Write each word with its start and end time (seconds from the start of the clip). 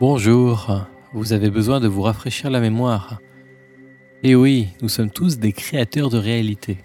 Bonjour, 0.00 0.86
vous 1.12 1.34
avez 1.34 1.50
besoin 1.50 1.78
de 1.78 1.86
vous 1.86 2.00
rafraîchir 2.00 2.48
la 2.48 2.60
mémoire. 2.60 3.20
Et 4.22 4.34
oui, 4.34 4.68
nous 4.80 4.88
sommes 4.88 5.10
tous 5.10 5.38
des 5.38 5.52
créateurs 5.52 6.08
de 6.08 6.16
réalité. 6.16 6.78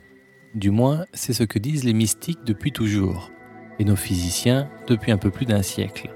Du 0.54 0.70
moins, 0.70 1.06
c'est 1.14 1.32
ce 1.32 1.44
que 1.44 1.58
disent 1.58 1.86
les 1.86 1.94
mystiques 1.94 2.44
depuis 2.46 2.74
toujours, 2.74 3.32
et 3.80 3.86
nos 3.86 3.96
physiciens 3.96 4.68
depuis 4.90 5.14
un 5.14 5.18
peu 5.18 5.32
plus 5.32 5.46
d'un 5.46 5.62
siècle. 5.62 6.14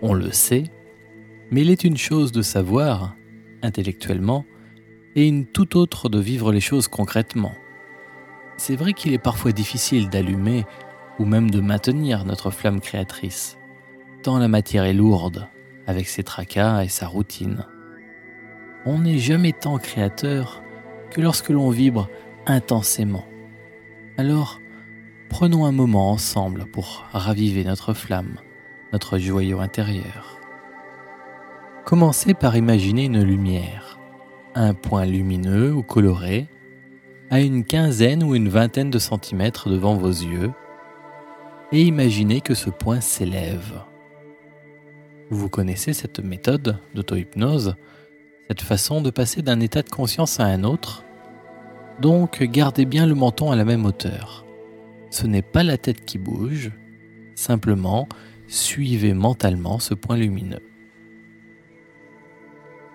On 0.00 0.14
le 0.14 0.32
sait, 0.32 0.64
mais 1.50 1.60
il 1.60 1.70
est 1.70 1.84
une 1.84 1.98
chose 1.98 2.32
de 2.32 2.40
savoir, 2.40 3.14
intellectuellement, 3.60 4.46
et 5.16 5.28
une 5.28 5.44
toute 5.44 5.76
autre 5.76 6.08
de 6.08 6.18
vivre 6.18 6.50
les 6.50 6.60
choses 6.60 6.88
concrètement. 6.88 7.52
C'est 8.56 8.76
vrai 8.76 8.94
qu'il 8.94 9.12
est 9.12 9.18
parfois 9.18 9.52
difficile 9.52 10.08
d'allumer 10.08 10.64
ou 11.18 11.26
même 11.26 11.50
de 11.50 11.60
maintenir 11.60 12.24
notre 12.24 12.50
flamme 12.50 12.80
créatrice, 12.80 13.58
tant 14.22 14.38
la 14.38 14.48
matière 14.48 14.84
est 14.84 14.94
lourde 14.94 15.46
avec 15.88 16.06
ses 16.06 16.22
tracas 16.22 16.84
et 16.84 16.88
sa 16.88 17.08
routine. 17.08 17.64
On 18.84 19.00
n'est 19.00 19.18
jamais 19.18 19.52
tant 19.52 19.78
créateur 19.78 20.62
que 21.10 21.20
lorsque 21.20 21.48
l'on 21.48 21.70
vibre 21.70 22.08
intensément. 22.46 23.24
Alors, 24.18 24.60
prenons 25.30 25.64
un 25.64 25.72
moment 25.72 26.10
ensemble 26.10 26.66
pour 26.66 27.06
raviver 27.12 27.64
notre 27.64 27.94
flamme, 27.94 28.36
notre 28.92 29.18
joyau 29.18 29.60
intérieur. 29.60 30.38
Commencez 31.86 32.34
par 32.34 32.54
imaginer 32.56 33.06
une 33.06 33.22
lumière, 33.22 33.98
un 34.54 34.74
point 34.74 35.06
lumineux 35.06 35.72
ou 35.72 35.82
coloré, 35.82 36.48
à 37.30 37.40
une 37.40 37.64
quinzaine 37.64 38.22
ou 38.22 38.34
une 38.34 38.50
vingtaine 38.50 38.90
de 38.90 38.98
centimètres 38.98 39.70
devant 39.70 39.94
vos 39.94 40.08
yeux, 40.08 40.50
et 41.72 41.82
imaginez 41.82 42.42
que 42.42 42.54
ce 42.54 42.68
point 42.68 43.00
s'élève. 43.00 43.87
Vous 45.30 45.50
connaissez 45.50 45.92
cette 45.92 46.20
méthode 46.20 46.78
d'auto-hypnose, 46.94 47.76
cette 48.48 48.62
façon 48.62 49.02
de 49.02 49.10
passer 49.10 49.42
d'un 49.42 49.60
état 49.60 49.82
de 49.82 49.90
conscience 49.90 50.40
à 50.40 50.44
un 50.44 50.64
autre? 50.64 51.04
Donc 52.00 52.42
gardez 52.42 52.86
bien 52.86 53.06
le 53.06 53.14
menton 53.14 53.50
à 53.50 53.56
la 53.56 53.66
même 53.66 53.84
hauteur. 53.84 54.46
Ce 55.10 55.26
n'est 55.26 55.42
pas 55.42 55.62
la 55.62 55.76
tête 55.76 56.04
qui 56.04 56.16
bouge, 56.16 56.70
simplement 57.34 58.08
suivez 58.46 59.12
mentalement 59.12 59.78
ce 59.78 59.92
point 59.92 60.16
lumineux. 60.16 60.62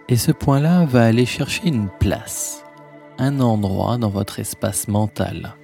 Et 0.10 0.18
ce 0.18 0.32
point-là 0.32 0.86
va 0.86 1.06
aller 1.06 1.26
chercher 1.26 1.68
une 1.68 1.90
place, 2.00 2.66
un 3.20 3.40
endroit 3.40 3.98
dans 3.98 4.10
votre 4.10 4.40
espace 4.40 4.88
mental. 4.88 5.56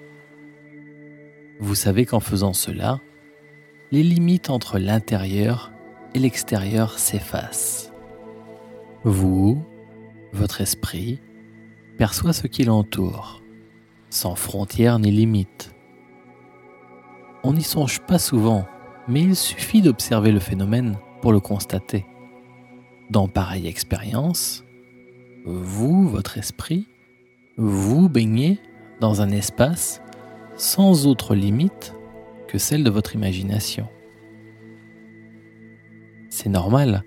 Vous 1.60 1.76
savez 1.76 2.06
qu'en 2.06 2.20
faisant 2.20 2.54
cela, 2.54 3.02
les 3.92 4.04
limites 4.04 4.50
entre 4.50 4.78
l'intérieur 4.78 5.72
et 6.14 6.20
l'extérieur 6.20 6.98
s'efface. 6.98 7.92
Vous, 9.04 9.64
votre 10.34 10.62
esprit, 10.62 11.20
perçoit 11.98 12.34
ce 12.34 12.48
qui 12.48 12.64
l'entoure, 12.64 13.42
sans 14.10 14.36
frontières 14.36 15.00
ni 15.00 15.12
limites. 15.12 15.74
On 17.44 17.54
n'y 17.54 17.64
songe 17.64 18.00
pas 18.02 18.20
souvent, 18.20 18.66
mais 19.08 19.22
il 19.22 19.36
suffit 19.36 19.82
d'observer 19.82 20.32
le 20.32 20.40
phénomène 20.40 20.98
pour 21.22 21.32
le 21.32 21.40
constater. 21.40 22.06
Dans 23.10 23.28
pareille 23.28 23.68
expérience, 23.68 24.64
vous, 25.46 26.08
votre 26.08 26.38
esprit, 26.38 26.88
vous 27.58 28.10
baignez 28.10 28.60
dans 29.00 29.22
un 29.22 29.30
espace 29.30 30.02
sans 30.58 31.08
autre 31.08 31.36
limite 31.36 31.94
que 32.48 32.58
celle 32.58 32.84
de 32.84 32.90
votre 32.90 33.16
imagination. 33.16 33.88
C'est 36.30 36.50
normal, 36.50 37.04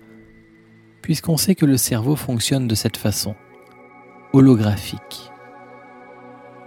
puisqu'on 1.01 1.37
sait 1.37 1.55
que 1.55 1.65
le 1.65 1.77
cerveau 1.77 2.15
fonctionne 2.15 2.67
de 2.67 2.75
cette 2.75 2.97
façon, 2.97 3.35
holographique. 4.33 5.31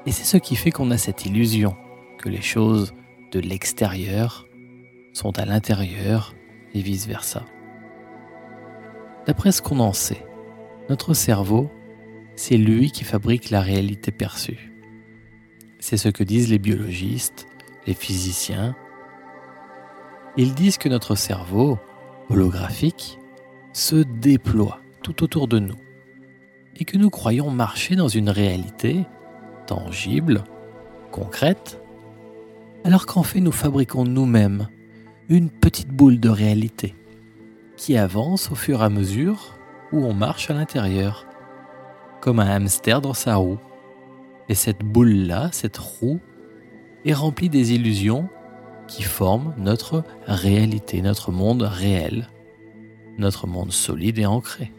Et 0.07 0.13
c'est 0.13 0.25
ce 0.25 0.37
qui 0.37 0.57
fait 0.57 0.71
qu'on 0.71 0.91
a 0.91 0.99
cette 0.99 1.27
illusion 1.27 1.77
que 2.19 2.29
les 2.29 2.43
choses 2.43 2.95
de 3.33 3.41
l'extérieur 3.41 4.47
sont 5.13 5.39
à 5.39 5.45
l'intérieur 5.45 6.35
et 6.75 6.81
vice-versa. 6.81 7.45
D'après 9.27 9.51
ce 9.51 9.63
qu'on 9.63 9.81
en 9.81 9.93
sait, 9.93 10.25
notre 10.89 11.15
cerveau, 11.15 11.71
c'est 12.37 12.57
lui 12.57 12.93
qui 12.93 13.03
fabrique 13.03 13.51
la 13.51 13.61
réalité 13.61 14.13
perçue. 14.13 14.73
C'est 15.81 15.97
ce 15.97 16.09
que 16.09 16.23
disent 16.23 16.51
les 16.51 16.59
biologistes, 16.59 17.47
les 17.87 17.95
physiciens. 17.95 18.77
Ils 20.37 20.55
disent 20.55 20.79
que 20.79 20.89
notre 20.89 21.17
cerveau, 21.17 21.79
holographique 22.31 23.19
se 23.73 23.97
déploie 23.97 24.81
tout 25.03 25.23
autour 25.23 25.49
de 25.49 25.59
nous 25.59 25.77
et 26.79 26.85
que 26.85 26.99
nous 26.99 27.11
croyons 27.11 27.51
marcher 27.51 27.97
dans 27.97 28.09
une 28.09 28.29
réalité 28.29 29.07
tangible, 29.67 30.45
concrète, 31.11 31.81
alors 32.85 33.07
qu'en 33.07 33.23
fait 33.23 33.41
nous 33.41 33.53
fabriquons 33.53 34.05
nous-mêmes 34.05 34.69
une 35.29 35.51
petite 35.51 35.89
boule 35.89 36.21
de 36.21 36.29
réalité 36.29 36.95
qui 37.77 37.97
avance 37.97 38.51
au 38.51 38.55
fur 38.55 38.83
et 38.83 38.85
à 38.85 38.89
mesure 38.89 39.59
où 39.93 40.05
on 40.05 40.13
marche 40.13 40.51
à 40.51 40.55
l'intérieur, 40.55 41.27
comme 42.21 42.41
un 42.41 42.49
hamster 42.49 43.01
dans 43.01 43.15
sa 43.15 43.37
roue. 43.37 43.59
Et 44.49 44.55
cette 44.55 44.83
boule-là, 44.83 45.51
cette 45.53 45.77
roue, 45.77 46.21
est 47.05 47.13
remplie 47.13 47.49
des 47.49 47.73
illusions 47.73 48.29
qui 48.89 49.03
forment 49.03 49.55
notre 49.59 50.05
réalité, 50.27 51.03
notre 51.03 51.33
monde 51.33 51.63
réel, 51.63 52.29
notre 53.19 53.47
monde 53.47 53.73
solide 53.73 54.19
et 54.19 54.27
ancré. 54.27 54.73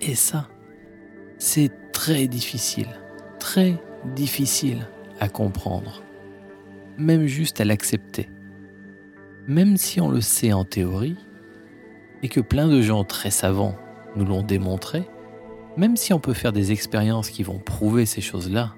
Et 0.00 0.14
ça, 0.14 0.48
c'est 1.38 1.70
très 1.92 2.26
difficile, 2.26 2.88
très 3.38 3.76
difficile 4.14 4.86
à 5.20 5.28
comprendre, 5.28 6.02
même 6.98 7.26
juste 7.26 7.60
à 7.60 7.64
l'accepter. 7.64 8.28
Même 9.46 9.76
si 9.76 10.00
on 10.00 10.10
le 10.10 10.20
sait 10.20 10.52
en 10.52 10.64
théorie, 10.64 11.16
et 12.22 12.28
que 12.28 12.40
plein 12.40 12.68
de 12.68 12.80
gens 12.80 13.04
très 13.04 13.30
savants 13.30 13.76
nous 14.16 14.24
l'ont 14.24 14.42
démontré, 14.42 15.04
même 15.76 15.96
si 15.96 16.12
on 16.12 16.18
peut 16.18 16.32
faire 16.32 16.52
des 16.52 16.72
expériences 16.72 17.30
qui 17.30 17.42
vont 17.42 17.58
prouver 17.58 18.06
ces 18.06 18.20
choses-là, 18.20 18.74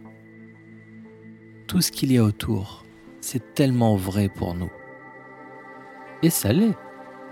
tout 1.66 1.80
ce 1.80 1.92
qu'il 1.92 2.12
y 2.12 2.18
a 2.18 2.24
autour, 2.24 2.84
c'est 3.30 3.52
tellement 3.52 3.94
vrai 3.94 4.30
pour 4.30 4.54
nous. 4.54 4.70
Et 6.22 6.30
ça 6.30 6.50
l'est, 6.50 6.74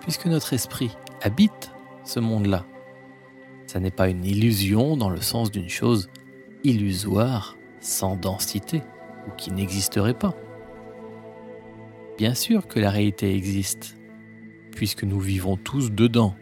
puisque 0.03 0.27
notre 0.27 0.53
esprit 0.53 0.95
habite 1.23 1.73
ce 2.05 2.21
monde-là. 2.21 2.67
Ça 3.67 3.81
n'est 3.81 3.91
pas 3.91 4.11
une 4.11 4.27
illusion 4.27 4.99
dans 4.99 5.09
le 5.09 5.23
sens 5.23 5.51
d'une 5.51 5.71
chose 5.71 6.11
illusoire, 6.65 7.57
sans 7.81 8.15
densité, 8.15 8.83
ou 9.27 9.31
qui 9.39 9.51
n'existerait 9.53 10.13
pas. 10.13 10.35
Bien 12.19 12.35
sûr 12.35 12.67
que 12.67 12.79
la 12.79 12.91
réalité 12.91 13.35
existe, 13.35 13.97
puisque 14.73 15.05
nous 15.05 15.19
vivons 15.19 15.57
tous 15.57 15.91
dedans. 15.91 16.35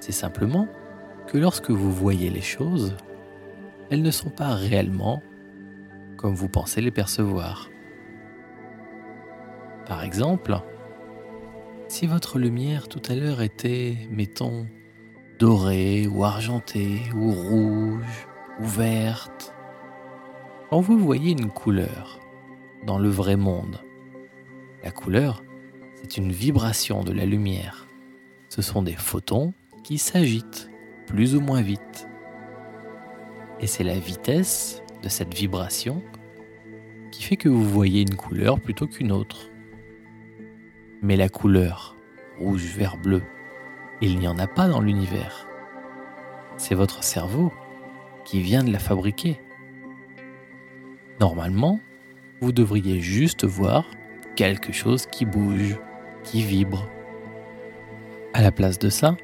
C'est 0.00 0.10
simplement 0.10 0.66
que 1.28 1.38
lorsque 1.38 1.70
vous 1.70 1.92
voyez 1.92 2.28
les 2.28 2.42
choses, 2.42 2.96
elles 3.88 4.02
ne 4.02 4.10
sont 4.10 4.30
pas 4.30 4.56
réellement 4.56 5.22
comme 6.18 6.34
vous 6.34 6.48
pensez 6.48 6.82
les 6.82 6.90
percevoir. 6.90 7.70
Par 9.86 10.02
exemple, 10.02 10.60
si 11.86 12.06
votre 12.06 12.38
lumière 12.38 12.88
tout 12.88 13.00
à 13.08 13.14
l'heure 13.14 13.40
était, 13.40 13.96
mettons, 14.10 14.66
dorée 15.38 16.06
ou 16.06 16.24
argentée 16.24 17.00
ou 17.14 17.30
rouge 17.30 18.28
ou 18.60 18.64
verte, 18.64 19.54
quand 20.68 20.80
vous 20.80 20.98
voyez 20.98 21.30
une 21.30 21.48
couleur 21.48 22.20
dans 22.84 22.98
le 22.98 23.08
vrai 23.08 23.36
monde, 23.36 23.80
la 24.84 24.90
couleur, 24.90 25.42
c'est 25.94 26.18
une 26.18 26.30
vibration 26.30 27.04
de 27.04 27.12
la 27.12 27.24
lumière. 27.24 27.86
Ce 28.48 28.60
sont 28.60 28.82
des 28.82 28.96
photons 28.96 29.54
qui 29.84 29.96
s'agitent 29.98 30.70
plus 31.06 31.34
ou 31.36 31.40
moins 31.40 31.62
vite. 31.62 32.08
Et 33.60 33.66
c'est 33.66 33.84
la 33.84 33.98
vitesse 33.98 34.82
de 35.02 35.08
cette 35.08 35.34
vibration 35.34 36.02
qui 37.10 37.22
fait 37.22 37.36
que 37.36 37.48
vous 37.48 37.64
voyez 37.64 38.02
une 38.02 38.16
couleur 38.16 38.60
plutôt 38.60 38.86
qu'une 38.86 39.12
autre. 39.12 39.50
Mais 41.02 41.16
la 41.16 41.28
couleur 41.28 41.96
rouge, 42.38 42.64
vert, 42.76 42.96
bleu, 42.96 43.22
il 44.00 44.18
n'y 44.18 44.28
en 44.28 44.38
a 44.38 44.46
pas 44.46 44.68
dans 44.68 44.80
l'univers. 44.80 45.46
C'est 46.56 46.74
votre 46.74 47.02
cerveau 47.02 47.52
qui 48.24 48.40
vient 48.40 48.64
de 48.64 48.72
la 48.72 48.78
fabriquer. 48.78 49.40
Normalement, 51.20 51.80
vous 52.40 52.52
devriez 52.52 53.00
juste 53.00 53.44
voir 53.44 53.86
quelque 54.36 54.72
chose 54.72 55.06
qui 55.06 55.24
bouge, 55.24 55.78
qui 56.22 56.42
vibre. 56.42 56.88
À 58.34 58.42
la 58.42 58.52
place 58.52 58.78
de 58.78 58.90
ça, 58.90 59.16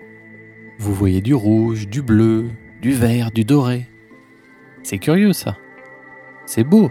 vous 0.78 0.94
voyez 0.94 1.20
du 1.20 1.34
rouge, 1.34 1.88
du 1.88 2.02
bleu, 2.02 2.50
du 2.80 2.92
vert, 2.92 3.30
du 3.30 3.44
doré. 3.44 3.86
C'est 4.82 4.98
curieux 4.98 5.32
ça. 5.32 5.56
C'est 6.46 6.64
beau. 6.64 6.91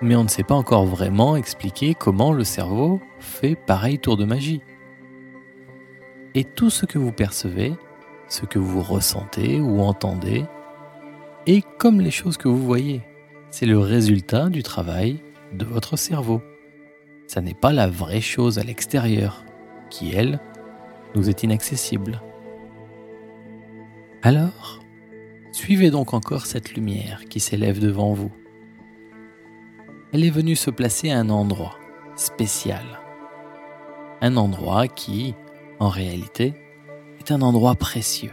Mais 0.00 0.14
on 0.14 0.24
ne 0.24 0.28
sait 0.28 0.44
pas 0.44 0.54
encore 0.54 0.86
vraiment 0.86 1.36
expliquer 1.36 1.94
comment 1.94 2.32
le 2.32 2.44
cerveau 2.44 3.00
fait 3.18 3.56
pareil 3.56 3.98
tour 3.98 4.16
de 4.16 4.24
magie. 4.24 4.62
Et 6.34 6.44
tout 6.44 6.70
ce 6.70 6.86
que 6.86 6.98
vous 6.98 7.12
percevez, 7.12 7.72
ce 8.28 8.44
que 8.44 8.58
vous 8.58 8.82
ressentez 8.82 9.60
ou 9.60 9.80
entendez, 9.80 10.44
est 11.46 11.64
comme 11.78 12.00
les 12.00 12.10
choses 12.10 12.36
que 12.36 12.48
vous 12.48 12.62
voyez. 12.62 13.02
C'est 13.50 13.66
le 13.66 13.78
résultat 13.78 14.50
du 14.50 14.62
travail 14.62 15.20
de 15.52 15.64
votre 15.64 15.96
cerveau. 15.96 16.42
Ça 17.26 17.40
n'est 17.40 17.54
pas 17.54 17.72
la 17.72 17.88
vraie 17.88 18.20
chose 18.20 18.58
à 18.58 18.62
l'extérieur, 18.62 19.44
qui, 19.90 20.14
elle, 20.14 20.38
nous 21.14 21.28
est 21.28 21.42
inaccessible. 21.42 22.22
Alors, 24.22 24.80
suivez 25.52 25.90
donc 25.90 26.12
encore 26.12 26.46
cette 26.46 26.74
lumière 26.74 27.24
qui 27.28 27.40
s'élève 27.40 27.80
devant 27.80 28.12
vous. 28.12 28.30
Elle 30.10 30.24
est 30.24 30.30
venue 30.30 30.56
se 30.56 30.70
placer 30.70 31.10
à 31.10 31.18
un 31.18 31.28
endroit 31.28 31.76
spécial. 32.16 32.84
Un 34.22 34.38
endroit 34.38 34.88
qui, 34.88 35.34
en 35.80 35.90
réalité, 35.90 36.54
est 37.18 37.30
un 37.30 37.42
endroit 37.42 37.74
précieux, 37.74 38.32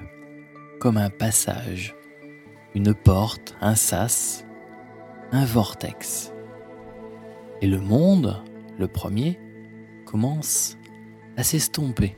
comme 0.79 0.95
un 0.95 1.09
passage, 1.09 1.93
une 2.75 2.93
porte, 2.93 3.57
un 3.59 3.75
sas, 3.75 4.45
un 5.33 5.43
vortex. 5.43 6.31
Et 7.61 7.67
le 7.67 7.81
monde, 7.81 8.41
le 8.79 8.87
premier, 8.87 9.37
commence 10.05 10.77
à 11.35 11.43
s'estomper 11.43 12.15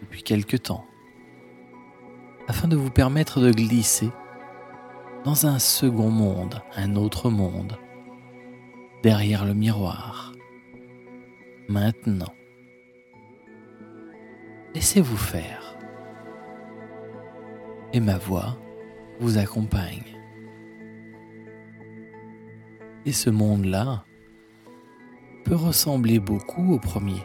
depuis 0.00 0.24
quelque 0.24 0.56
temps, 0.56 0.84
afin 2.48 2.66
de 2.66 2.76
vous 2.76 2.90
permettre 2.90 3.40
de 3.40 3.52
glisser 3.52 4.10
dans 5.24 5.46
un 5.46 5.60
second 5.60 6.10
monde, 6.10 6.60
un 6.74 6.96
autre 6.96 7.30
monde, 7.30 7.78
derrière 9.04 9.44
le 9.44 9.52
miroir. 9.52 10.32
Maintenant, 11.68 12.32
laissez-vous 14.74 15.18
faire, 15.18 15.76
et 17.92 18.00
ma 18.00 18.16
voix 18.16 18.56
vous 19.20 19.36
accompagne. 19.36 20.16
Et 23.04 23.12
ce 23.12 23.28
monde-là 23.28 24.06
peut 25.44 25.54
ressembler 25.54 26.18
beaucoup 26.18 26.72
au 26.72 26.78
premier, 26.78 27.22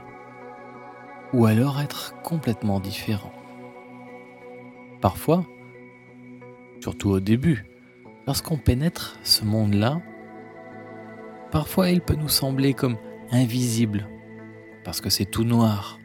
ou 1.32 1.46
alors 1.46 1.80
être 1.80 2.22
complètement 2.24 2.82
différent. 2.82 3.32
Parfois, 5.00 5.46
surtout 6.82 7.12
au 7.12 7.22
début, 7.22 7.64
lorsqu'on 8.28 8.58
pénètre 8.58 9.18
ce 9.24 9.46
monde-là, 9.46 10.02
parfois 11.52 11.90
il 11.90 12.02
peut 12.02 12.16
nous 12.16 12.30
sembler 12.30 12.74
comme 12.74 12.98
invisible, 13.32 14.08
parce 14.84 15.02
que 15.02 15.10
c'est 15.10 15.26
tout 15.26 15.44
noir. 15.44 16.00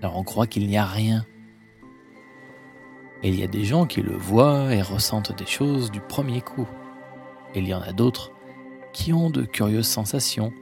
Alors 0.00 0.16
on 0.16 0.24
croit 0.24 0.46
qu'il 0.46 0.66
n'y 0.66 0.76
a 0.76 0.86
rien. 0.86 1.24
Et 3.22 3.28
il 3.28 3.40
y 3.40 3.42
a 3.42 3.48
des 3.48 3.64
gens 3.64 3.86
qui 3.86 4.02
le 4.02 4.14
voient 4.14 4.74
et 4.74 4.82
ressentent 4.82 5.36
des 5.36 5.46
choses 5.46 5.90
du 5.90 6.00
premier 6.00 6.42
coup. 6.42 6.68
Il 7.54 7.66
y 7.66 7.74
en 7.74 7.80
a 7.80 7.92
d'autres 7.92 8.32
qui 8.92 9.12
ont 9.12 9.30
de 9.30 9.42
curieuses 9.42 9.86
sensations, 9.86 10.52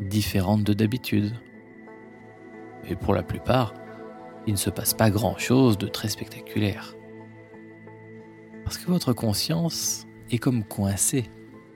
différentes 0.00 0.62
de 0.62 0.72
d'habitude. 0.72 1.34
Et 2.88 2.94
pour 2.94 3.14
la 3.14 3.22
plupart, 3.22 3.74
il 4.46 4.52
ne 4.52 4.58
se 4.58 4.70
passe 4.70 4.94
pas 4.94 5.10
grand-chose 5.10 5.78
de 5.78 5.86
très 5.86 6.08
spectaculaire. 6.08 6.94
Parce 8.64 8.78
que 8.78 8.90
votre 8.90 9.12
conscience 9.12 10.06
est 10.30 10.38
comme 10.38 10.64
coincée 10.64 11.28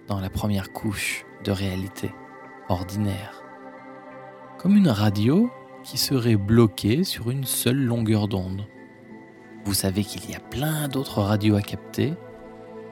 dans 0.06 0.20
la 0.20 0.30
première 0.30 0.72
couche 0.72 1.26
de 1.44 1.52
réalité 1.52 2.10
ordinaire. 2.68 3.42
Comme 4.58 4.76
une 4.76 4.88
radio 4.88 5.50
qui 5.84 5.98
serait 5.98 6.36
bloquée 6.36 7.04
sur 7.04 7.30
une 7.30 7.44
seule 7.44 7.80
longueur 7.84 8.26
d'onde. 8.26 8.66
Vous 9.64 9.74
savez 9.74 10.02
qu'il 10.02 10.30
y 10.30 10.34
a 10.34 10.40
plein 10.40 10.88
d'autres 10.88 11.20
radios 11.20 11.56
à 11.56 11.62
capter, 11.62 12.14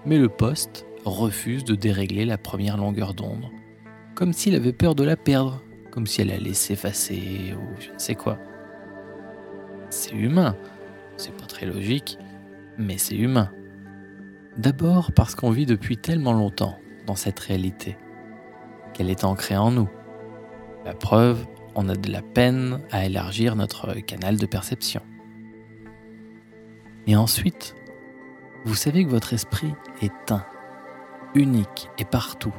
mais 0.05 0.19
le 0.19 0.29
poste 0.29 0.87
refuse 1.05 1.65
de 1.65 1.75
dérégler 1.75 2.25
la 2.25 2.39
première 2.39 2.77
longueur 2.77 3.15
d'onde, 3.15 3.51
comme 4.15 4.33
s'il 4.33 4.55
avait 4.55 4.73
peur 4.73 4.95
de 4.95 5.05
la 5.05 5.17
perdre, 5.17 5.63
comme 5.91 6.07
si 6.07 6.21
elle 6.21 6.31
allait 6.31 6.55
s'effacer 6.55 7.55
ou 7.55 7.81
je 7.81 7.91
ne 7.91 7.99
sais 7.99 8.15
quoi. 8.15 8.39
C'est 9.91 10.15
humain, 10.15 10.57
c'est 11.17 11.37
pas 11.37 11.47
très 11.47 11.67
logique, 11.67 12.19
mais 12.79 12.99
c'est 12.99 13.17
humain. 13.17 13.51
D'abord 14.57 15.13
parce 15.13 15.35
qu'on 15.35 15.51
vit 15.51 15.67
depuis 15.67 15.97
tellement 15.97 16.33
longtemps 16.33 16.79
dans 17.07 17.15
cette 17.15 17.41
réalité, 17.41 17.97
qu'elle 18.95 19.11
est 19.11 19.25
ancrée 19.25 19.57
en 19.57 19.71
nous. 19.71 19.89
La 20.85 20.95
preuve, 20.95 21.47
on 21.75 21.89
a 21.89 21.97
de 21.97 22.11
la 22.11 22.23
peine 22.23 22.81
à 22.91 23.07
élargir 23.07 23.57
notre 23.57 23.95
canal 24.01 24.37
de 24.37 24.47
perception. 24.47 25.03
Et 27.07 27.17
ensuite, 27.17 27.75
vous 28.65 28.75
savez 28.75 29.05
que 29.05 29.11
votre 29.11 29.33
esprit 29.33 29.75
est 30.01 30.31
un, 30.31 30.45
unique 31.35 31.89
et 31.99 32.05
partout. 32.05 32.55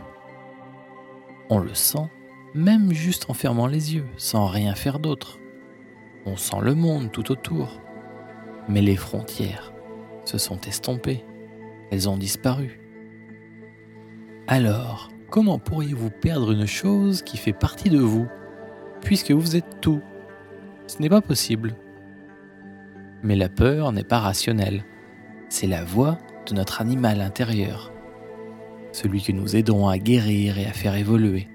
On 1.49 1.59
le 1.59 1.73
sent 1.73 2.09
même 2.53 2.91
juste 2.91 3.29
en 3.29 3.33
fermant 3.33 3.67
les 3.67 3.95
yeux, 3.95 4.05
sans 4.17 4.47
rien 4.47 4.75
faire 4.75 4.99
d'autre. 4.99 5.39
On 6.25 6.37
sent 6.37 6.59
le 6.61 6.75
monde 6.75 7.11
tout 7.11 7.31
autour. 7.31 7.81
Mais 8.69 8.81
les 8.81 8.95
frontières 8.95 9.73
se 10.23 10.37
sont 10.37 10.59
estompées. 10.61 11.25
Elles 11.91 12.07
ont 12.07 12.17
disparu. 12.17 12.79
Alors, 14.47 15.09
comment 15.33 15.57
pourriez-vous 15.57 16.11
perdre 16.11 16.51
une 16.51 16.67
chose 16.67 17.23
qui 17.23 17.37
fait 17.37 17.53
partie 17.53 17.89
de 17.89 17.97
vous, 17.97 18.27
puisque 19.01 19.31
vous 19.31 19.55
êtes 19.55 19.81
tout? 19.81 19.99
Ce 20.85 21.01
n'est 21.01 21.09
pas 21.09 21.21
possible. 21.21 21.75
Mais 23.23 23.35
la 23.35 23.49
peur 23.49 23.91
n'est 23.93 24.03
pas 24.03 24.19
rationnelle. 24.19 24.85
C'est 25.49 25.65
la 25.65 25.83
voix 25.83 26.19
de 26.45 26.53
notre 26.53 26.81
animal 26.81 27.19
intérieur, 27.19 27.91
celui 28.91 29.23
que 29.23 29.31
nous 29.31 29.55
aidons 29.55 29.87
à 29.87 29.97
guérir 29.97 30.59
et 30.59 30.67
à 30.67 30.71
faire 30.71 30.95
évoluer, 30.95 31.47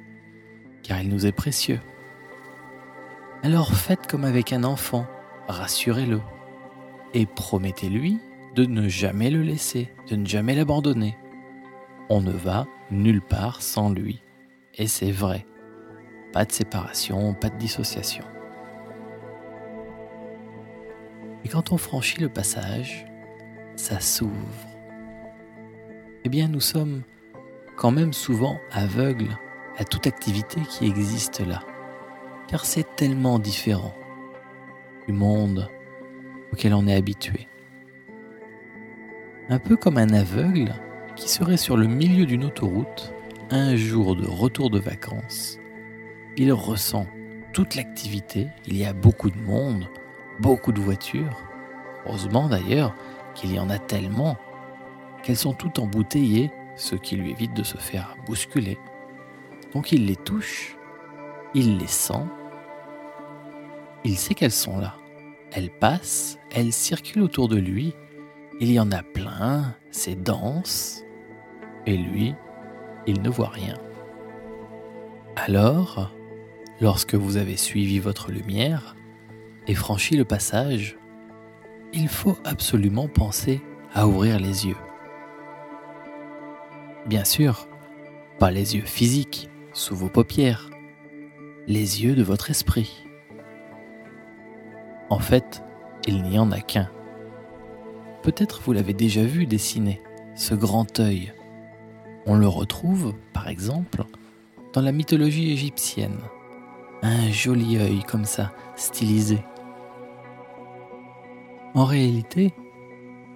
car 0.82 1.00
il 1.00 1.08
nous 1.08 1.24
est 1.24 1.31
précieux. 1.31 1.78
Alors 3.44 3.74
faites 3.74 4.08
comme 4.08 4.24
avec 4.24 4.52
un 4.52 4.64
enfant, 4.64 5.06
rassurez-le, 5.46 6.20
et 7.14 7.26
promettez-lui 7.26 8.19
de 8.56 8.64
ne 8.64 8.88
jamais 8.88 9.31
le 9.31 9.42
laisser, 9.42 9.94
de 10.10 10.16
ne 10.16 10.26
jamais 10.26 10.56
l'abandonner. 10.56 11.16
On 12.08 12.20
ne 12.20 12.32
va 12.32 12.66
nulle 12.90 13.20
part 13.20 13.60
sans 13.60 13.90
lui, 13.90 14.22
et 14.75 14.87
c'est 14.87 15.10
vrai. 15.10 15.46
Pas 16.32 16.44
de 16.44 16.52
séparation, 16.52 17.34
pas 17.34 17.50
de 17.50 17.56
dissociation. 17.56 18.24
Et 21.44 21.48
quand 21.48 21.72
on 21.72 21.77
franchit 21.77 22.20
le 22.20 22.29
passage, 22.29 23.06
ça 23.77 24.00
s'ouvre. 24.00 24.32
Eh 26.24 26.29
bien, 26.29 26.48
nous 26.48 26.60
sommes 26.60 27.03
quand 27.77 27.91
même 27.91 28.12
souvent 28.12 28.58
aveugles 28.70 29.36
à 29.77 29.84
toute 29.84 30.06
activité 30.06 30.60
qui 30.62 30.86
existe 30.86 31.41
là, 31.41 31.60
car 32.48 32.65
c'est 32.65 32.96
tellement 32.96 33.38
différent 33.38 33.94
du 35.06 35.12
monde 35.12 35.70
auquel 36.53 36.74
on 36.74 36.86
est 36.86 36.94
habitué. 36.94 37.48
Un 39.48 39.58
peu 39.58 39.77
comme 39.77 39.96
un 39.96 40.12
aveugle 40.12 40.74
qui 41.19 41.29
serait 41.29 41.56
sur 41.56 41.77
le 41.77 41.89
milieu 41.89 42.27
d'une 42.27 42.44
autoroute 42.44 43.13
un 43.51 43.75
jour 43.75 44.15
de 44.15 44.25
retour 44.25 44.70
de 44.70 44.79
vacances. 44.79 45.58
Il 46.37 46.53
ressent 46.53 47.06
toute 47.53 47.75
l'activité, 47.75 48.46
il 48.69 48.77
y 48.77 48.84
a 48.84 48.93
beaucoup 48.93 49.29
de 49.29 49.41
monde, 49.41 49.89
beaucoup 50.39 50.70
de 50.70 50.81
voitures. 50.81 51.43
Heureusement 52.06 52.48
d'ailleurs 52.48 52.94
qu'il 53.34 53.53
y 53.53 53.58
en 53.58 53.69
a 53.69 53.81
tellement 53.81 54.37
qu'elles 55.25 55.37
sont 55.37 55.55
toutes 55.55 55.81
embouteillées, 55.81 56.53
ce 56.77 56.94
qui 56.94 57.17
lui 57.17 57.32
évite 57.32 57.55
de 57.55 57.65
se 57.65 57.79
faire 57.79 58.17
bousculer. 58.25 58.79
Donc 59.75 59.91
il 59.91 60.06
les 60.06 60.17
touche, 60.17 60.77
il 61.53 61.79
les 61.79 61.89
sent, 61.89 62.27
il 64.05 64.17
sait 64.17 64.34
qu'elles 64.34 64.53
sont 64.53 64.79
là. 64.79 64.94
Elles 65.51 65.70
passent, 65.70 66.39
elles 66.53 66.72
circulent 66.72 67.22
autour 67.22 67.48
de 67.48 67.56
lui, 67.56 67.93
il 68.60 68.70
y 68.70 68.79
en 68.79 68.93
a 68.93 69.03
plein, 69.03 69.75
c'est 69.91 70.22
dense, 70.22 71.05
et 71.88 71.96
lui, 71.96 72.34
il 73.06 73.22
ne 73.22 73.30
voit 73.30 73.48
rien. 73.48 73.74
Alors, 75.36 76.12
lorsque 76.82 77.14
vous 77.14 77.38
avez 77.38 77.56
suivi 77.56 77.98
votre 77.98 78.30
lumière, 78.30 78.94
et 79.66 79.74
franchi 79.74 80.14
le 80.14 80.26
passage, 80.26 80.98
il 81.94 82.08
faut 82.08 82.36
absolument 82.44 83.08
penser 83.08 83.62
à 83.94 84.06
ouvrir 84.06 84.38
les 84.38 84.66
yeux. 84.66 84.76
Bien 87.06 87.24
sûr, 87.24 87.68
pas 88.38 88.50
les 88.50 88.76
yeux 88.76 88.84
physiques 88.84 89.48
sous 89.72 89.96
vos 89.96 90.10
paupières, 90.10 90.68
les 91.66 92.04
yeux 92.04 92.14
de 92.14 92.22
votre 92.22 92.50
esprit. 92.50 93.06
En 95.08 95.20
fait, 95.20 95.62
il 96.06 96.22
n'y 96.22 96.38
en 96.38 96.52
a 96.52 96.60
qu'un. 96.60 96.90
Peut-être 98.22 98.60
vous 98.60 98.74
l'avez 98.74 98.92
déjà 98.92 99.22
vu 99.22 99.46
dessiner, 99.46 100.02
ce 100.34 100.54
grand 100.54 101.00
œil. 101.00 101.32
On 102.29 102.37
le 102.37 102.47
retrouve, 102.47 103.15
par 103.32 103.49
exemple, 103.49 104.05
dans 104.75 104.82
la 104.82 104.93
mythologie 104.93 105.51
égyptienne. 105.51 106.19
Un 107.03 107.31
joli 107.31 107.79
œil 107.79 108.03
comme 108.03 108.27
ça, 108.27 108.53
stylisé, 108.77 109.39
En 111.75 111.85
réalité, 111.85 112.53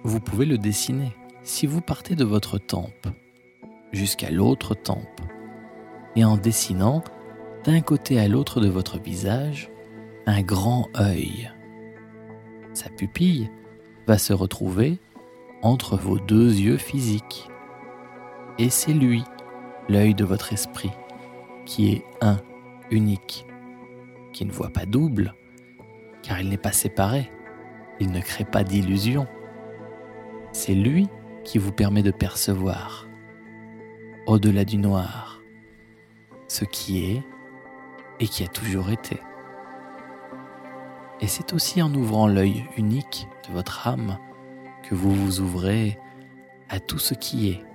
vous 0.03 0.19
pouvez 0.19 0.45
le 0.45 0.57
dessiner 0.57 1.15
si 1.43 1.65
vous 1.65 1.81
partez 1.81 2.15
de 2.15 2.23
votre 2.23 2.59
tempe 2.59 3.07
jusqu'à 3.91 4.29
l'autre 4.29 4.75
tempe 4.75 5.21
et 6.15 6.23
en 6.23 6.37
dessinant 6.37 7.03
d'un 7.63 7.81
côté 7.81 8.19
à 8.19 8.27
l'autre 8.27 8.59
de 8.59 8.67
votre 8.67 8.99
visage 8.99 9.71
un 10.25 10.41
grand 10.41 10.87
œil. 10.99 11.51
Sa 12.73 12.89
pupille 12.89 13.49
va 14.07 14.17
se 14.17 14.33
retrouver 14.33 14.99
entre 15.61 15.95
vos 15.95 16.19
deux 16.19 16.53
yeux 16.53 16.77
physiques. 16.77 17.49
Et 18.59 18.69
c'est 18.69 18.93
lui, 18.93 19.23
l'œil 19.89 20.13
de 20.13 20.25
votre 20.25 20.53
esprit, 20.53 20.91
qui 21.65 21.91
est 21.91 22.05
un, 22.21 22.37
unique, 22.91 23.45
qui 24.31 24.45
ne 24.45 24.51
voit 24.51 24.69
pas 24.69 24.85
double, 24.85 25.33
car 26.21 26.39
il 26.39 26.49
n'est 26.49 26.57
pas 26.57 26.71
séparé, 26.71 27.31
il 27.99 28.11
ne 28.11 28.21
crée 28.21 28.45
pas 28.45 28.63
d'illusion. 28.63 29.27
C'est 30.51 30.75
lui 30.75 31.07
qui 31.43 31.57
vous 31.57 31.71
permet 31.71 32.03
de 32.03 32.11
percevoir, 32.11 33.07
au-delà 34.27 34.65
du 34.65 34.77
noir, 34.77 35.41
ce 36.47 36.65
qui 36.65 37.05
est 37.11 37.23
et 38.19 38.27
qui 38.27 38.43
a 38.43 38.47
toujours 38.47 38.91
été. 38.91 39.19
Et 41.21 41.27
c'est 41.27 41.53
aussi 41.53 41.81
en 41.81 41.93
ouvrant 41.93 42.27
l'œil 42.27 42.65
unique 42.77 43.27
de 43.47 43.53
votre 43.53 43.87
âme 43.87 44.17
que 44.83 44.93
vous 44.93 45.13
vous 45.13 45.39
ouvrez 45.39 45.97
à 46.69 46.79
tout 46.79 46.99
ce 46.99 47.13
qui 47.13 47.49
est. 47.49 47.72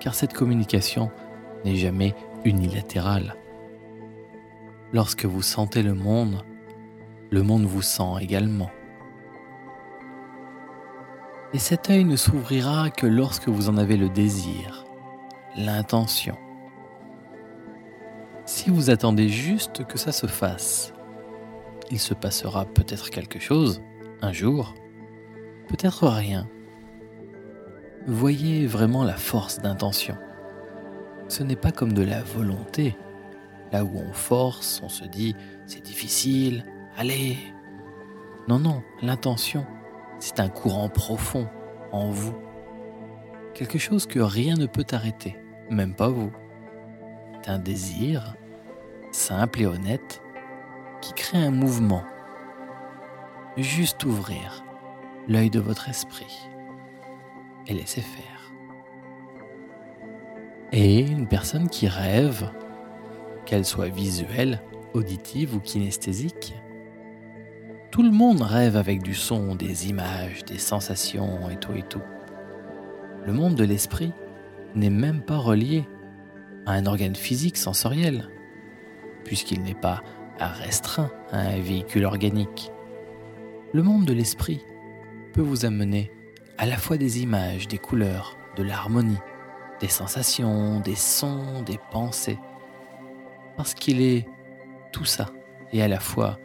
Car 0.00 0.14
cette 0.14 0.32
communication 0.32 1.10
n'est 1.64 1.76
jamais 1.76 2.14
unilatérale. 2.44 3.36
Lorsque 4.92 5.24
vous 5.24 5.42
sentez 5.42 5.82
le 5.82 5.94
monde, 5.94 6.42
le 7.30 7.42
monde 7.42 7.64
vous 7.64 7.82
sent 7.82 8.14
également. 8.20 8.70
Et 11.52 11.58
cet 11.58 11.90
œil 11.90 12.04
ne 12.04 12.16
s'ouvrira 12.16 12.90
que 12.90 13.06
lorsque 13.06 13.48
vous 13.48 13.68
en 13.68 13.76
avez 13.76 13.96
le 13.96 14.08
désir, 14.08 14.84
l'intention. 15.56 16.36
Si 18.46 18.70
vous 18.70 18.90
attendez 18.90 19.28
juste 19.28 19.84
que 19.84 19.98
ça 19.98 20.12
se 20.12 20.26
fasse, 20.26 20.92
il 21.90 21.98
se 21.98 22.14
passera 22.14 22.64
peut-être 22.64 23.10
quelque 23.10 23.38
chose, 23.38 23.82
un 24.22 24.32
jour, 24.32 24.74
peut-être 25.68 26.08
rien. 26.08 26.48
Voyez 28.06 28.66
vraiment 28.66 29.04
la 29.04 29.16
force 29.16 29.60
d'intention. 29.60 30.16
Ce 31.28 31.42
n'est 31.42 31.56
pas 31.56 31.70
comme 31.70 31.92
de 31.92 32.02
la 32.02 32.22
volonté, 32.22 32.96
là 33.72 33.84
où 33.84 33.98
on 33.98 34.12
force, 34.12 34.80
on 34.82 34.88
se 34.88 35.04
dit 35.04 35.36
c'est 35.66 35.84
difficile, 35.84 36.64
allez. 36.96 37.36
Non, 38.48 38.58
non, 38.58 38.82
l'intention, 39.02 39.66
c'est 40.18 40.40
un 40.40 40.48
courant 40.48 40.88
profond 40.88 41.46
en 41.92 42.10
vous. 42.10 42.34
Quelque 43.52 43.78
chose 43.78 44.06
que 44.06 44.18
rien 44.18 44.54
ne 44.54 44.66
peut 44.66 44.86
arrêter, 44.92 45.36
même 45.68 45.94
pas 45.94 46.08
vous. 46.08 46.32
C'est 47.42 47.50
un 47.50 47.58
désir, 47.58 48.34
simple 49.12 49.60
et 49.60 49.66
honnête, 49.66 50.22
qui 51.02 51.12
crée 51.12 51.38
un 51.38 51.50
mouvement. 51.50 52.04
Juste 53.58 54.04
ouvrir 54.04 54.64
l'œil 55.28 55.50
de 55.50 55.60
votre 55.60 55.88
esprit 55.90 56.49
et 57.70 57.74
laisser 57.74 58.02
faire. 58.02 58.52
Et 60.72 61.00
une 61.00 61.26
personne 61.26 61.68
qui 61.68 61.88
rêve, 61.88 62.50
qu'elle 63.46 63.64
soit 63.64 63.88
visuelle, 63.88 64.60
auditive 64.92 65.54
ou 65.54 65.60
kinesthésique, 65.60 66.54
tout 67.90 68.02
le 68.02 68.10
monde 68.10 68.42
rêve 68.42 68.76
avec 68.76 69.02
du 69.02 69.14
son, 69.14 69.54
des 69.54 69.88
images, 69.88 70.44
des 70.44 70.58
sensations 70.58 71.48
et 71.50 71.56
tout 71.56 71.72
et 71.72 71.82
tout. 71.82 72.02
Le 73.26 73.32
monde 73.32 73.54
de 73.54 73.64
l'esprit 73.64 74.12
n'est 74.74 74.90
même 74.90 75.22
pas 75.22 75.38
relié 75.38 75.84
à 76.66 76.72
un 76.72 76.86
organe 76.86 77.16
physique 77.16 77.56
sensoriel, 77.56 78.28
puisqu'il 79.24 79.62
n'est 79.62 79.74
pas 79.74 80.02
restreint 80.38 81.10
à 81.32 81.38
un 81.38 81.60
véhicule 81.60 82.04
organique. 82.04 82.70
Le 83.72 83.82
monde 83.82 84.04
de 84.04 84.12
l'esprit 84.12 84.60
peut 85.32 85.42
vous 85.42 85.64
amener 85.64 86.10
à 86.60 86.66
la 86.66 86.76
fois 86.76 86.98
des 86.98 87.22
images, 87.22 87.68
des 87.68 87.78
couleurs, 87.78 88.36
de 88.54 88.62
l'harmonie, 88.62 89.16
des 89.80 89.88
sensations, 89.88 90.80
des 90.80 90.94
sons, 90.94 91.62
des 91.62 91.78
pensées, 91.90 92.38
parce 93.56 93.72
qu'il 93.72 94.02
est 94.02 94.28
tout 94.92 95.06
ça, 95.06 95.30
et 95.72 95.82
à 95.82 95.88
la 95.88 95.98
fois 95.98 96.38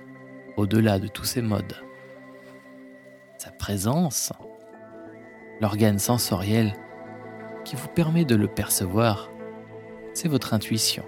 au-delà 0.55 0.99
de 0.99 1.09
tous 1.09 1.25
ces 1.25 1.41
modes. 1.41 1.75
Sa 3.37 3.51
présence, 3.51 4.31
l'organe 5.59 5.99
sensoriel 5.99 6.71
qui 7.65 7.75
vous 7.75 7.89
permet 7.89 8.23
de 8.23 8.37
le 8.37 8.47
percevoir, 8.47 9.29
c'est 10.13 10.29
votre 10.29 10.53
intuition. 10.53 11.03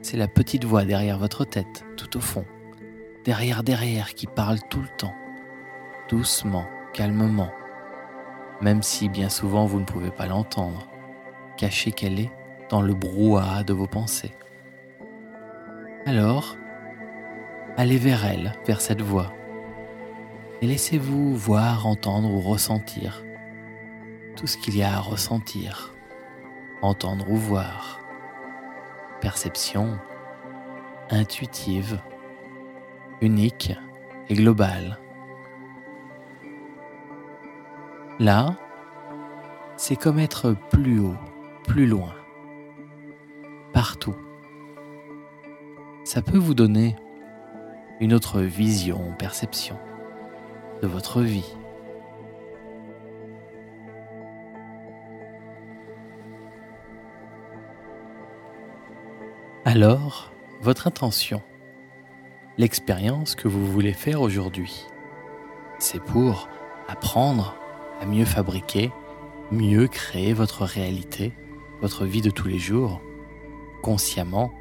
C'est 0.00 0.16
la 0.16 0.28
petite 0.28 0.64
voix 0.64 0.84
derrière 0.84 1.18
votre 1.18 1.44
tête, 1.44 1.84
tout 1.96 2.16
au 2.16 2.20
fond, 2.20 2.44
derrière 3.24 3.64
derrière 3.64 4.14
qui 4.14 4.28
parle 4.28 4.60
tout 4.70 4.80
le 4.80 4.96
temps, 4.96 5.14
doucement, 6.08 6.68
calmement, 6.92 7.50
même 8.60 8.82
si 8.82 9.08
bien 9.08 9.28
souvent 9.28 9.66
vous 9.66 9.80
ne 9.80 9.84
pouvez 9.84 10.10
pas 10.10 10.26
l'entendre, 10.26 10.88
cachée 11.56 11.92
qu'elle 11.92 12.20
est 12.20 12.30
dans 12.68 12.82
le 12.82 12.94
brouhaha 12.94 13.64
de 13.64 13.72
vos 13.72 13.86
pensées. 13.86 14.32
Alors, 16.06 16.56
allez 17.76 17.98
vers 17.98 18.24
elle, 18.24 18.52
vers 18.66 18.80
cette 18.80 19.02
voix, 19.02 19.32
et 20.62 20.66
laissez-vous 20.66 21.34
voir, 21.34 21.86
entendre 21.86 22.30
ou 22.30 22.40
ressentir 22.40 23.24
tout 24.36 24.46
ce 24.46 24.56
qu'il 24.56 24.76
y 24.76 24.82
a 24.82 24.94
à 24.94 25.00
ressentir, 25.00 25.94
entendre 26.82 27.30
ou 27.30 27.36
voir 27.36 28.00
perception 29.20 29.98
intuitive, 31.10 32.00
unique 33.20 33.72
et 34.28 34.34
globale. 34.34 34.98
Là, 38.20 38.54
c'est 39.78 39.96
comme 39.96 40.18
être 40.18 40.54
plus 40.68 41.00
haut, 41.00 41.16
plus 41.66 41.86
loin, 41.86 42.12
partout. 43.72 44.14
Ça 46.04 46.20
peut 46.20 46.36
vous 46.36 46.52
donner 46.52 46.96
une 47.98 48.12
autre 48.12 48.42
vision, 48.42 49.14
perception 49.18 49.78
de 50.82 50.86
votre 50.86 51.22
vie. 51.22 51.50
Alors, 59.64 60.30
votre 60.60 60.86
intention, 60.86 61.40
l'expérience 62.58 63.34
que 63.34 63.48
vous 63.48 63.66
voulez 63.66 63.94
faire 63.94 64.20
aujourd'hui, 64.20 64.84
c'est 65.78 66.02
pour 66.02 66.50
apprendre 66.86 67.54
à 68.00 68.06
mieux 68.06 68.24
fabriquer, 68.24 68.90
mieux 69.52 69.86
créer 69.86 70.32
votre 70.32 70.64
réalité, 70.64 71.32
votre 71.80 72.06
vie 72.06 72.22
de 72.22 72.30
tous 72.30 72.48
les 72.48 72.58
jours, 72.58 73.00
consciemment, 73.82 74.52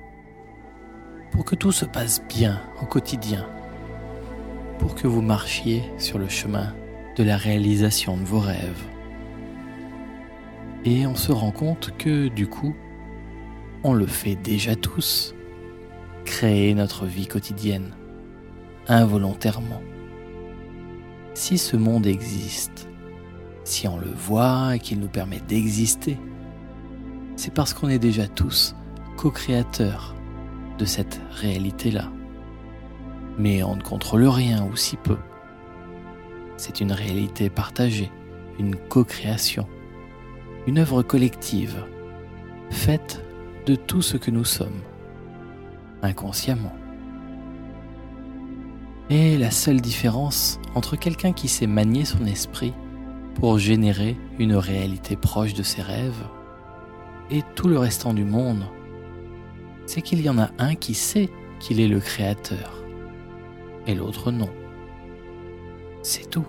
pour 1.31 1.45
que 1.45 1.55
tout 1.55 1.71
se 1.71 1.85
passe 1.85 2.21
bien 2.27 2.61
au 2.81 2.85
quotidien, 2.85 3.47
pour 4.77 4.95
que 4.95 5.07
vous 5.07 5.21
marchiez 5.21 5.83
sur 5.97 6.19
le 6.19 6.27
chemin 6.27 6.75
de 7.15 7.23
la 7.23 7.37
réalisation 7.37 8.17
de 8.17 8.23
vos 8.23 8.39
rêves. 8.39 8.83
Et 10.85 11.05
on 11.05 11.15
se 11.15 11.31
rend 11.31 11.51
compte 11.51 11.91
que 11.97 12.27
du 12.29 12.47
coup, 12.47 12.75
on 13.83 13.93
le 13.93 14.07
fait 14.07 14.35
déjà 14.35 14.75
tous. 14.75 15.35
Créer 16.25 16.73
notre 16.73 17.05
vie 17.05 17.27
quotidienne, 17.27 17.95
involontairement. 18.87 19.81
Si 21.33 21.57
ce 21.57 21.77
monde 21.77 22.05
existe, 22.05 22.88
si 23.69 23.87
on 23.87 23.97
le 23.97 24.11
voit 24.11 24.75
et 24.75 24.79
qu'il 24.79 24.99
nous 24.99 25.07
permet 25.07 25.39
d'exister, 25.39 26.17
c'est 27.35 27.53
parce 27.53 27.73
qu'on 27.73 27.89
est 27.89 27.99
déjà 27.99 28.27
tous 28.27 28.75
co-créateurs 29.15 30.15
de 30.77 30.85
cette 30.85 31.21
réalité-là. 31.31 32.09
Mais 33.37 33.63
on 33.63 33.75
ne 33.75 33.81
contrôle 33.81 34.25
rien 34.27 34.65
ou 34.65 34.75
si 34.75 34.97
peu. 34.97 35.17
C'est 36.57 36.81
une 36.81 36.91
réalité 36.91 37.49
partagée, 37.49 38.11
une 38.59 38.75
co-création, 38.75 39.67
une 40.67 40.79
œuvre 40.79 41.03
collective, 41.03 41.85
faite 42.71 43.23
de 43.65 43.75
tout 43.75 44.01
ce 44.01 44.17
que 44.17 44.31
nous 44.31 44.45
sommes, 44.45 44.81
inconsciemment. 46.01 46.73
Et 49.09 49.37
la 49.37 49.51
seule 49.51 49.81
différence 49.81 50.59
entre 50.75 50.95
quelqu'un 50.95 51.33
qui 51.33 51.47
sait 51.47 51.67
manier 51.67 52.05
son 52.05 52.25
esprit 52.25 52.73
pour 53.39 53.57
générer 53.57 54.17
une 54.37 54.55
réalité 54.55 55.15
proche 55.15 55.53
de 55.53 55.63
ses 55.63 55.81
rêves 55.81 56.27
et 57.31 57.41
tout 57.55 57.67
le 57.67 57.79
restant 57.79 58.13
du 58.13 58.25
monde, 58.25 58.65
c'est 59.85 60.01
qu'il 60.01 60.21
y 60.21 60.29
en 60.29 60.37
a 60.37 60.49
un 60.57 60.75
qui 60.75 60.93
sait 60.93 61.29
qu'il 61.59 61.79
est 61.79 61.87
le 61.87 61.99
créateur 61.99 62.83
et 63.87 63.95
l'autre 63.95 64.31
non. 64.31 64.49
C'est 66.01 66.29
tout. 66.29 66.45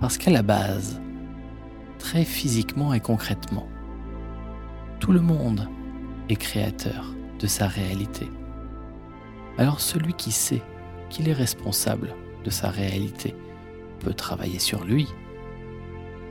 Parce 0.00 0.18
qu'à 0.18 0.30
la 0.30 0.42
base, 0.42 1.00
très 1.98 2.24
physiquement 2.24 2.94
et 2.94 3.00
concrètement, 3.00 3.68
tout 5.00 5.12
le 5.12 5.20
monde 5.20 5.68
est 6.28 6.36
créateur 6.36 7.12
de 7.40 7.46
sa 7.46 7.66
réalité. 7.66 8.28
Alors 9.58 9.80
celui 9.80 10.14
qui 10.14 10.30
sait 10.30 10.62
qu'il 11.08 11.28
est 11.28 11.34
responsable 11.34 12.14
de 12.44 12.50
sa 12.50 12.70
réalité 12.70 13.34
peut 13.98 14.14
travailler 14.14 14.60
sur 14.60 14.84
lui 14.84 15.08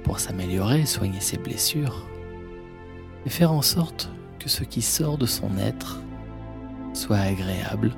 pour 0.10 0.20
s'améliorer, 0.20 0.88
soigner 0.88 1.20
ses 1.20 1.38
blessures 1.38 2.04
et 3.28 3.30
faire 3.30 3.52
en 3.52 3.62
sorte 3.62 4.10
que 4.40 4.50
ce 4.50 4.64
qui 4.64 4.82
sort 4.82 5.20
de 5.20 5.28
son 5.28 5.56
être 5.60 6.02
soit 6.96 7.20
agréable 7.20 7.92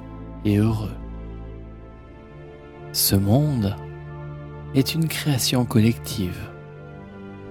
et 0.43 0.57
heureux. 0.57 0.91
Ce 2.91 3.15
monde 3.15 3.77
est 4.75 4.93
une 4.93 5.07
création 5.07 5.63
collective 5.63 6.51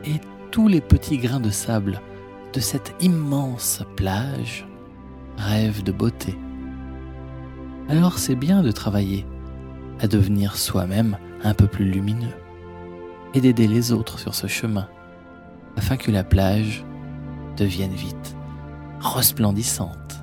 et 0.05 0.21
tous 0.51 0.69
les 0.69 0.83
petits 0.83 1.17
grains 1.17 1.41
de 1.41 1.49
sable 1.49 2.03
de 2.53 2.61
cette 2.61 2.95
immense 3.01 3.83
plage 3.97 4.69
rêvent 5.39 5.85
de 5.85 5.93
beauté. 5.93 6.37
Alors 7.89 8.19
c'est 8.19 8.37
bien 8.37 8.63
de 8.63 8.73
travailler 8.73 9.25
à 10.01 10.07
devenir 10.07 10.59
soi-même 10.59 11.17
un 11.45 11.55
peu 11.55 11.67
plus 11.67 11.87
lumineux 11.87 12.35
et 13.35 13.41
d'aider 13.41 13.67
les 13.67 13.93
autres 13.93 14.19
sur 14.19 14.35
ce 14.35 14.47
chemin 14.47 14.89
afin 15.77 15.97
que 15.97 16.11
la 16.11 16.25
plage 16.25 16.85
devienne 17.57 17.93
vite 17.93 18.37
resplendissante. 19.01 20.23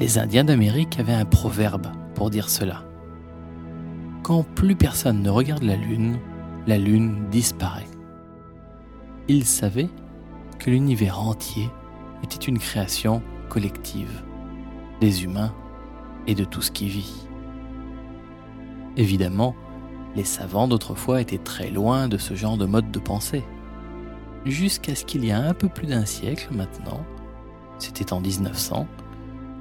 Les 0.00 0.18
Indiens 0.18 0.44
d'Amérique 0.44 0.98
avaient 0.98 1.12
un 1.12 1.24
proverbe 1.24 1.86
pour 2.14 2.30
dire 2.30 2.48
cela. 2.48 2.82
Quand 4.22 4.42
plus 4.42 4.74
personne 4.74 5.22
ne 5.22 5.30
regarde 5.30 5.62
la 5.62 5.76
Lune, 5.76 6.18
la 6.66 6.78
Lune 6.78 7.28
disparaît. 7.30 7.88
Ils 9.28 9.44
savaient 9.44 9.90
que 10.58 10.70
l'univers 10.70 11.20
entier 11.20 11.70
était 12.24 12.46
une 12.46 12.58
création 12.58 13.22
collective 13.48 14.22
des 15.00 15.24
humains 15.24 15.54
et 16.26 16.34
de 16.34 16.44
tout 16.44 16.62
ce 16.62 16.70
qui 16.70 16.88
vit. 16.88 17.28
Évidemment, 18.96 19.54
les 20.14 20.24
savants 20.24 20.68
d'autrefois 20.68 21.20
étaient 21.20 21.38
très 21.38 21.70
loin 21.70 22.08
de 22.08 22.18
ce 22.18 22.34
genre 22.34 22.56
de 22.56 22.66
mode 22.66 22.90
de 22.90 22.98
pensée. 22.98 23.44
Jusqu'à 24.44 24.94
ce 24.94 25.04
qu'il 25.04 25.24
y 25.24 25.32
a 25.32 25.40
un 25.40 25.54
peu 25.54 25.68
plus 25.68 25.86
d'un 25.86 26.04
siècle 26.04 26.48
maintenant, 26.52 27.04
c'était 27.78 28.12
en 28.12 28.20
1900, 28.20 28.86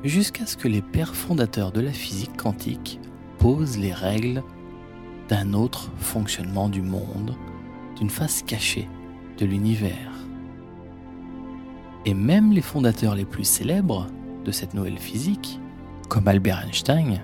jusqu'à 0.04 0.46
ce 0.46 0.58
que 0.58 0.68
les 0.68 0.82
pères 0.82 1.16
fondateurs 1.16 1.72
de 1.72 1.82
la 1.82 1.92
physique 1.92 2.36
quantique 2.36 3.00
posent 3.38 3.78
les 3.78 3.94
règles 3.94 4.44
d'un 5.30 5.54
autre 5.54 5.92
fonctionnement 5.98 6.70
du 6.70 6.82
monde, 6.82 7.36
d'une 7.98 8.10
face 8.10 8.44
cachée 8.44 8.90
de 9.38 9.46
l'univers. 9.46 10.12
Et 12.06 12.14
même 12.14 12.52
les 12.52 12.62
fondateurs 12.62 13.16
les 13.16 13.26
plus 13.26 13.46
célèbres 13.46 14.08
de 14.44 14.52
cette 14.52 14.74
nouvelle 14.74 14.98
physique, 14.98 15.60
comme 16.10 16.28
Albert 16.28 16.66
Einstein, 16.66 17.22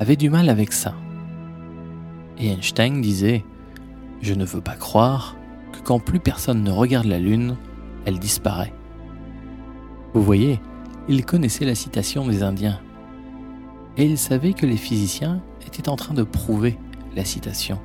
avaient 0.00 0.16
du 0.16 0.30
mal 0.30 0.48
avec 0.48 0.72
ça. 0.72 0.94
Et 2.38 2.50
Einstein 2.50 3.00
disait⁇ 3.00 3.38
Je 4.20 4.34
ne 4.34 4.44
veux 4.44 4.60
pas 4.60 4.76
croire 4.76 5.36
que 5.72 5.80
quand 5.80 6.00
plus 6.00 6.20
personne 6.20 6.62
ne 6.62 6.70
regarde 6.70 7.06
la 7.06 7.18
Lune, 7.18 7.56
elle 8.04 8.18
disparaît. 8.18 8.72
Vous 10.12 10.22
voyez, 10.22 10.60
il 11.08 11.24
connaissait 11.24 11.64
la 11.64 11.74
citation 11.74 12.26
des 12.26 12.42
Indiens. 12.42 12.80
Et 13.96 14.04
il 14.04 14.18
savait 14.18 14.52
que 14.52 14.66
les 14.66 14.76
physiciens 14.76 15.42
étaient 15.66 15.88
en 15.88 15.96
train 15.96 16.14
de 16.14 16.22
prouver 16.22 16.78
la 17.14 17.24
citation. 17.24 17.78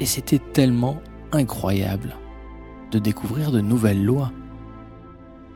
Et 0.00 0.06
c'était 0.06 0.38
tellement 0.38 1.00
incroyable 1.32 2.16
de 2.90 2.98
découvrir 2.98 3.50
de 3.50 3.60
nouvelles 3.60 4.04
lois, 4.04 4.32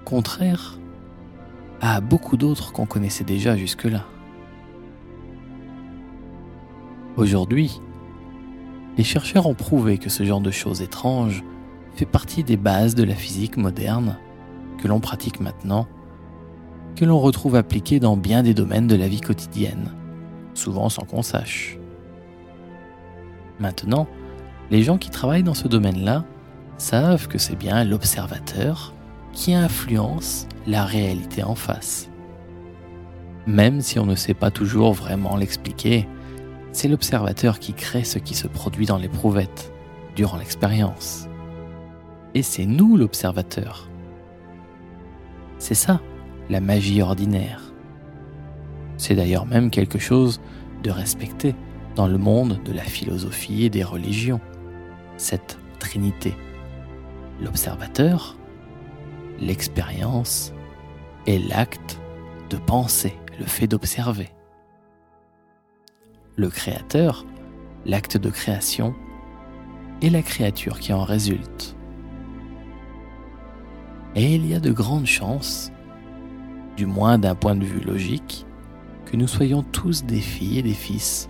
contraires 0.04 0.78
à 1.80 2.00
beaucoup 2.00 2.36
d'autres 2.36 2.72
qu'on 2.72 2.86
connaissait 2.86 3.24
déjà 3.24 3.56
jusque-là. 3.56 4.04
Aujourd'hui, 7.16 7.80
les 8.96 9.04
chercheurs 9.04 9.46
ont 9.46 9.54
prouvé 9.54 9.98
que 9.98 10.08
ce 10.08 10.24
genre 10.24 10.40
de 10.40 10.50
choses 10.50 10.80
étranges 10.80 11.42
fait 11.94 12.06
partie 12.06 12.44
des 12.44 12.56
bases 12.56 12.94
de 12.94 13.02
la 13.02 13.14
physique 13.14 13.56
moderne 13.56 14.16
que 14.78 14.88
l'on 14.88 15.00
pratique 15.00 15.40
maintenant, 15.40 15.86
que 16.96 17.04
l'on 17.04 17.18
retrouve 17.18 17.56
appliquées 17.56 18.00
dans 18.00 18.16
bien 18.16 18.42
des 18.42 18.54
domaines 18.54 18.86
de 18.86 18.96
la 18.96 19.08
vie 19.08 19.20
quotidienne, 19.20 19.90
souvent 20.54 20.88
sans 20.88 21.04
qu'on 21.04 21.22
sache. 21.22 21.78
Maintenant, 23.58 24.06
les 24.70 24.82
gens 24.82 24.96
qui 24.96 25.10
travaillent 25.10 25.42
dans 25.42 25.54
ce 25.54 25.68
domaine-là 25.68 26.24
savent 26.78 27.26
que 27.26 27.38
c'est 27.38 27.56
bien 27.56 27.84
l'observateur 27.84 28.94
qui 29.32 29.52
influence 29.54 30.46
la 30.66 30.84
réalité 30.84 31.42
en 31.42 31.54
face. 31.54 32.08
Même 33.46 33.80
si 33.80 33.98
on 33.98 34.06
ne 34.06 34.14
sait 34.14 34.34
pas 34.34 34.50
toujours 34.50 34.92
vraiment 34.92 35.36
l'expliquer, 35.36 36.06
c'est 36.72 36.88
l'observateur 36.88 37.58
qui 37.58 37.72
crée 37.72 38.04
ce 38.04 38.18
qui 38.18 38.34
se 38.34 38.46
produit 38.46 38.86
dans 38.86 38.98
l'éprouvettes, 38.98 39.72
durant 40.14 40.36
l'expérience. 40.36 41.28
Et 42.34 42.42
c'est 42.42 42.66
nous 42.66 42.96
l'observateur. 42.96 43.88
C'est 45.58 45.74
ça, 45.74 46.00
la 46.48 46.60
magie 46.60 47.02
ordinaire. 47.02 47.72
C'est 48.96 49.14
d'ailleurs 49.14 49.46
même 49.46 49.70
quelque 49.70 49.98
chose 49.98 50.40
de 50.82 50.90
respecté 50.90 51.54
dans 51.96 52.06
le 52.06 52.18
monde 52.18 52.60
de 52.64 52.72
la 52.72 52.82
philosophie 52.82 53.64
et 53.64 53.70
des 53.70 53.84
religions, 53.84 54.40
cette 55.16 55.58
trinité. 55.78 56.34
L'observateur, 57.40 58.36
l'expérience 59.40 60.52
et 61.26 61.38
l'acte 61.38 61.98
de 62.50 62.56
penser, 62.56 63.14
le 63.38 63.46
fait 63.46 63.66
d'observer. 63.66 64.28
Le 66.40 66.48
créateur, 66.48 67.26
l'acte 67.84 68.16
de 68.16 68.30
création 68.30 68.94
et 70.00 70.08
la 70.08 70.22
créature 70.22 70.80
qui 70.80 70.90
en 70.94 71.04
résulte. 71.04 71.76
Et 74.14 74.36
il 74.36 74.46
y 74.46 74.54
a 74.54 74.58
de 74.58 74.72
grandes 74.72 75.04
chances, 75.04 75.70
du 76.78 76.86
moins 76.86 77.18
d'un 77.18 77.34
point 77.34 77.54
de 77.54 77.66
vue 77.66 77.84
logique, 77.84 78.46
que 79.04 79.18
nous 79.18 79.28
soyons 79.28 79.62
tous 79.62 80.04
des 80.04 80.22
filles 80.22 80.60
et 80.60 80.62
des 80.62 80.72
fils 80.72 81.28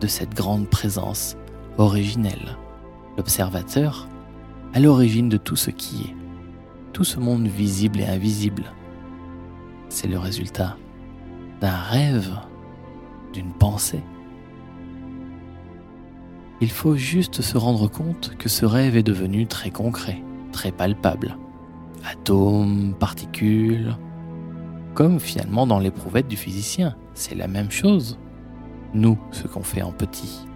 de 0.00 0.06
cette 0.06 0.36
grande 0.36 0.68
présence 0.68 1.36
originelle, 1.76 2.56
l'observateur 3.16 4.06
à 4.72 4.78
l'origine 4.78 5.28
de 5.28 5.36
tout 5.36 5.56
ce 5.56 5.70
qui 5.70 6.02
est 6.02 6.14
tout 6.92 7.02
ce 7.02 7.18
monde 7.18 7.48
visible 7.48 7.98
et 7.98 8.06
invisible. 8.06 8.72
C'est 9.88 10.06
le 10.06 10.20
résultat 10.20 10.76
d'un 11.60 11.76
rêve, 11.76 12.38
d'une 13.32 13.52
pensée. 13.52 14.02
Il 16.60 16.70
faut 16.70 16.94
juste 16.94 17.42
se 17.42 17.58
rendre 17.58 17.88
compte 17.88 18.36
que 18.38 18.48
ce 18.48 18.64
rêve 18.64 18.96
est 18.96 19.02
devenu 19.02 19.46
très 19.46 19.70
concret, 19.70 20.22
très 20.52 20.70
palpable. 20.70 21.36
Atomes, 22.04 22.94
particules, 22.98 23.96
comme 24.94 25.18
finalement 25.18 25.66
dans 25.66 25.78
l'éprouvette 25.78 26.28
du 26.28 26.36
physicien, 26.36 26.94
c'est 27.14 27.34
la 27.34 27.48
même 27.48 27.70
chose. 27.70 28.18
Nous, 28.94 29.18
ce 29.30 29.48
qu'on 29.48 29.62
fait 29.62 29.82
en 29.82 29.92
petit. 29.92 30.46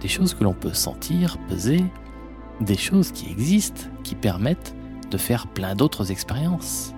Des 0.00 0.08
choses 0.08 0.34
que 0.34 0.44
l'on 0.44 0.52
peut 0.52 0.74
sentir, 0.74 1.38
peser, 1.48 1.84
des 2.60 2.76
choses 2.76 3.12
qui 3.12 3.30
existent, 3.30 3.88
qui 4.02 4.14
permettent 4.14 4.74
de 5.10 5.16
faire 5.16 5.46
plein 5.46 5.74
d'autres 5.74 6.10
expériences. 6.10 6.92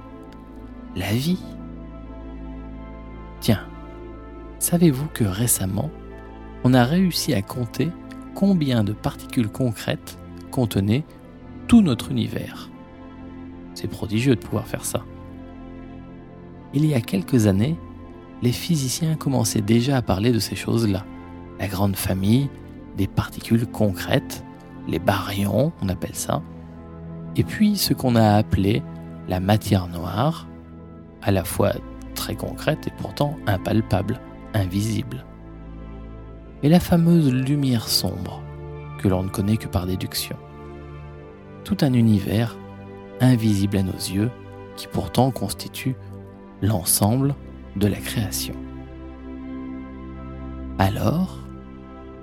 La 0.97 1.13
vie. 1.13 1.43
Tiens, 3.41 3.61
savez-vous 4.59 5.09
que 5.15 5.25
récemment, 5.25 5.91
on 6.65 6.75
a 6.75 6.85
réussi 6.85 7.35
à 7.35 7.43
compter 7.43 7.91
combien 8.35 8.85
de 8.85 8.93
particules 8.93 9.49
concrètes 9.49 10.19
contenait 10.51 11.05
tout 11.67 11.83
notre 11.83 12.11
univers? 12.11 12.71
C'est 13.75 13.89
prodigieux 13.89 14.35
de 14.35 14.41
pouvoir 14.41 14.67
faire 14.67 14.85
ça. 14.85 15.05
Il 16.75 16.85
y 16.85 16.95
a 16.95 17.01
quelques 17.01 17.47
années, 17.47 17.77
les 18.43 18.53
physiciens 18.53 19.17
commençaient 19.17 19.61
déjà 19.61 19.97
à 19.97 20.03
parler 20.03 20.33
de 20.33 20.39
ces 20.39 20.57
choses-là. 20.57 21.05
La 21.59 21.69
grande 21.69 21.97
famille 21.97 22.49
des 22.97 23.07
particules 23.07 23.67
concrètes, 23.67 24.45
les 24.87 24.99
baryons, 24.99 25.73
on 25.81 25.89
appelle 25.89 26.15
ça, 26.15 26.43
et 27.37 27.45
puis 27.45 27.77
ce 27.77 27.95
qu'on 27.95 28.17
a 28.17 28.35
appelé 28.35 28.83
la 29.29 29.41
matière 29.41 29.87
noire, 29.87 30.49
à 31.23 31.31
la 31.31 31.45
fois 31.45 31.73
très 32.15 32.35
concrète 32.35 32.87
et 32.89 32.93
pourtant 32.99 33.37
impalpable, 33.47 34.21
invisible. 34.55 35.25
Et 36.63 36.69
la 36.69 36.81
fameuse 36.81 37.33
lumière 37.33 37.89
sombre, 37.89 38.43
que 38.99 39.09
l'on 39.09 39.23
ne 39.23 39.29
connaît 39.29 39.57
que 39.57 39.69
par 39.69 39.87
déduction. 39.87 40.37
Tout 41.65 41.79
un 41.83 41.93
univers 41.93 42.57
invisible 43.21 43.77
à 43.77 43.83
nos 43.83 43.93
yeux 43.93 44.31
qui 44.77 44.87
pourtant 44.89 45.31
constitue 45.31 45.97
l'ensemble 46.63 47.35
de 47.77 47.87
la 47.87 47.99
création. 47.99 48.55
Alors, 50.79 51.39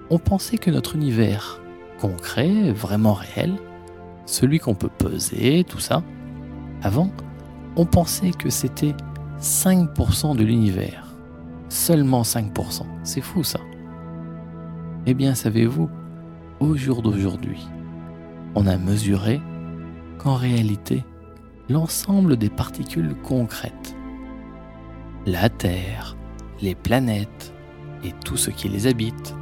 on 0.10 0.20
pensait 0.20 0.58
que 0.58 0.72
notre 0.72 0.96
univers 0.96 1.62
concret, 2.00 2.72
vraiment 2.72 3.14
réel, 3.14 3.56
celui 4.26 4.60
qu'on 4.60 4.76
peut 4.76 4.90
peser, 4.90 5.64
tout 5.64 5.80
ça, 5.80 6.04
avant, 6.82 7.10
on 7.76 7.86
pensait 7.86 8.32
que 8.32 8.50
c'était 8.50 8.96
5% 9.42 10.36
de 10.36 10.44
l'univers. 10.44 11.05
Seulement 11.70 12.22
5%. 12.22 12.84
C'est 13.04 13.22
fou 13.22 13.44
ça. 13.44 13.60
Eh 15.06 15.14
bien, 15.14 15.36
savez-vous, 15.36 15.90
au 16.60 16.76
jour 16.76 17.02
d'aujourd'hui, 17.02 17.68
on 18.56 18.66
a 18.68 18.78
mesuré 18.78 19.42
qu'en 20.18 20.36
réalité, 20.36 21.04
l'ensemble 21.70 22.38
des 22.38 22.50
particules 22.50 23.16
concrètes, 23.24 23.96
la 25.26 25.50
Terre, 25.50 26.16
les 26.62 26.76
planètes 26.76 27.54
et 28.04 28.14
tout 28.24 28.38
ce 28.38 28.52
qui 28.52 28.70
les 28.70 28.88
habite, 28.88 29.36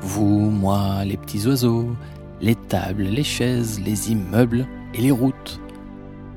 vous, 0.00 0.50
moi, 0.50 1.04
les 1.04 1.16
petits 1.16 1.46
oiseaux, 1.46 1.94
les 2.40 2.54
tables, 2.54 3.04
les 3.04 3.24
chaises, 3.24 3.80
les 3.80 4.12
immeubles 4.12 4.66
et 4.94 5.00
les 5.00 5.10
routes, 5.10 5.60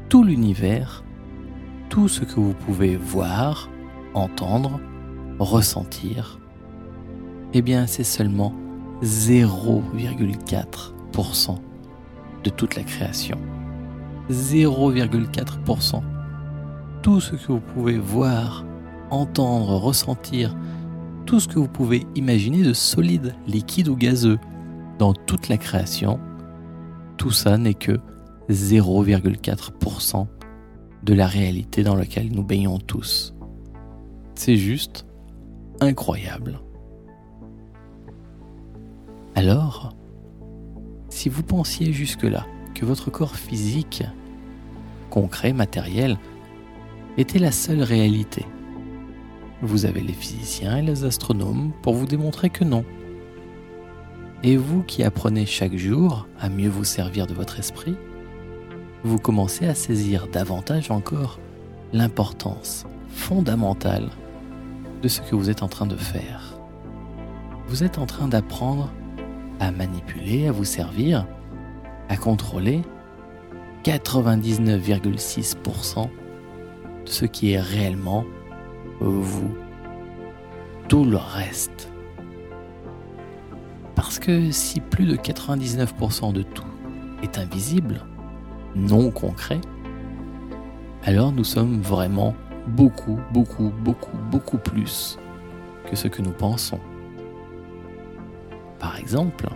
tout 0.10 0.24
l'univers, 0.24 1.04
tout 1.90 2.08
ce 2.08 2.24
que 2.24 2.40
vous 2.40 2.54
pouvez 2.54 2.96
voir, 2.96 3.70
entendre, 4.14 4.80
ressentir, 5.40 6.40
eh 7.54 7.62
bien 7.62 7.88
c'est 7.88 8.04
seulement 8.04 8.54
0,4% 9.02 11.58
de 12.44 12.50
toute 12.50 12.76
la 12.76 12.84
création. 12.84 13.38
0,4%. 14.30 16.04
Tout 17.02 17.22
ce 17.22 17.36
que 17.36 17.52
vous 17.52 17.62
pouvez 17.62 17.98
voir, 17.98 18.66
entendre, 19.10 19.76
ressentir, 19.76 20.56
tout 21.26 21.40
ce 21.40 21.48
que 21.48 21.60
vous 21.60 21.68
pouvez 21.68 22.06
imaginer 22.16 22.64
de 22.64 22.74
solide, 22.74 23.36
liquide 23.48 23.88
ou 23.88 23.96
gazeux 23.96 24.40
dans 24.98 25.14
toute 25.14 25.48
la 25.48 25.58
création, 25.58 26.20
tout 27.18 27.32
ça 27.32 27.58
n'est 27.58 27.74
que 27.74 28.00
0,4% 28.50 30.28
de 31.04 31.14
la 31.14 31.28
réalité 31.28 31.84
dans 31.84 31.96
laquelle 31.96 32.32
nous 32.32 32.44
baignons 32.44 32.80
tous. 32.80 33.34
C'est 34.36 34.58
juste 34.58 35.06
incroyable. 35.82 36.60
Alors, 39.36 39.94
si 41.10 41.30
vous 41.30 41.44
pensiez 41.44 41.94
jusque-là 41.94 42.46
que 42.76 42.86
votre 42.86 43.10
corps 43.10 43.36
physique, 43.36 44.04
concret, 45.10 45.54
matériel, 45.54 46.18
était 47.18 47.40
la 47.40 47.52
seule 47.52 47.82
réalité, 47.82 48.46
vous 49.62 49.86
avez 49.86 50.02
les 50.02 50.14
physiciens 50.14 50.78
et 50.78 50.82
les 50.82 51.04
astronomes 51.04 51.72
pour 51.82 51.94
vous 51.94 52.06
démontrer 52.06 52.50
que 52.50 52.64
non. 52.64 52.86
Et 54.44 54.56
vous 54.56 54.84
qui 54.84 55.04
apprenez 55.04 55.46
chaque 55.46 55.76
jour 55.76 56.28
à 56.40 56.50
mieux 56.50 56.70
vous 56.70 56.86
servir 56.86 57.28
de 57.28 57.34
votre 57.34 57.60
esprit, 57.60 57.96
vous 59.04 59.18
commencez 59.18 59.68
à 59.68 59.76
saisir 59.76 60.28
davantage 60.28 60.92
encore 60.92 61.40
l'importance 61.92 62.86
fondamentale 63.10 64.10
de 65.02 65.08
ce 65.08 65.22
que 65.22 65.36
vous 65.36 65.50
êtes 65.50 65.64
en 65.64 65.68
train 65.68 65.86
de 65.86 65.96
faire. 65.96 66.56
Vous 67.68 67.84
êtes 67.84 67.98
en 67.98 68.06
train 68.06 68.28
d'apprendre 68.28 68.92
à 69.60 69.72
manipuler, 69.72 70.48
à 70.48 70.52
vous 70.52 70.66
servir, 70.66 71.26
à 72.10 72.18
contrôler 72.18 72.82
99,6% 73.84 76.04
de 76.04 77.10
ce 77.10 77.26
qui 77.26 77.52
est 77.52 77.60
réellement 77.60 78.26
vous. 79.00 79.56
Tout 80.88 81.06
le 81.06 81.18
reste. 81.18 81.92
Parce 83.96 84.20
que 84.20 84.52
si 84.52 84.80
plus 84.80 85.06
de 85.06 85.16
99% 85.16 86.34
de 86.34 86.42
tout 86.42 86.64
est 87.22 87.38
invisible, 87.38 88.06
non 88.76 89.12
concret, 89.12 89.62
alors 91.04 91.32
nous 91.32 91.44
sommes 91.44 91.82
vraiment 91.82 92.34
beaucoup, 92.70 93.20
beaucoup, 93.32 93.72
beaucoup, 93.84 94.18
beaucoup 94.32 94.58
plus 94.58 95.18
que 95.90 95.96
ce 95.96 96.08
que 96.08 96.22
nous 96.22 96.32
pensons. 96.32 96.80
Par 98.80 98.98
exemple, 98.98 99.50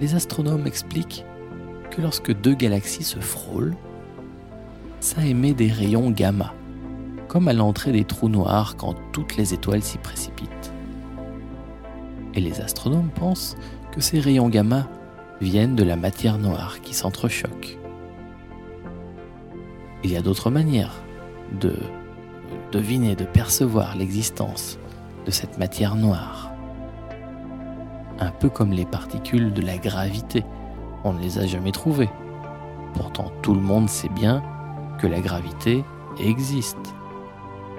les 0.00 0.14
astronomes 0.14 0.66
expliquent 0.66 1.24
que 1.90 2.02
lorsque 2.02 2.32
deux 2.32 2.54
galaxies 2.54 3.04
se 3.04 3.20
frôlent, 3.20 3.76
ça 5.00 5.24
émet 5.24 5.54
des 5.54 5.70
rayons 5.70 6.10
gamma, 6.10 6.54
comme 7.28 7.48
à 7.48 7.52
l'entrée 7.52 7.92
des 7.92 8.04
trous 8.04 8.28
noirs 8.28 8.76
quand 8.76 8.94
toutes 9.12 9.36
les 9.36 9.54
étoiles 9.54 9.82
s'y 9.82 9.98
précipitent. 9.98 10.72
Et 12.34 12.40
les 12.40 12.60
astronomes 12.60 13.10
pensent 13.10 13.56
que 13.92 14.00
ces 14.00 14.20
rayons 14.20 14.48
gamma 14.48 14.88
viennent 15.40 15.76
de 15.76 15.84
la 15.84 15.96
matière 15.96 16.38
noire 16.38 16.80
qui 16.80 16.94
s'entrechoque. 16.94 17.78
Il 20.04 20.10
y 20.10 20.16
a 20.16 20.22
d'autres 20.22 20.50
manières 20.50 21.01
de 21.60 21.76
deviner, 22.70 23.14
de 23.14 23.24
percevoir 23.24 23.96
l'existence 23.96 24.78
de 25.26 25.30
cette 25.30 25.58
matière 25.58 25.94
noire 25.94 26.52
un 28.22 28.30
peu 28.30 28.48
comme 28.48 28.70
les 28.70 28.84
particules 28.84 29.52
de 29.52 29.62
la 29.62 29.78
gravité. 29.78 30.44
On 31.04 31.12
ne 31.12 31.20
les 31.20 31.38
a 31.38 31.46
jamais 31.46 31.72
trouvées. 31.72 32.10
Pourtant, 32.94 33.32
tout 33.42 33.54
le 33.54 33.60
monde 33.60 33.88
sait 33.88 34.08
bien 34.08 34.42
que 34.98 35.06
la 35.06 35.20
gravité 35.20 35.84
existe. 36.20 36.94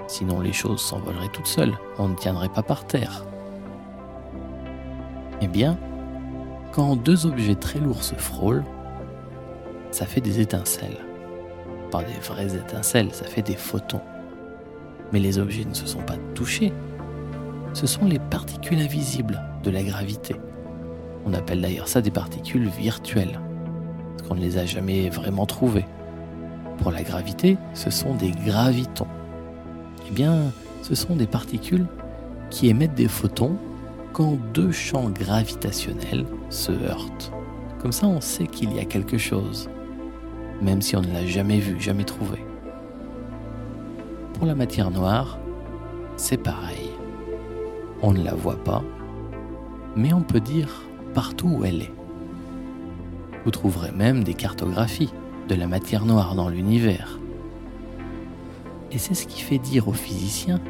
Sinon, 0.06 0.40
les 0.40 0.52
choses 0.52 0.82
s'envoleraient 0.82 1.32
toutes 1.32 1.46
seules, 1.46 1.72
on 1.98 2.08
ne 2.08 2.14
tiendrait 2.14 2.50
pas 2.50 2.62
par 2.62 2.86
terre. 2.86 3.24
Eh 5.40 5.46
bien, 5.46 5.78
quand 6.72 6.96
deux 6.96 7.26
objets 7.26 7.54
très 7.54 7.78
lourds 7.78 8.02
se 8.02 8.14
frôlent, 8.14 8.64
ça 9.90 10.04
fait 10.04 10.20
des 10.20 10.40
étincelles. 10.40 10.98
Pas 11.94 12.02
des 12.02 12.18
vraies 12.28 12.56
étincelles, 12.56 13.10
ça 13.12 13.24
fait 13.24 13.42
des 13.42 13.54
photons. 13.54 14.00
Mais 15.12 15.20
les 15.20 15.38
objets 15.38 15.64
ne 15.64 15.74
se 15.74 15.86
sont 15.86 16.02
pas 16.02 16.16
touchés. 16.34 16.72
Ce 17.72 17.86
sont 17.86 18.06
les 18.06 18.18
particules 18.18 18.80
invisibles 18.80 19.40
de 19.62 19.70
la 19.70 19.80
gravité. 19.84 20.34
On 21.24 21.32
appelle 21.34 21.60
d'ailleurs 21.60 21.86
ça 21.86 22.00
des 22.00 22.10
particules 22.10 22.66
virtuelles, 22.66 23.38
parce 24.16 24.28
qu'on 24.28 24.34
ne 24.34 24.40
les 24.40 24.58
a 24.58 24.66
jamais 24.66 25.08
vraiment 25.08 25.46
trouvées. 25.46 25.86
Pour 26.78 26.90
la 26.90 27.04
gravité, 27.04 27.58
ce 27.74 27.90
sont 27.90 28.14
des 28.14 28.32
gravitons. 28.32 29.06
Eh 30.08 30.10
bien, 30.10 30.50
ce 30.82 30.96
sont 30.96 31.14
des 31.14 31.28
particules 31.28 31.86
qui 32.50 32.70
émettent 32.70 32.96
des 32.96 33.06
photons 33.06 33.56
quand 34.12 34.36
deux 34.52 34.72
champs 34.72 35.10
gravitationnels 35.10 36.26
se 36.50 36.72
heurtent. 36.72 37.30
Comme 37.78 37.92
ça, 37.92 38.08
on 38.08 38.20
sait 38.20 38.48
qu'il 38.48 38.74
y 38.74 38.80
a 38.80 38.84
quelque 38.84 39.16
chose, 39.16 39.70
même 40.64 40.80
si 40.80 40.96
on 40.96 41.02
ne 41.02 41.12
l'a 41.12 41.26
jamais 41.26 41.58
vu, 41.58 41.78
jamais 41.78 42.04
trouvé. 42.04 42.44
Pour 44.32 44.46
la 44.46 44.54
matière 44.54 44.90
noire, 44.90 45.38
c'est 46.16 46.38
pareil. 46.38 46.90
On 48.02 48.12
ne 48.12 48.24
la 48.24 48.34
voit 48.34 48.62
pas, 48.62 48.82
mais 49.94 50.12
on 50.12 50.22
peut 50.22 50.40
dire 50.40 50.82
partout 51.12 51.48
où 51.48 51.64
elle 51.64 51.82
est. 51.82 51.92
Vous 53.44 53.50
trouverez 53.50 53.92
même 53.92 54.24
des 54.24 54.34
cartographies 54.34 55.12
de 55.48 55.54
la 55.54 55.66
matière 55.66 56.06
noire 56.06 56.34
dans 56.34 56.48
l'univers. 56.48 57.20
Et 58.90 58.98
c'est 58.98 59.14
ce 59.14 59.26
qui 59.26 59.42
fait 59.42 59.58
dire 59.58 59.88
aux 59.88 59.92
physiciens 59.92 60.60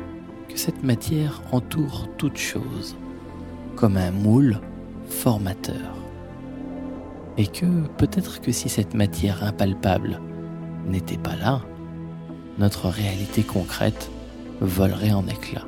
que 0.48 0.59
cette 0.59 0.83
matière 0.83 1.40
entoure 1.52 2.09
toute 2.18 2.37
chose, 2.37 2.96
comme 3.76 3.96
un 3.96 4.11
moule 4.11 4.61
formateur. 5.09 6.03
Et 7.37 7.47
que 7.47 7.66
peut-être 7.97 8.40
que 8.40 8.53
si 8.53 8.68
cette 8.68 8.94
matière 8.94 9.42
impalpable 9.42 10.20
n'était 10.87 11.18
pas 11.18 11.37
là, 11.37 11.62
notre 12.59 12.88
réalité 12.88 13.42
concrète 13.42 14.11
volerait 14.61 15.12
en 15.12 15.27
éclats, 15.27 15.66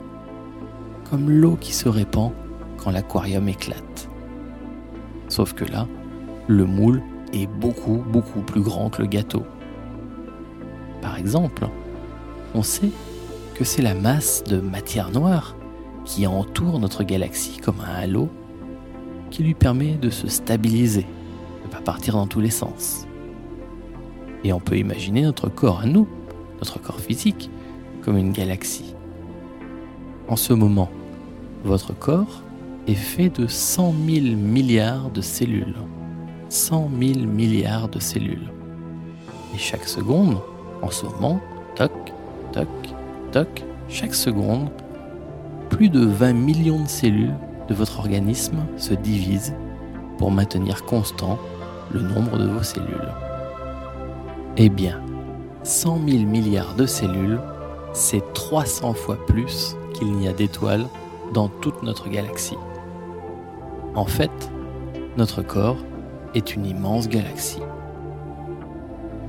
comme 1.10 1.30
l'eau 1.30 1.56
qui 1.60 1.72
se 1.72 1.88
répand 1.88 2.32
quand 2.76 2.90
l'aquarium 2.90 3.48
éclate. 3.48 4.08
Sauf 5.28 5.54
que 5.54 5.64
là, 5.64 5.88
le 6.46 6.64
moule 6.64 7.02
est 7.32 7.46
beaucoup, 7.46 8.04
beaucoup 8.08 8.40
plus 8.40 8.60
grand 8.60 8.90
que 8.90 9.02
le 9.02 9.08
gâteau. 9.08 9.42
Par 11.02 11.18
exemple, 11.18 11.68
on 12.54 12.62
sait 12.62 12.90
que 13.54 13.64
c'est 13.64 13.82
la 13.82 13.94
masse 13.94 14.44
de 14.44 14.60
matière 14.60 15.10
noire 15.10 15.56
qui 16.04 16.26
entoure 16.26 16.78
notre 16.78 17.02
galaxie 17.02 17.58
comme 17.58 17.80
un 17.80 17.94
halo 17.94 18.28
qui 19.30 19.42
lui 19.42 19.54
permet 19.54 19.94
de 19.94 20.10
se 20.10 20.28
stabiliser, 20.28 21.06
pas 21.66 21.80
partir 21.80 22.14
dans 22.14 22.26
tous 22.26 22.40
les 22.40 22.50
sens. 22.50 23.06
Et 24.44 24.52
on 24.52 24.60
peut 24.60 24.76
imaginer 24.76 25.22
notre 25.22 25.48
corps 25.48 25.80
à 25.80 25.86
nous, 25.86 26.06
notre 26.58 26.80
corps 26.80 27.00
physique, 27.00 27.50
comme 28.02 28.16
une 28.16 28.32
galaxie. 28.32 28.94
En 30.28 30.36
ce 30.36 30.52
moment, 30.52 30.90
votre 31.64 31.92
corps 31.92 32.42
est 32.86 32.94
fait 32.94 33.28
de 33.28 33.46
100 33.46 33.94
000 34.08 34.36
milliards 34.36 35.10
de 35.10 35.20
cellules. 35.20 35.74
100 36.48 36.90
000 37.00 37.26
milliards 37.26 37.88
de 37.88 37.98
cellules. 37.98 38.52
Et 39.54 39.58
chaque 39.58 39.88
seconde, 39.88 40.38
en 40.82 40.90
ce 40.90 41.06
moment, 41.06 41.40
toc, 41.74 41.92
toc, 42.52 42.68
toc, 43.32 43.64
chaque 43.88 44.14
seconde, 44.14 44.70
plus 45.70 45.88
de 45.88 46.04
20 46.04 46.32
millions 46.32 46.82
de 46.82 46.88
cellules 46.88 47.34
de 47.68 47.74
votre 47.74 47.98
organisme 47.98 48.64
se 48.76 48.94
divisent 48.94 49.54
pour 50.18 50.30
maintenir 50.30 50.84
constant 50.84 51.38
le 51.92 52.00
nombre 52.00 52.38
de 52.38 52.46
vos 52.46 52.62
cellules. 52.62 53.12
Eh 54.56 54.68
bien, 54.68 55.00
100 55.62 56.00
000 56.08 56.24
milliards 56.24 56.74
de 56.74 56.86
cellules, 56.86 57.40
c'est 57.92 58.32
300 58.32 58.94
fois 58.94 59.18
plus 59.26 59.76
qu'il 59.94 60.12
n'y 60.12 60.28
a 60.28 60.32
d'étoiles 60.32 60.86
dans 61.32 61.48
toute 61.48 61.82
notre 61.82 62.08
galaxie. 62.08 62.58
En 63.94 64.06
fait, 64.06 64.30
notre 65.16 65.42
corps 65.42 65.78
est 66.34 66.54
une 66.54 66.66
immense 66.66 67.08
galaxie. 67.08 67.62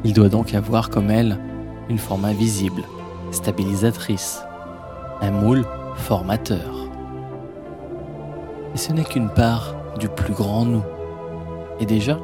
Il 0.04 0.14
doit 0.14 0.30
donc 0.30 0.54
avoir 0.54 0.90
comme 0.90 1.10
elle 1.10 1.40
une 1.90 1.98
forme 1.98 2.26
invisible, 2.26 2.84
stabilisatrice, 3.32 4.42
un 5.22 5.32
moule 5.32 5.66
formateur. 5.96 6.90
Et 8.74 8.78
ce 8.78 8.94
n'est 8.94 9.06
qu'une 9.06 9.30
part 9.30 9.76
du 9.98 10.10
plus 10.10 10.34
grand 10.34 10.66
nous. 10.66 10.84
Et 11.80 11.86
déjà, 11.86 12.20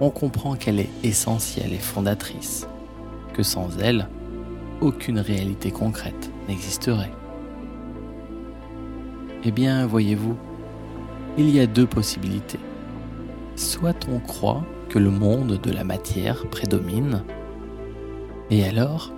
on 0.00 0.10
comprend 0.10 0.54
qu'elle 0.54 0.80
est 0.80 0.90
essentielle 1.02 1.72
et 1.72 1.78
fondatrice, 1.78 2.66
que 3.32 3.42
sans 3.42 3.78
elle, 3.78 4.08
aucune 4.80 5.18
réalité 5.18 5.70
concrète 5.70 6.30
n'existerait. 6.48 7.12
Eh 9.44 9.50
bien, 9.50 9.86
voyez-vous, 9.86 10.36
il 11.38 11.50
y 11.50 11.60
a 11.60 11.66
deux 11.66 11.86
possibilités. 11.86 12.60
Soit 13.56 14.08
on 14.08 14.18
croit 14.18 14.64
que 14.88 14.98
le 14.98 15.10
monde 15.10 15.60
de 15.62 15.70
la 15.70 15.84
matière 15.84 16.46
prédomine, 16.48 17.22
et 18.50 18.64
alors, 18.64 19.12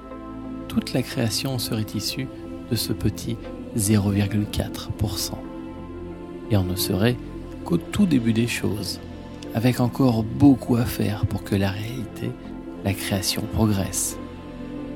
toute 0.68 0.92
la 0.92 1.02
création 1.02 1.58
serait 1.58 1.86
issue 1.94 2.28
de 2.70 2.76
ce 2.76 2.92
petit 2.92 3.36
0,4%. 3.76 5.32
Et 6.50 6.56
on 6.56 6.64
ne 6.64 6.76
serait 6.76 7.16
qu'au 7.64 7.76
tout 7.76 8.06
début 8.06 8.32
des 8.32 8.46
choses, 8.46 9.00
avec 9.56 9.80
encore 9.80 10.22
beaucoup 10.22 10.76
à 10.76 10.84
faire 10.84 11.24
pour 11.24 11.42
que 11.42 11.56
la 11.56 11.70
réalité, 11.70 12.30
la 12.84 12.92
création 12.92 13.42
progresse. 13.54 14.18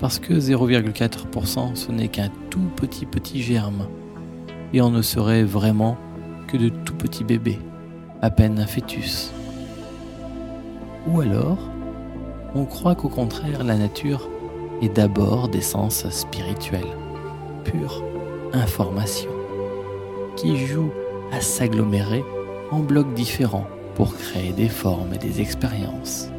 Parce 0.00 0.18
que 0.18 0.34
0,4% 0.34 1.74
ce 1.74 1.90
n'est 1.90 2.08
qu'un 2.08 2.28
tout 2.50 2.68
petit 2.76 3.06
petit 3.06 3.42
germe, 3.42 3.88
et 4.74 4.82
on 4.82 4.90
ne 4.90 5.00
serait 5.00 5.44
vraiment 5.44 5.96
que 6.46 6.58
de 6.58 6.68
tout 6.68 6.94
petits 6.94 7.24
bébés, 7.24 7.58
à 8.20 8.30
peine 8.30 8.58
un 8.58 8.66
fœtus. 8.66 9.32
Ou 11.06 11.22
alors, 11.22 11.58
on 12.54 12.66
croit 12.66 12.94
qu'au 12.94 13.08
contraire 13.08 13.64
la 13.64 13.78
nature 13.78 14.28
est 14.82 14.94
d'abord 14.94 15.48
d'essence 15.48 16.06
spirituelle, 16.10 16.96
pure 17.64 18.04
information, 18.52 19.30
qui 20.36 20.66
joue 20.66 20.90
à 21.32 21.40
s'agglomérer 21.40 22.22
en 22.70 22.80
blocs 22.80 23.14
différents 23.14 23.66
pour 24.00 24.16
créer 24.16 24.54
des 24.54 24.70
formes 24.70 25.12
et 25.12 25.18
des 25.18 25.42
expériences. 25.42 26.30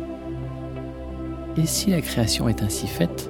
Et 1.57 1.67
si 1.67 1.91
la 1.91 2.01
création 2.01 2.49
est 2.49 2.63
ainsi 2.63 2.87
faite, 2.87 3.29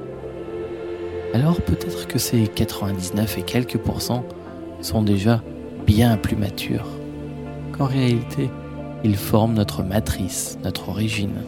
alors 1.34 1.62
peut-être 1.62 2.08
que 2.08 2.18
ces 2.18 2.48
99 2.48 3.40
et 3.40 3.42
quelques 3.42 3.78
pourcents 3.78 4.24
sont 4.80 5.04
déjà 5.04 5.44
bien 5.86 6.16
plus 6.16 6.38
matures, 6.38 6.88
qu'en 7.78 7.88
réalité, 7.88 8.50
ils 9.04 9.18
forment 9.18 9.54
notre 9.54 9.84
matrice, 9.84 10.58
notre 10.64 10.88
origine, 10.88 11.44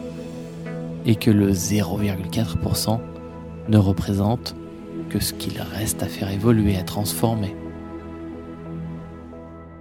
et 1.06 1.16
que 1.16 1.30
le 1.30 1.52
0,4% 1.52 3.00
ne 3.66 3.78
représente 3.78 4.54
que 5.08 5.20
ce 5.20 5.32
qu'il 5.32 5.58
reste 5.58 6.02
à 6.02 6.06
faire 6.06 6.30
évoluer, 6.30 6.76
à 6.76 6.82
transformer. 6.82 7.56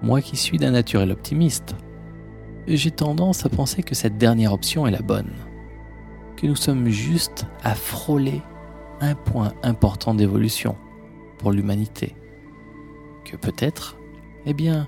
Moi 0.02 0.22
qui 0.22 0.38
suis 0.38 0.58
d'un 0.58 0.72
naturel 0.72 1.12
optimiste, 1.12 1.76
j'ai 2.68 2.92
tendance 2.92 3.46
à 3.46 3.50
penser 3.50 3.84
que 3.84 3.96
cette 3.96 4.18
dernière 4.18 4.54
option 4.54 4.88
est 4.88 4.92
la 4.92 5.02
bonne, 5.02 5.32
que 6.38 6.48
nous 6.48 6.56
sommes 6.56 6.90
juste 6.90 7.46
à 7.64 7.76
frôler 7.76 8.42
un 9.02 9.16
point 9.16 9.54
important 9.64 10.14
d'évolution 10.14 10.76
pour 11.38 11.52
l'humanité, 11.52 12.16
que 13.26 13.36
peut-être, 13.36 13.98
eh 14.46 14.54
bien, 14.54 14.88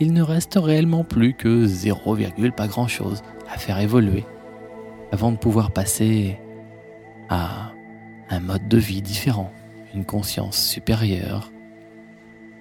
il 0.00 0.12
ne 0.12 0.22
reste 0.22 0.58
réellement 0.60 1.04
plus 1.04 1.34
que 1.34 1.66
0, 1.66 2.16
pas 2.56 2.66
grand-chose 2.66 3.22
à 3.52 3.58
faire 3.58 3.78
évoluer 3.78 4.24
avant 5.12 5.30
de 5.30 5.36
pouvoir 5.36 5.70
passer 5.70 6.38
à 7.28 7.72
un 8.30 8.40
mode 8.40 8.66
de 8.68 8.78
vie 8.78 9.02
différent, 9.02 9.52
une 9.94 10.04
conscience 10.04 10.58
supérieure, 10.58 11.52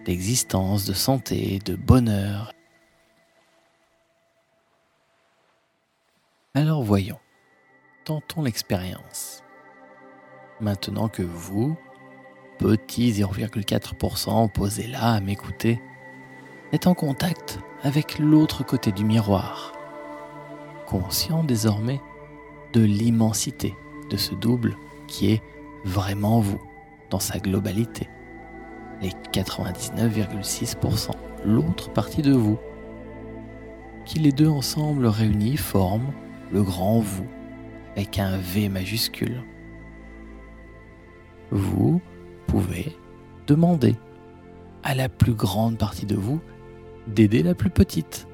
d'existence, 0.05 0.85
de 0.85 0.93
santé, 0.93 1.59
de 1.65 1.75
bonheur. 1.75 2.53
Alors 6.55 6.83
voyons, 6.83 7.17
tentons 8.05 8.43
l'expérience. 8.43 9.43
Maintenant 10.61 11.07
que 11.07 11.23
vous, 11.23 11.75
petit 12.59 13.11
0,4% 13.11 14.51
posé 14.51 14.85
là 14.85 15.13
à 15.13 15.19
m'écouter, 15.19 15.81
est 16.71 16.85
en 16.85 16.93
contact 16.93 17.57
avec 17.81 18.19
l'autre 18.19 18.63
côté 18.63 18.91
du 18.91 19.03
miroir, 19.03 19.73
conscient 20.85 21.43
désormais 21.43 21.99
de 22.73 22.81
l'immensité 22.81 23.73
de 24.11 24.17
ce 24.17 24.35
double 24.35 24.77
qui 25.07 25.31
est 25.31 25.41
vraiment 25.85 26.39
vous 26.39 26.61
dans 27.09 27.19
sa 27.19 27.39
globalité, 27.39 28.07
les 29.01 29.09
99,6%, 29.31 31.13
l'autre 31.45 31.91
partie 31.91 32.21
de 32.21 32.33
vous, 32.33 32.59
qui 34.05 34.19
les 34.19 34.31
deux 34.31 34.49
ensemble 34.49 35.07
réunis 35.07 35.57
forment 35.57 36.13
le 36.53 36.61
grand 36.61 36.99
vous 36.99 37.25
avec 37.95 38.19
un 38.19 38.37
V 38.37 38.69
majuscule. 38.69 39.43
Vous 41.49 41.99
pouvez 42.47 42.95
demander 43.47 43.95
à 44.83 44.93
la 44.93 45.09
plus 45.09 45.33
grande 45.33 45.77
partie 45.77 46.05
de 46.05 46.15
vous 46.15 46.39
d'aider 47.07 47.41
la 47.41 47.55
plus 47.55 47.71
petite 47.71 48.27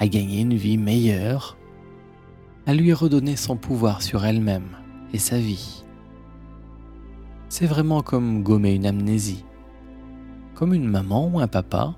à 0.00 0.08
gagner 0.08 0.40
une 0.40 0.54
vie 0.54 0.76
meilleure, 0.76 1.56
à 2.66 2.74
lui 2.74 2.92
redonner 2.92 3.36
son 3.36 3.56
pouvoir 3.56 4.02
sur 4.02 4.24
elle-même 4.24 4.76
et 5.12 5.18
sa 5.18 5.38
vie. 5.38 5.84
C'est 7.48 7.66
vraiment 7.66 8.02
comme 8.02 8.42
gommer 8.42 8.74
une 8.74 8.86
amnésie, 8.86 9.44
comme 10.54 10.74
une 10.74 10.88
maman 10.88 11.28
ou 11.28 11.38
un 11.38 11.48
papa 11.48 11.94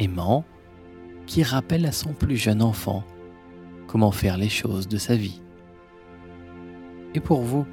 aimant 0.00 0.44
qui 1.26 1.44
rappelle 1.44 1.86
à 1.86 1.92
son 1.92 2.12
plus 2.12 2.36
jeune 2.36 2.62
enfant 2.62 3.04
comment 3.90 4.12
faire 4.12 4.36
les 4.36 4.48
choses 4.48 4.88
de 4.88 4.98
sa 4.98 5.16
vie. 5.16 5.40
Et 7.14 7.20
pour 7.20 7.42
vous, 7.42 7.66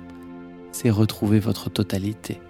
c'est 0.72 0.90
retrouver 0.90 1.40
votre 1.40 1.70
totalité. 1.70 2.42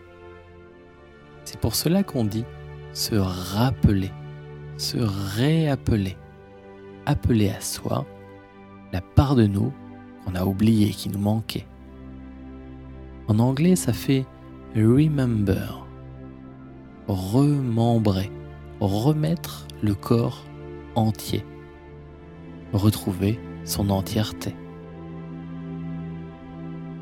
C'est 1.44 1.60
pour 1.60 1.76
cela 1.76 2.04
qu'on 2.04 2.24
dit 2.24 2.46
se 2.94 3.16
rappeler 3.16 4.12
se 4.78 4.98
réappeler, 4.98 6.16
appeler 7.06 7.50
à 7.50 7.62
soi 7.62 8.06
la 8.94 9.02
part 9.02 9.36
de 9.36 9.48
nous 9.48 9.74
qu'on 10.24 10.36
a 10.36 10.46
oubliée, 10.46 10.92
qui 10.92 11.10
nous 11.10 11.20
manquait. 11.20 11.68
En 13.28 13.40
anglais, 13.40 13.76
ça 13.76 13.92
fait 13.92 14.26
remember, 14.76 15.86
remembrer, 17.08 18.32
remettre 18.80 19.68
le 19.82 19.96
corps 19.96 20.46
entier, 20.96 21.44
retrouver 22.74 23.40
son 23.68 23.90
entièreté. 23.90 24.56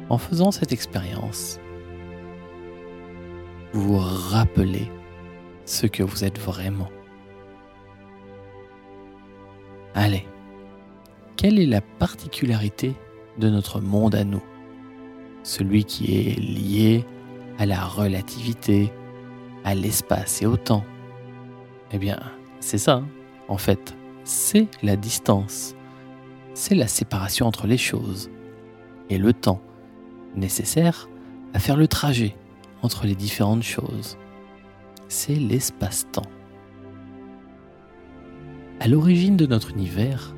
En 0.09 0.17
faisant 0.17 0.51
cette 0.51 0.71
expérience, 0.71 1.59
vous 3.71 3.97
rappelez 3.97 4.91
ce 5.65 5.85
que 5.85 6.03
vous 6.03 6.23
êtes 6.23 6.39
vraiment. 6.39 6.89
Allez, 9.93 10.25
quelle 11.37 11.59
est 11.59 11.65
la 11.65 11.81
particularité 11.81 12.95
de 13.37 13.49
notre 13.49 13.79
monde 13.79 14.15
à 14.15 14.23
nous? 14.23 14.43
Celui 15.43 15.85
qui 15.85 16.17
est 16.17 16.39
lié 16.39 17.05
à 17.59 17.65
la 17.65 17.83
relativité, 17.85 18.91
à 19.63 19.75
l'espace 19.75 20.41
et 20.41 20.45
au 20.45 20.57
temps. 20.57 20.83
Eh 21.91 21.97
bien, 21.97 22.19
c'est 22.59 22.77
ça, 22.77 22.95
hein. 22.95 23.07
en 23.47 23.57
fait, 23.57 23.95
c'est 24.23 24.67
la 24.81 24.95
distance, 24.95 25.75
c'est 26.55 26.73
la 26.73 26.87
séparation 26.87 27.45
entre 27.45 27.67
les 27.67 27.77
choses 27.77 28.31
et 29.09 29.17
le 29.17 29.33
temps 29.33 29.61
nécessaire 30.35 31.09
à 31.53 31.59
faire 31.59 31.75
le 31.75 31.87
trajet 31.87 32.35
entre 32.81 33.05
les 33.05 33.15
différentes 33.15 33.63
choses. 33.63 34.17
C'est 35.09 35.35
l'espace-temps. 35.35 36.29
À 38.79 38.87
l'origine 38.87 39.37
de 39.37 39.45
notre 39.45 39.71
univers, 39.71 40.33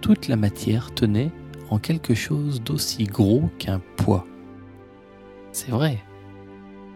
toute 0.00 0.28
la 0.28 0.36
matière 0.36 0.94
tenait 0.94 1.30
en 1.70 1.78
quelque 1.78 2.14
chose 2.14 2.62
d'aussi 2.62 3.04
gros 3.04 3.50
qu'un 3.58 3.80
poids. 3.96 4.26
C'est 5.52 5.70
vrai. 5.70 5.98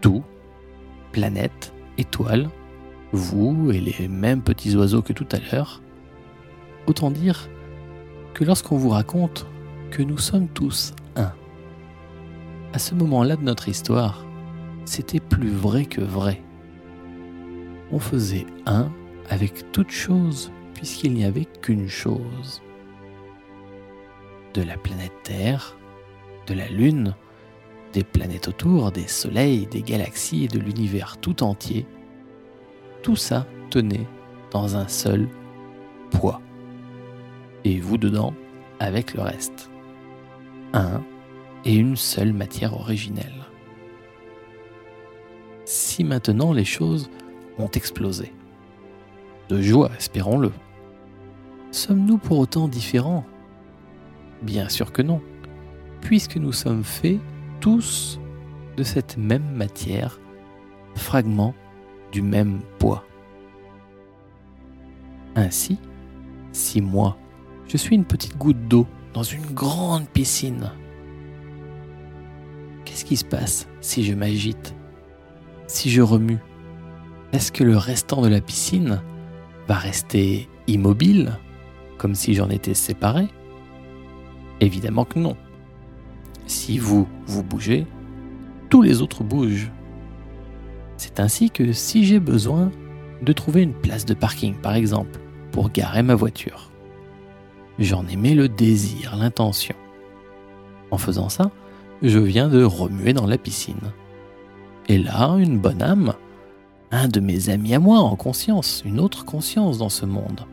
Tout, 0.01 0.23
planète, 1.11 1.73
étoile, 1.97 2.49
vous 3.11 3.71
et 3.71 3.79
les 3.79 4.07
mêmes 4.07 4.41
petits 4.41 4.75
oiseaux 4.75 5.01
que 5.01 5.13
tout 5.13 5.27
à 5.31 5.39
l'heure. 5.39 5.81
Autant 6.87 7.11
dire 7.11 7.49
que 8.33 8.43
lorsqu'on 8.43 8.77
vous 8.77 8.89
raconte 8.89 9.47
que 9.91 10.01
nous 10.01 10.17
sommes 10.17 10.47
tous 10.47 10.93
un, 11.15 11.33
à 12.73 12.79
ce 12.79 12.95
moment-là 12.95 13.35
de 13.35 13.43
notre 13.43 13.69
histoire, 13.69 14.25
c'était 14.85 15.19
plus 15.19 15.51
vrai 15.51 15.85
que 15.85 16.01
vrai. 16.01 16.41
On 17.91 17.99
faisait 17.99 18.47
un 18.65 18.91
avec 19.29 19.71
toute 19.71 19.91
chose 19.91 20.51
puisqu'il 20.73 21.13
n'y 21.13 21.25
avait 21.25 21.45
qu'une 21.45 21.87
chose. 21.87 22.61
De 24.53 24.61
la 24.61 24.77
planète 24.77 25.13
Terre, 25.23 25.77
de 26.47 26.53
la 26.53 26.67
Lune, 26.67 27.15
des 27.93 28.03
planètes 28.03 28.47
autour, 28.47 28.91
des 28.91 29.07
soleils, 29.07 29.67
des 29.67 29.81
galaxies 29.81 30.45
et 30.45 30.47
de 30.47 30.59
l'univers 30.59 31.17
tout 31.17 31.43
entier, 31.43 31.85
tout 33.03 33.15
ça 33.15 33.45
tenait 33.69 34.07
dans 34.51 34.75
un 34.75 34.87
seul 34.87 35.27
poids. 36.09 36.41
Et 37.65 37.79
vous 37.79 37.97
dedans 37.97 38.33
avec 38.79 39.13
le 39.13 39.21
reste. 39.21 39.69
Un 40.73 41.03
et 41.65 41.75
une 41.75 41.95
seule 41.95 42.33
matière 42.33 42.73
originelle. 42.73 43.45
Si 45.65 46.03
maintenant 46.03 46.51
les 46.51 46.65
choses 46.65 47.09
ont 47.57 47.69
explosé, 47.69 48.33
de 49.49 49.61
joie, 49.61 49.91
espérons-le, 49.97 50.51
sommes-nous 51.71 52.17
pour 52.17 52.39
autant 52.39 52.67
différents? 52.67 53.25
Bien 54.41 54.67
sûr 54.67 54.91
que 54.91 55.01
non, 55.01 55.21
puisque 56.01 56.35
nous 56.35 56.51
sommes 56.51 56.83
faits 56.83 57.19
tous 57.61 58.19
de 58.75 58.83
cette 58.83 59.17
même 59.17 59.51
matière, 59.51 60.19
fragments 60.95 61.55
du 62.11 62.21
même 62.21 62.59
poids. 62.77 63.05
Ainsi, 65.35 65.79
si 66.51 66.81
moi, 66.81 67.17
je 67.67 67.77
suis 67.77 67.95
une 67.95 68.05
petite 68.05 68.37
goutte 68.37 68.67
d'eau 68.67 68.87
dans 69.13 69.23
une 69.23 69.45
grande 69.45 70.07
piscine, 70.07 70.71
qu'est-ce 72.85 73.05
qui 73.05 73.17
se 73.17 73.25
passe 73.25 73.67
si 73.81 74.03
je 74.03 74.13
m'agite, 74.13 74.75
si 75.67 75.89
je 75.89 76.01
remue? 76.01 76.39
Est-ce 77.31 77.51
que 77.51 77.63
le 77.63 77.77
restant 77.77 78.21
de 78.21 78.27
la 78.27 78.41
piscine 78.41 79.01
va 79.67 79.75
rester 79.75 80.47
immobile, 80.67 81.39
comme 81.97 82.15
si 82.15 82.33
j'en 82.33 82.49
étais 82.49 82.73
séparé? 82.73 83.27
Évidemment 84.59 85.05
que 85.05 85.19
non. 85.19 85.35
Si 86.45 86.77
vous, 86.77 87.07
vous 87.25 87.43
bougez, 87.43 87.87
tous 88.69 88.81
les 88.81 89.01
autres 89.01 89.23
bougent. 89.23 89.71
C'est 90.97 91.19
ainsi 91.19 91.49
que 91.49 91.71
si 91.71 92.05
j'ai 92.05 92.19
besoin 92.19 92.71
de 93.21 93.33
trouver 93.33 93.61
une 93.61 93.73
place 93.73 94.05
de 94.05 94.13
parking, 94.13 94.55
par 94.55 94.75
exemple, 94.75 95.19
pour 95.51 95.69
garer 95.69 96.03
ma 96.03 96.15
voiture, 96.15 96.72
j'en 97.79 98.07
émets 98.07 98.35
le 98.35 98.49
désir, 98.49 99.15
l'intention. 99.15 99.75
En 100.91 100.97
faisant 100.97 101.29
ça, 101.29 101.51
je 102.01 102.19
viens 102.19 102.49
de 102.49 102.63
remuer 102.63 103.13
dans 103.13 103.25
la 103.25 103.37
piscine. 103.37 103.91
Et 104.87 104.97
là, 104.97 105.35
une 105.37 105.59
bonne 105.59 105.81
âme, 105.81 106.13
un 106.91 107.07
de 107.07 107.19
mes 107.19 107.49
amis 107.49 107.73
à 107.73 107.79
moi 107.79 107.99
en 107.99 108.15
conscience, 108.15 108.83
une 108.85 108.99
autre 108.99 109.25
conscience 109.25 109.77
dans 109.77 109.89
ce 109.89 110.05
monde, 110.05 110.45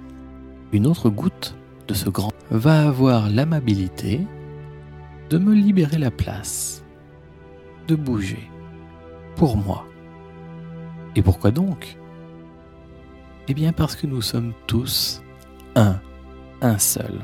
une 0.72 0.86
autre 0.86 1.10
goutte 1.10 1.56
de 1.88 1.94
ce 1.94 2.08
grand, 2.08 2.32
va 2.50 2.88
avoir 2.88 3.28
l'amabilité 3.28 4.26
de 5.28 5.38
me 5.38 5.54
libérer 5.54 5.98
la 5.98 6.10
place, 6.10 6.84
de 7.88 7.96
bouger, 7.96 8.48
pour 9.36 9.56
moi. 9.56 9.86
Et 11.16 11.22
pourquoi 11.22 11.50
donc? 11.50 11.98
Eh 13.48 13.54
bien 13.54 13.72
parce 13.72 13.96
que 13.96 14.06
nous 14.06 14.22
sommes 14.22 14.52
tous 14.68 15.22
un, 15.74 16.00
un 16.62 16.78
seul. 16.78 17.20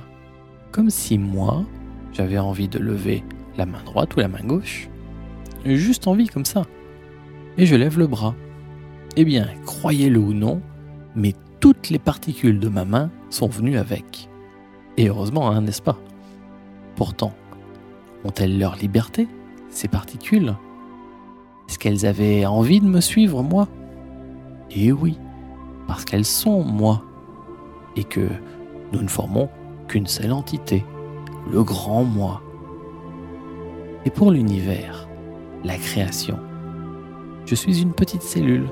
Comme 0.73 0.91
si 0.91 1.19
moi, 1.19 1.65
j'avais 2.13 2.39
envie 2.39 2.69
de 2.69 2.79
lever 2.79 3.25
la 3.57 3.67
main 3.67 3.83
droite 3.85 4.15
ou 4.17 4.21
la 4.21 4.29
main 4.29 4.45
gauche. 4.45 4.89
Juste 5.65 6.07
envie 6.07 6.29
comme 6.29 6.45
ça. 6.45 6.65
Et 7.59 7.67
je 7.67 7.77
lève 7.77 7.99
le 7.99 8.07
bras. 8.07 8.35
Eh 9.17 9.25
bien, 9.25 9.49
croyez-le 9.65 10.21
ou 10.21 10.33
non, 10.33 10.61
mais 11.15 11.35
toutes 11.61 11.89
les 11.89 11.99
particules 11.99 12.61
de 12.61 12.69
ma 12.69 12.85
main 12.85 13.11
sont 13.31 13.49
venues 13.49 13.79
avec. 13.79 14.29
Et 14.97 15.09
heureusement, 15.09 15.51
hein, 15.51 15.63
n'est-ce 15.63 15.83
pas? 15.83 15.99
Pourtant, 16.97 17.33
ont-elles 18.25 18.59
leur 18.59 18.77
liberté, 18.77 19.29
ces 19.71 19.89
particules? 19.89 20.55
Est-ce 21.69 21.79
qu'elles 21.79 22.07
avaient 22.07 22.47
envie 22.47 22.81
de 22.81 22.87
me 22.87 23.01
suivre, 23.01 23.43
moi? 23.43 23.69
Eh 24.71 24.93
oui, 24.93 25.19
parce 25.87 26.05
qu'elles 26.05 26.25
sont 26.25 26.63
moi, 26.63 27.03
et 27.97 28.05
que 28.05 28.29
nous 28.93 29.03
ne 29.03 29.09
formons 29.09 29.49
qu'une 29.89 30.07
seule 30.07 30.33
entité, 30.33 30.85
le 31.51 31.63
grand 31.63 32.05
moi. 32.05 32.43
Et 34.05 34.11
pour 34.11 34.31
l'univers, 34.31 35.09
la 35.65 35.77
création, 35.77 36.39
je 37.45 37.55
suis 37.55 37.83
une 37.83 37.93
petite 37.93 38.23
cellule 38.23 38.69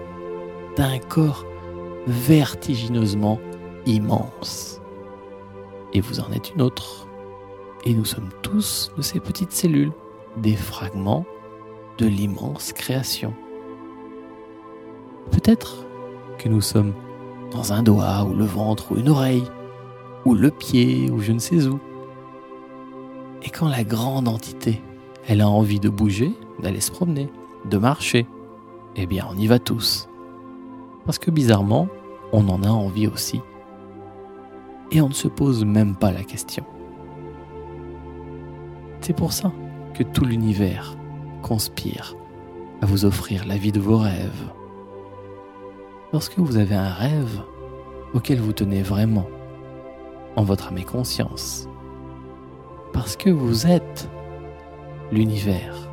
d'un 0.76 0.98
corps 0.98 1.44
vertigineusement 2.06 3.38
immense. 3.86 4.80
Et 5.92 6.00
vous 6.00 6.20
en 6.20 6.32
êtes 6.32 6.52
une 6.54 6.62
autre 6.62 7.06
et 7.84 7.94
nous 7.94 8.04
sommes 8.04 8.30
tous 8.42 8.90
de 8.96 9.02
ces 9.02 9.20
petites 9.20 9.52
cellules, 9.52 9.92
des 10.36 10.56
fragments 10.56 11.24
de 11.98 12.06
l'immense 12.06 12.72
création. 12.72 13.34
Peut-être 15.30 15.84
que 16.38 16.48
nous 16.48 16.60
sommes 16.60 16.94
dans 17.52 17.72
un 17.72 17.82
doigt, 17.82 18.24
ou 18.24 18.34
le 18.34 18.44
ventre, 18.44 18.92
ou 18.92 18.96
une 18.96 19.08
oreille, 19.08 19.44
ou 20.24 20.34
le 20.34 20.50
pied, 20.50 21.10
ou 21.10 21.20
je 21.20 21.32
ne 21.32 21.38
sais 21.38 21.66
où. 21.66 21.78
Et 23.42 23.50
quand 23.50 23.68
la 23.68 23.84
grande 23.84 24.28
entité, 24.28 24.82
elle 25.28 25.40
a 25.40 25.48
envie 25.48 25.80
de 25.80 25.88
bouger, 25.88 26.32
d'aller 26.60 26.80
se 26.80 26.90
promener, 26.90 27.30
de 27.64 27.78
marcher, 27.78 28.26
eh 28.96 29.06
bien 29.06 29.26
on 29.30 29.36
y 29.36 29.46
va 29.46 29.58
tous. 29.58 30.08
Parce 31.04 31.18
que 31.18 31.30
bizarrement, 31.30 31.88
on 32.32 32.48
en 32.48 32.62
a 32.62 32.68
envie 32.68 33.06
aussi. 33.06 33.40
Et 34.90 35.00
on 35.00 35.08
ne 35.08 35.14
se 35.14 35.28
pose 35.28 35.64
même 35.64 35.96
pas 35.96 36.12
la 36.12 36.22
question. 36.22 36.64
C'est 39.00 39.16
pour 39.16 39.32
ça 39.32 39.52
que 39.92 40.02
tout 40.02 40.24
l'univers 40.24 40.96
conspire 41.42 42.16
à 42.80 42.86
vous 42.86 43.04
offrir 43.04 43.44
la 43.46 43.56
vie 43.56 43.72
de 43.72 43.80
vos 43.80 43.98
rêves. 43.98 44.52
Lorsque 46.12 46.38
vous 46.38 46.56
avez 46.56 46.74
un 46.74 46.90
rêve 46.90 47.42
auquel 48.14 48.40
vous 48.40 48.52
tenez 48.52 48.82
vraiment, 48.82 49.26
en 50.36 50.42
votre 50.42 50.68
âme 50.68 50.78
et 50.78 50.84
conscience, 50.84 51.68
parce 52.92 53.16
que 53.16 53.30
vous 53.30 53.66
êtes 53.66 54.08
l'univers, 55.12 55.88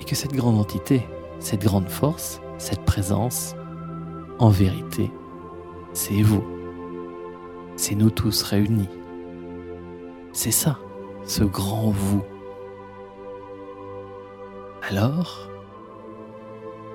et 0.00 0.04
que 0.04 0.14
cette 0.14 0.32
grande 0.32 0.58
entité, 0.58 1.06
cette 1.38 1.62
grande 1.62 1.88
force, 1.88 2.40
cette 2.58 2.84
présence, 2.84 3.54
en 4.38 4.48
vérité, 4.48 5.10
c'est 5.92 6.22
vous. 6.22 6.44
C'est 7.76 7.94
nous 7.94 8.10
tous 8.10 8.42
réunis. 8.42 8.88
C'est 10.32 10.50
ça 10.50 10.78
ce 11.24 11.44
grand 11.44 11.90
vous. 11.90 12.22
Alors, 14.88 15.48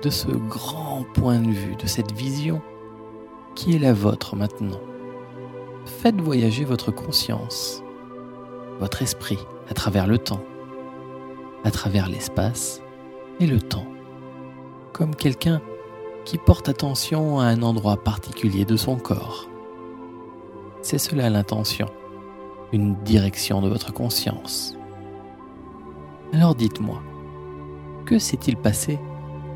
de 0.02 0.10
ce 0.10 0.28
grand 0.28 1.04
point 1.14 1.38
de 1.38 1.50
vue, 1.50 1.76
de 1.76 1.86
cette 1.86 2.12
vision 2.12 2.60
qui 3.54 3.74
est 3.74 3.78
la 3.78 3.92
vôtre 3.92 4.36
maintenant, 4.36 4.80
faites 5.88 6.20
voyager 6.20 6.64
votre 6.64 6.92
conscience, 6.92 7.82
votre 8.78 9.02
esprit 9.02 9.38
à 9.68 9.74
travers 9.74 10.06
le 10.06 10.18
temps, 10.18 10.42
à 11.64 11.70
travers 11.70 12.08
l'espace 12.08 12.80
et 13.40 13.46
le 13.46 13.60
temps, 13.60 13.86
comme 14.92 15.14
quelqu'un 15.14 15.60
qui 16.24 16.38
porte 16.38 16.68
attention 16.68 17.40
à 17.40 17.46
un 17.46 17.62
endroit 17.62 17.96
particulier 17.96 18.64
de 18.64 18.76
son 18.76 18.96
corps. 18.96 19.48
C'est 20.82 20.98
cela 20.98 21.30
l'intention 21.30 21.88
une 22.72 22.94
direction 23.02 23.62
de 23.62 23.68
votre 23.68 23.92
conscience. 23.92 24.76
Alors 26.32 26.54
dites-moi, 26.54 27.02
que 28.04 28.18
s'est-il 28.18 28.56
passé 28.56 28.98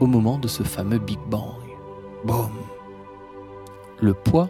au 0.01 0.07
moment 0.07 0.39
de 0.39 0.49
ce 0.49 0.63
fameux 0.63 0.99
Big 0.99 1.19
Bang? 1.29 1.61
Boum 2.25 2.51
Le 4.01 4.15
poids 4.15 4.49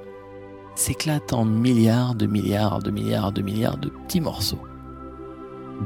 s'éclate 0.75 1.33
en 1.33 1.45
milliards 1.45 2.15
de 2.15 2.27
milliards 2.27 2.81
de 2.81 2.91
milliards 2.91 3.33
de 3.33 3.43
milliards 3.43 3.79
de 3.79 3.89
petits 3.89 4.21
morceaux, 4.21 4.63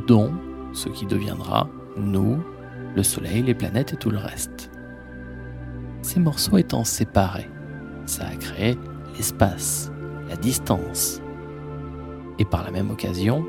dont 0.07 0.33
ce 0.73 0.89
qui 0.89 1.07
deviendra 1.07 1.69
nous, 1.97 2.39
le 2.95 3.03
Soleil, 3.03 3.43
les 3.43 3.55
planètes 3.55 3.95
et 3.95 3.97
tout 3.97 4.11
le 4.11 4.19
reste. 4.19 4.71
Ces 6.03 6.21
morceaux 6.21 6.59
étant 6.59 6.85
séparés, 6.85 7.51
ça 8.07 8.27
a 8.27 8.37
créé 8.37 8.79
l'espace, 9.17 9.91
la 10.29 10.37
distance, 10.37 11.21
et 12.39 12.45
par 12.45 12.65
la 12.65 12.71
même 12.71 12.91
occasion 12.91 13.45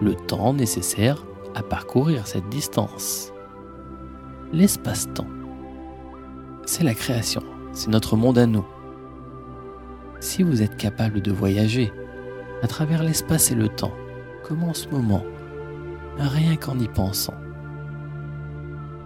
le 0.00 0.14
temps 0.14 0.52
nécessaire 0.52 1.24
à 1.54 1.62
parcourir 1.62 2.26
cette 2.26 2.48
distance. 2.48 3.32
L'espace-temps, 4.52 5.26
c'est 6.66 6.84
la 6.84 6.94
création, 6.94 7.42
c'est 7.72 7.88
notre 7.88 8.16
monde 8.16 8.38
à 8.38 8.46
nous. 8.46 8.64
Si 10.20 10.42
vous 10.42 10.62
êtes 10.62 10.76
capable 10.76 11.20
de 11.20 11.32
voyager 11.32 11.92
à 12.62 12.66
travers 12.66 13.02
l'espace 13.02 13.50
et 13.50 13.54
le 13.54 13.68
temps, 13.68 13.94
comme 14.42 14.62
en 14.64 14.74
ce 14.74 14.88
moment, 14.88 15.22
rien 16.18 16.56
qu'en 16.56 16.78
y 16.78 16.88
pensant, 16.88 17.34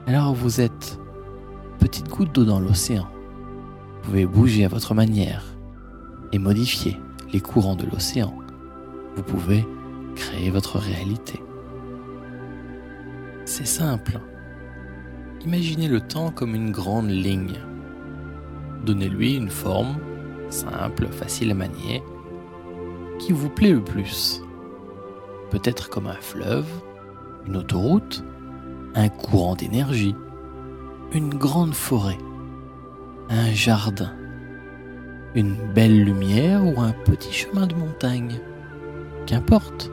alors 0.07 0.35
vous 0.35 0.61
êtes 0.61 0.99
petite 1.79 2.09
goutte 2.09 2.35
d'eau 2.35 2.45
dans 2.45 2.61
l'océan. 2.61 3.09
Vous 4.03 4.09
pouvez 4.09 4.27
bouger 4.27 4.65
à 4.65 4.69
votre 4.69 4.95
manière 4.95 5.45
et 6.33 6.39
modifier 6.39 6.99
les 7.33 7.41
courants 7.41 7.77
de 7.77 7.87
l'océan. 7.87 8.35
Vous 9.17 9.23
pouvez 9.23 9.67
créer 10.15 10.51
votre 10.51 10.79
réalité. 10.79 11.41
C'est 13.45 13.67
simple. 13.67 14.21
Imaginez 15.45 15.89
le 15.89 16.01
temps 16.01 16.31
comme 16.31 16.55
une 16.55 16.71
grande 16.71 17.11
ligne. 17.11 17.59
Donnez-lui 18.85 19.37
une 19.37 19.51
forme 19.51 19.97
simple, 20.51 21.09
facile 21.09 21.51
à 21.51 21.55
manier, 21.55 22.03
qui 23.19 23.33
vous 23.33 23.49
plaît 23.49 23.73
le 23.73 23.83
plus. 23.83 24.43
Peut-être 25.51 25.91
comme 25.91 26.07
un 26.07 26.21
fleuve, 26.21 26.69
une 27.47 27.57
autoroute, 27.57 28.25
un 28.95 29.09
courant 29.09 29.55
d'énergie, 29.55 30.15
une 31.13 31.31
grande 31.31 31.75
forêt, 31.75 32.19
un 33.29 33.53
jardin, 33.53 34.13
une 35.35 35.57
belle 35.75 36.05
lumière 36.05 36.65
ou 36.65 36.81
un 36.81 36.93
petit 36.93 37.33
chemin 37.33 37.67
de 37.67 37.75
montagne. 37.75 38.41
Qu'importe. 39.27 39.91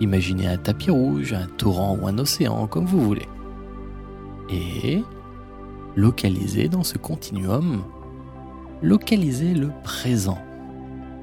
Imaginez 0.00 0.48
un 0.48 0.56
tapis 0.56 0.90
rouge, 0.90 1.32
un 1.32 1.46
torrent 1.46 1.96
ou 2.00 2.06
un 2.06 2.18
océan, 2.18 2.66
comme 2.66 2.86
vous 2.86 3.00
voulez. 3.00 3.28
Et 4.50 5.02
localisez 5.94 6.68
dans 6.68 6.82
ce 6.82 6.98
continuum, 6.98 7.82
localisez 8.84 9.54
le 9.54 9.70
présent, 9.82 10.38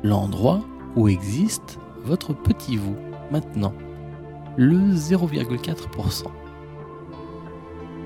l'endroit 0.03 0.61
où 0.95 1.07
existe 1.07 1.77
votre 2.03 2.33
petit 2.33 2.75
vous 2.75 2.95
maintenant, 3.31 3.73
le 4.57 4.77
0,4%. 4.77 6.23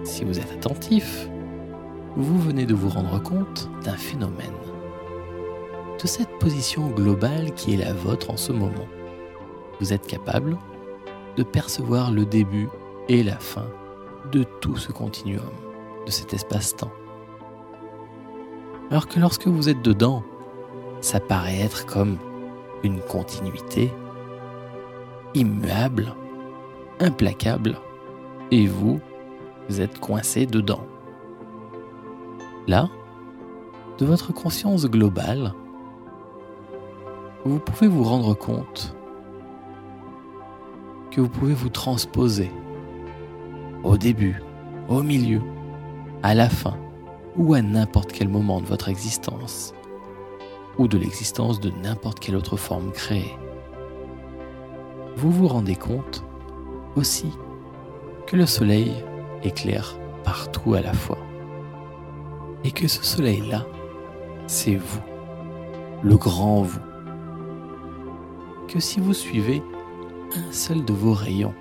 Si 0.03 0.23
vous 0.23 0.39
êtes 0.39 0.51
attentif, 0.51 1.27
vous 2.17 2.37
venez 2.39 2.65
de 2.65 2.75
vous 2.75 2.89
rendre 2.89 3.21
compte 3.23 3.69
d'un 3.83 3.97
phénomène, 3.97 4.51
de 5.99 6.07
cette 6.07 6.37
position 6.37 6.89
globale 6.89 7.53
qui 7.55 7.73
est 7.73 7.83
la 7.83 7.93
vôtre 7.93 8.29
en 8.29 8.37
ce 8.37 8.51
moment 8.51 8.85
vous 9.79 9.93
êtes 9.93 10.07
capable 10.07 10.57
de 11.35 11.43
percevoir 11.43 12.11
le 12.11 12.25
début 12.25 12.69
et 13.09 13.23
la 13.23 13.37
fin 13.37 13.67
de 14.31 14.43
tout 14.61 14.77
ce 14.77 14.91
continuum, 14.91 15.43
de 16.05 16.11
cet 16.11 16.33
espace-temps. 16.33 16.91
Alors 18.91 19.07
que 19.07 19.19
lorsque 19.19 19.47
vous 19.47 19.67
êtes 19.67 19.81
dedans, 19.81 20.23
ça 21.01 21.19
paraît 21.19 21.59
être 21.59 21.85
comme 21.85 22.17
une 22.83 22.99
continuité 22.99 23.91
immuable, 25.33 26.13
implacable, 26.99 27.77
et 28.51 28.67
vous, 28.67 28.99
vous 29.67 29.81
êtes 29.81 29.99
coincé 29.99 30.45
dedans. 30.45 30.85
Là, 32.67 32.89
de 33.97 34.05
votre 34.05 34.33
conscience 34.33 34.85
globale, 34.85 35.53
vous 37.43 37.59
pouvez 37.59 37.87
vous 37.87 38.03
rendre 38.03 38.33
compte 38.35 38.95
que 41.11 41.21
vous 41.21 41.29
pouvez 41.29 41.53
vous 41.53 41.69
transposer 41.69 42.51
au 43.83 43.97
début, 43.97 44.41
au 44.89 45.01
milieu, 45.01 45.41
à 46.23 46.33
la 46.33 46.49
fin 46.49 46.77
ou 47.37 47.53
à 47.53 47.61
n'importe 47.61 48.11
quel 48.11 48.29
moment 48.29 48.61
de 48.61 48.65
votre 48.65 48.89
existence 48.89 49.73
ou 50.77 50.87
de 50.87 50.97
l'existence 50.97 51.59
de 51.59 51.69
n'importe 51.69 52.19
quelle 52.19 52.35
autre 52.35 52.57
forme 52.57 52.91
créée. 52.91 53.37
Vous 55.15 55.31
vous 55.31 55.47
rendez 55.47 55.75
compte 55.75 56.23
aussi 56.95 57.31
que 58.27 58.35
le 58.35 58.45
soleil 58.45 58.91
éclaire 59.43 59.97
partout 60.23 60.73
à 60.73 60.81
la 60.81 60.93
fois 60.93 61.19
et 62.63 62.71
que 62.71 62.87
ce 62.87 63.03
soleil-là, 63.03 63.65
c'est 64.47 64.75
vous, 64.75 65.01
le 66.03 66.17
grand 66.17 66.63
vous. 66.63 66.79
Que 68.67 68.79
si 68.79 68.99
vous 68.99 69.13
suivez 69.13 69.61
un 70.35 70.51
seul 70.51 70.83
de 70.83 70.93
vos 70.93 71.13
rayons, 71.13 71.53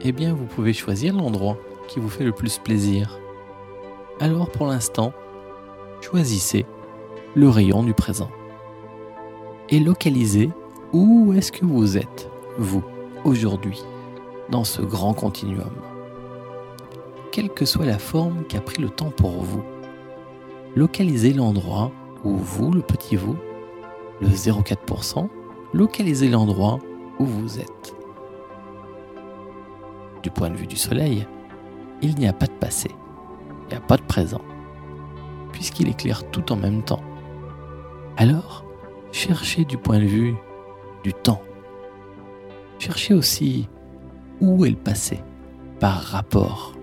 eh 0.00 0.12
bien 0.12 0.32
vous 0.32 0.46
pouvez 0.46 0.72
choisir 0.72 1.14
l'endroit 1.14 1.58
qui 1.88 2.00
vous 2.00 2.08
fait 2.08 2.24
le 2.24 2.32
plus 2.32 2.58
plaisir. 2.58 3.18
Alors 4.20 4.50
pour 4.50 4.66
l'instant, 4.66 5.12
choisissez 6.00 6.66
le 7.34 7.48
rayon 7.48 7.84
du 7.84 7.94
présent 7.94 8.30
et 9.68 9.78
localisez 9.78 10.50
où 10.92 11.32
est-ce 11.34 11.52
que 11.52 11.64
vous 11.64 11.96
êtes, 11.96 12.28
vous, 12.56 12.82
aujourd'hui, 13.24 13.82
dans 14.48 14.64
ce 14.64 14.82
grand 14.82 15.14
continuum. 15.14 15.70
Quelle 17.30 17.50
que 17.50 17.64
soit 17.64 17.86
la 17.86 17.98
forme 17.98 18.44
qui 18.48 18.56
a 18.56 18.60
pris 18.60 18.82
le 18.82 18.88
temps 18.88 19.10
pour 19.10 19.42
vous, 19.42 19.62
localisez 20.74 21.32
l'endroit 21.32 21.92
où 22.24 22.36
vous, 22.36 22.72
le 22.72 22.82
petit 22.82 23.14
vous, 23.14 23.36
le 24.20 24.28
0,4%, 24.28 25.28
localisez 25.74 26.28
l'endroit 26.28 26.78
où 27.20 27.24
vous 27.24 27.60
êtes. 27.60 27.94
Du 30.22 30.30
point 30.30 30.50
de 30.50 30.56
vue 30.56 30.66
du 30.66 30.76
Soleil, 30.76 31.26
il 32.02 32.16
n'y 32.16 32.26
a 32.26 32.32
pas 32.32 32.46
de 32.46 32.52
passé, 32.52 32.90
n'y 33.68 33.74
a 33.74 33.80
pas 33.80 33.96
de 33.96 34.02
présent, 34.02 34.40
puisqu'il 35.52 35.88
éclaire 35.88 36.28
tout 36.30 36.52
en 36.52 36.56
même 36.56 36.82
temps. 36.82 37.02
Alors, 38.16 38.64
cherchez 39.12 39.64
du 39.64 39.76
point 39.76 39.98
de 39.98 40.04
vue 40.04 40.34
du 41.04 41.12
temps. 41.12 41.42
Cherchez 42.78 43.14
aussi 43.14 43.68
où 44.40 44.64
est 44.64 44.70
le 44.70 44.76
passé 44.76 45.20
par 45.80 46.02
rapport 46.02 46.74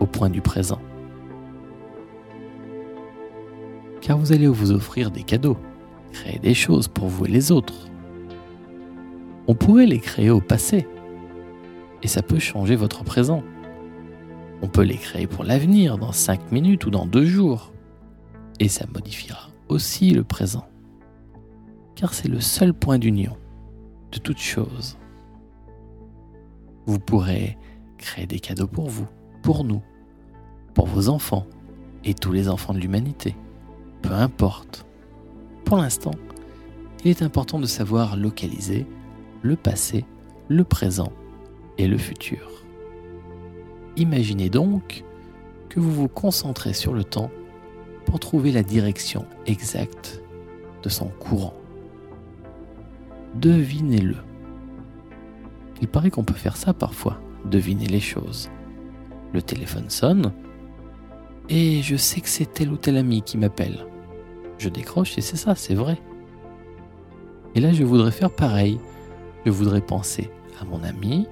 au 0.00 0.06
point 0.06 0.30
du 0.30 0.40
présent. 0.40 0.80
Car 4.00 4.18
vous 4.18 4.32
allez 4.32 4.48
vous 4.48 4.72
offrir 4.72 5.10
des 5.10 5.22
cadeaux, 5.22 5.56
créer 6.12 6.38
des 6.38 6.54
choses 6.54 6.88
pour 6.88 7.08
vous 7.08 7.26
et 7.26 7.30
les 7.30 7.52
autres 7.52 7.92
on 9.46 9.54
pourrait 9.54 9.86
les 9.86 9.98
créer 9.98 10.30
au 10.30 10.40
passé. 10.40 10.86
Et 12.02 12.08
ça 12.08 12.22
peut 12.22 12.38
changer 12.38 12.76
votre 12.76 13.04
présent. 13.04 13.42
On 14.62 14.68
peut 14.68 14.82
les 14.82 14.96
créer 14.96 15.26
pour 15.26 15.42
l'avenir, 15.42 15.98
dans 15.98 16.12
5 16.12 16.52
minutes 16.52 16.86
ou 16.86 16.90
dans 16.90 17.04
2 17.04 17.26
jours. 17.26 17.72
Et 18.60 18.68
ça 18.68 18.86
modifiera 18.86 19.50
aussi 19.68 20.12
le 20.12 20.22
présent. 20.22 20.66
Car 21.96 22.14
c'est 22.14 22.28
le 22.28 22.40
seul 22.40 22.72
point 22.72 22.98
d'union 22.98 23.36
de 24.12 24.18
toute 24.18 24.38
chose. 24.38 24.98
Vous 26.86 26.98
pourrez 26.98 27.58
créer 27.98 28.26
des 28.26 28.40
cadeaux 28.40 28.66
pour 28.66 28.88
vous, 28.88 29.06
pour 29.42 29.64
nous, 29.64 29.82
pour 30.74 30.86
vos 30.86 31.08
enfants 31.08 31.46
et 32.04 32.14
tous 32.14 32.32
les 32.32 32.48
enfants 32.48 32.74
de 32.74 32.78
l'humanité. 32.78 33.36
Peu 34.00 34.12
importe. 34.12 34.86
Pour 35.64 35.76
l'instant, 35.76 36.14
il 37.04 37.10
est 37.10 37.22
important 37.22 37.58
de 37.58 37.66
savoir 37.66 38.16
localiser 38.16 38.86
le 39.42 39.56
passé, 39.56 40.04
le 40.48 40.64
présent 40.64 41.12
et 41.78 41.88
le 41.88 41.98
futur. 41.98 42.61
Imaginez 43.96 44.48
donc 44.48 45.04
que 45.68 45.80
vous 45.80 45.92
vous 45.92 46.08
concentrez 46.08 46.72
sur 46.72 46.92
le 46.92 47.04
temps 47.04 47.30
pour 48.06 48.20
trouver 48.20 48.52
la 48.52 48.62
direction 48.62 49.26
exacte 49.46 50.22
de 50.82 50.88
son 50.88 51.06
courant. 51.06 51.54
Devinez-le. 53.34 54.16
Il 55.80 55.88
paraît 55.88 56.10
qu'on 56.10 56.24
peut 56.24 56.34
faire 56.34 56.56
ça 56.56 56.72
parfois, 56.74 57.20
deviner 57.44 57.86
les 57.86 58.00
choses. 58.00 58.50
Le 59.32 59.42
téléphone 59.42 59.88
sonne 59.88 60.32
et 61.48 61.82
je 61.82 61.96
sais 61.96 62.20
que 62.20 62.28
c'est 62.28 62.52
tel 62.52 62.70
ou 62.70 62.76
tel 62.76 62.96
ami 62.96 63.22
qui 63.22 63.38
m'appelle. 63.38 63.86
Je 64.58 64.68
décroche 64.68 65.16
et 65.18 65.22
c'est 65.22 65.36
ça, 65.36 65.54
c'est 65.54 65.74
vrai. 65.74 66.00
Et 67.54 67.60
là, 67.60 67.72
je 67.72 67.84
voudrais 67.84 68.12
faire 68.12 68.30
pareil 68.30 68.78
je 69.44 69.50
voudrais 69.50 69.80
penser 69.80 70.30
à 70.60 70.64
mon 70.64 70.82
ami 70.84 71.26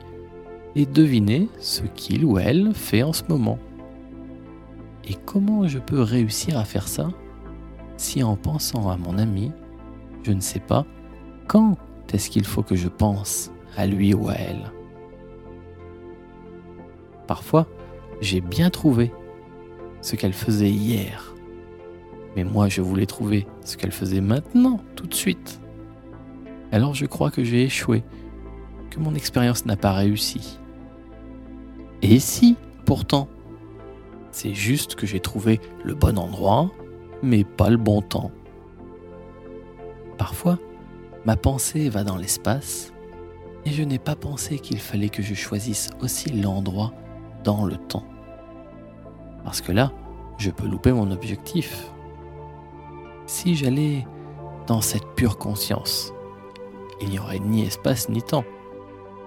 deviner 0.87 1.49
ce 1.59 1.83
qu'il 1.83 2.24
ou 2.24 2.39
elle 2.39 2.74
fait 2.74 3.03
en 3.03 3.12
ce 3.12 3.22
moment. 3.28 3.59
Et 5.09 5.14
comment 5.26 5.66
je 5.66 5.78
peux 5.78 6.01
réussir 6.01 6.59
à 6.59 6.64
faire 6.64 6.89
ça 6.89 7.09
si 7.97 8.22
en 8.22 8.37
pensant 8.37 8.89
à 8.91 8.97
mon 8.97 9.18
ami, 9.18 9.53
je 10.22 10.33
ne 10.33 10.41
sais 10.41 10.61
pas 10.61 10.87
quand 11.49 11.76
est-ce 12.12 12.31
qu'il 12.31 12.45
faut 12.45 12.62
que 12.62 12.76
je 12.76 12.89
pense 12.89 13.51
à 13.76 13.87
lui 13.87 14.14
ou 14.14 14.28
à 14.28 14.35
elle. 14.35 14.72
Parfois, 17.26 17.66
j'ai 18.20 18.41
bien 18.41 18.70
trouvé 18.70 19.12
ce 20.01 20.16
qu'elle 20.16 20.33
faisait 20.33 20.70
hier. 20.70 21.35
Mais 22.37 22.45
moi, 22.45 22.68
je 22.68 22.81
voulais 22.81 23.07
trouver 23.07 23.47
ce 23.64 23.76
qu'elle 23.76 23.93
faisait 23.93 24.20
maintenant, 24.20 24.81
tout 24.97 25.07
de 25.07 25.14
suite 25.14 25.61
alors 26.72 26.95
je 26.95 27.07
crois 27.07 27.31
que 27.31 27.43
j'ai 27.43 27.64
échoué, 27.64 28.03
que 28.91 29.01
mon 29.01 29.14
expérience 29.14 29.66
n'a 29.66 29.76
pas 29.76 29.93
réussi. 29.93 30.60
Et 32.03 32.19
si, 32.19 32.57
pourtant, 32.87 33.29
c'est 34.31 34.55
juste 34.55 34.95
que 34.95 35.07
j'ai 35.07 35.21
trouvé 35.21 35.61
le 35.85 35.95
bon 35.95 36.19
endroit, 36.19 36.71
mais 37.23 37.45
pas 37.45 37.71
le 37.71 37.77
bon 37.77 38.01
temps. 38.01 38.31
Parfois, 40.17 40.59
ma 41.25 41.37
pensée 41.37 41.89
va 41.89 42.05
dans 42.05 42.17
l'espace 42.17 42.93
et 43.65 43.71
je 43.71 43.83
n'ai 43.83 43.99
pas 43.99 44.17
pensé 44.17 44.59
qu'il 44.59 44.79
fallait 44.79 45.09
que 45.09 45.23
je 45.23 45.35
choisisse 45.35 45.91
aussi 46.01 46.31
l'endroit 46.31 46.93
dans 47.45 47.65
le 47.65 47.77
temps. 47.77 48.05
Parce 49.45 49.61
que 49.61 49.73
là, 49.73 49.93
je 50.39 50.51
peux 50.51 50.67
louper 50.67 50.93
mon 50.93 51.11
objectif. 51.11 51.91
Si 53.27 53.55
j'allais 53.55 54.07
dans 54.67 54.81
cette 54.81 55.07
pure 55.17 55.39
conscience, 55.39 56.13
il 57.01 57.11
n'y 57.11 57.19
aurait 57.19 57.39
ni 57.39 57.63
espace 57.65 58.09
ni 58.09 58.23
temps 58.23 58.45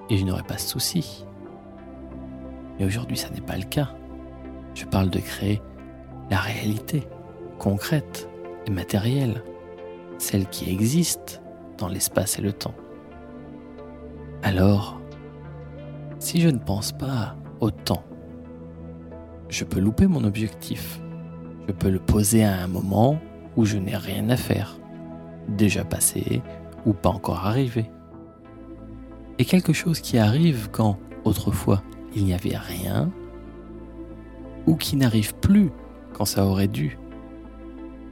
et 0.09 0.17
je 0.17 0.25
n'aurais 0.25 0.43
pas 0.43 0.55
de 0.55 0.59
souci. 0.59 1.25
Mais 2.77 2.85
aujourd'hui, 2.85 3.17
ça 3.17 3.29
n'est 3.29 3.41
pas 3.41 3.57
le 3.57 3.63
cas. 3.63 3.89
Je 4.73 4.85
parle 4.85 5.09
de 5.09 5.19
créer 5.19 5.61
la 6.29 6.37
réalité 6.37 7.03
concrète 7.59 8.29
et 8.65 8.71
matérielle, 8.71 9.43
celle 10.17 10.47
qui 10.47 10.69
existe 10.69 11.41
dans 11.77 11.87
l'espace 11.87 12.39
et 12.39 12.41
le 12.41 12.53
temps. 12.53 12.73
Alors, 14.41 14.99
si 16.19 16.41
je 16.41 16.49
ne 16.49 16.57
pense 16.57 16.91
pas 16.91 17.35
au 17.59 17.71
temps, 17.71 18.03
je 19.49 19.63
peux 19.63 19.79
louper 19.79 20.07
mon 20.07 20.23
objectif. 20.23 20.99
Je 21.67 21.73
peux 21.73 21.89
le 21.89 21.99
poser 21.99 22.43
à 22.43 22.61
un 22.61 22.67
moment 22.67 23.19
où 23.55 23.65
je 23.65 23.77
n'ai 23.77 23.95
rien 23.95 24.29
à 24.29 24.35
faire, 24.35 24.79
déjà 25.47 25.85
passé 25.85 26.41
ou 26.85 26.93
pas 26.93 27.09
encore 27.09 27.45
arrivé. 27.45 27.89
Et 29.37 29.45
quelque 29.45 29.73
chose 29.73 29.99
qui 29.99 30.17
arrive 30.17 30.69
quand, 30.71 30.97
autrefois, 31.23 31.81
il 32.15 32.25
n'y 32.25 32.33
avait 32.33 32.57
rien, 32.57 33.11
ou 34.67 34.75
qui 34.75 34.95
n'arrive 34.95 35.35
plus 35.35 35.71
quand 36.13 36.25
ça 36.25 36.45
aurait 36.45 36.67
dû, 36.67 36.97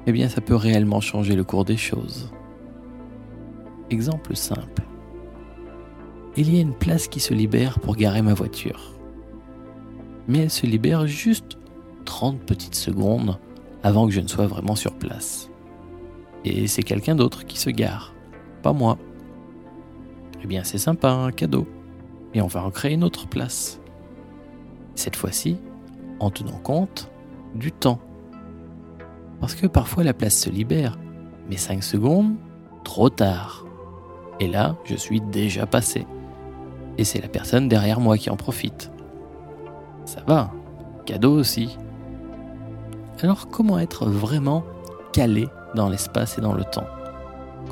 eh 0.07 0.11
bien 0.11 0.29
ça 0.29 0.41
peut 0.41 0.55
réellement 0.55 1.01
changer 1.01 1.35
le 1.35 1.43
cours 1.43 1.65
des 1.65 1.77
choses. 1.77 2.31
Exemple 3.89 4.35
simple 4.35 4.83
il 6.37 6.53
y 6.53 6.57
a 6.57 6.61
une 6.61 6.73
place 6.73 7.07
qui 7.07 7.19
se 7.19 7.33
libère 7.33 7.79
pour 7.79 7.95
garer 7.95 8.21
ma 8.21 8.33
voiture. 8.33 8.93
Mais 10.27 10.39
elle 10.39 10.49
se 10.49 10.65
libère 10.65 11.07
juste 11.07 11.57
30 12.05 12.39
petites 12.39 12.75
secondes 12.75 13.37
avant 13.83 14.05
que 14.07 14.13
je 14.13 14.21
ne 14.21 14.27
sois 14.27 14.47
vraiment 14.47 14.75
sur 14.75 14.93
place. 14.93 15.49
Et 16.45 16.67
c'est 16.67 16.83
quelqu'un 16.83 17.15
d'autre 17.15 17.45
qui 17.45 17.59
se 17.59 17.69
gare, 17.69 18.13
pas 18.63 18.73
moi. 18.73 18.97
Eh 20.43 20.47
bien 20.47 20.63
c'est 20.63 20.77
sympa, 20.77 21.09
un 21.09 21.31
cadeau. 21.31 21.67
Et 22.33 22.41
on 22.41 22.47
va 22.47 22.63
en 22.63 22.71
créer 22.71 22.93
une 22.93 23.03
autre 23.03 23.27
place. 23.27 23.80
Cette 25.01 25.15
fois-ci, 25.15 25.57
en 26.19 26.29
tenant 26.29 26.59
compte 26.59 27.09
du 27.55 27.71
temps. 27.71 27.97
Parce 29.39 29.55
que 29.55 29.65
parfois 29.65 30.03
la 30.03 30.13
place 30.13 30.37
se 30.37 30.51
libère, 30.51 30.99
mais 31.49 31.57
5 31.57 31.83
secondes, 31.83 32.35
trop 32.83 33.09
tard. 33.09 33.65
Et 34.39 34.47
là, 34.47 34.75
je 34.83 34.93
suis 34.93 35.19
déjà 35.19 35.65
passé 35.65 36.05
et 36.99 37.03
c'est 37.03 37.19
la 37.19 37.29
personne 37.29 37.67
derrière 37.67 37.99
moi 37.99 38.15
qui 38.15 38.29
en 38.29 38.35
profite. 38.35 38.91
Ça 40.05 40.21
va, 40.27 40.51
cadeau 41.07 41.33
aussi. 41.33 41.79
Alors 43.23 43.47
comment 43.47 43.79
être 43.79 44.05
vraiment 44.05 44.63
calé 45.13 45.47
dans 45.73 45.89
l'espace 45.89 46.37
et 46.37 46.41
dans 46.41 46.53
le 46.53 46.63
temps? 46.63 46.87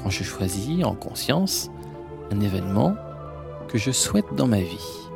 Quand 0.01 0.09
je 0.09 0.23
choisis 0.23 0.83
en 0.83 0.95
conscience 0.95 1.69
un 2.31 2.39
événement 2.39 2.95
que 3.67 3.77
je 3.77 3.91
souhaite 3.91 4.33
dans 4.35 4.47
ma 4.47 4.61
vie 4.61 5.08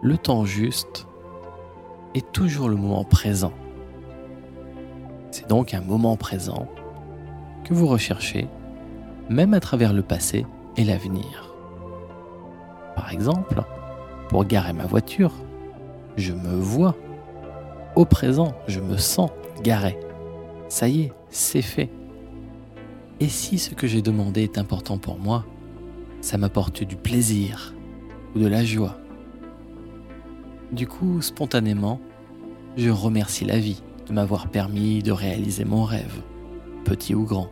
Le 0.00 0.16
temps 0.16 0.44
juste 0.44 1.08
est 2.14 2.30
toujours 2.30 2.68
le 2.68 2.76
moment 2.76 3.02
présent. 3.02 3.52
C'est 5.32 5.48
donc 5.48 5.74
un 5.74 5.80
moment 5.80 6.16
présent 6.16 6.68
que 7.64 7.74
vous 7.74 7.88
recherchez, 7.88 8.46
même 9.28 9.54
à 9.54 9.60
travers 9.60 9.92
le 9.92 10.02
passé 10.02 10.46
et 10.76 10.84
l'avenir. 10.84 11.54
Par 12.94 13.12
exemple, 13.12 13.62
pour 14.28 14.44
garer 14.44 14.72
ma 14.72 14.86
voiture, 14.86 15.32
je 16.16 16.32
me 16.32 16.54
vois. 16.54 16.94
Au 17.96 18.04
présent, 18.04 18.54
je 18.68 18.78
me 18.78 18.96
sens 18.96 19.30
garé. 19.64 19.98
Ça 20.68 20.88
y 20.88 21.02
est, 21.02 21.12
c'est 21.28 21.62
fait. 21.62 21.90
Et 23.18 23.28
si 23.28 23.58
ce 23.58 23.74
que 23.74 23.88
j'ai 23.88 24.02
demandé 24.02 24.44
est 24.44 24.58
important 24.58 24.98
pour 24.98 25.18
moi, 25.18 25.44
ça 26.20 26.38
m'apporte 26.38 26.84
du 26.84 26.94
plaisir 26.94 27.74
ou 28.36 28.38
de 28.38 28.46
la 28.46 28.64
joie. 28.64 28.96
Du 30.72 30.86
coup, 30.86 31.22
spontanément, 31.22 31.98
je 32.76 32.90
remercie 32.90 33.46
la 33.46 33.58
vie 33.58 33.82
de 34.06 34.12
m'avoir 34.12 34.50
permis 34.50 35.02
de 35.02 35.12
réaliser 35.12 35.64
mon 35.64 35.84
rêve, 35.84 36.22
petit 36.84 37.14
ou 37.14 37.24
grand. 37.24 37.50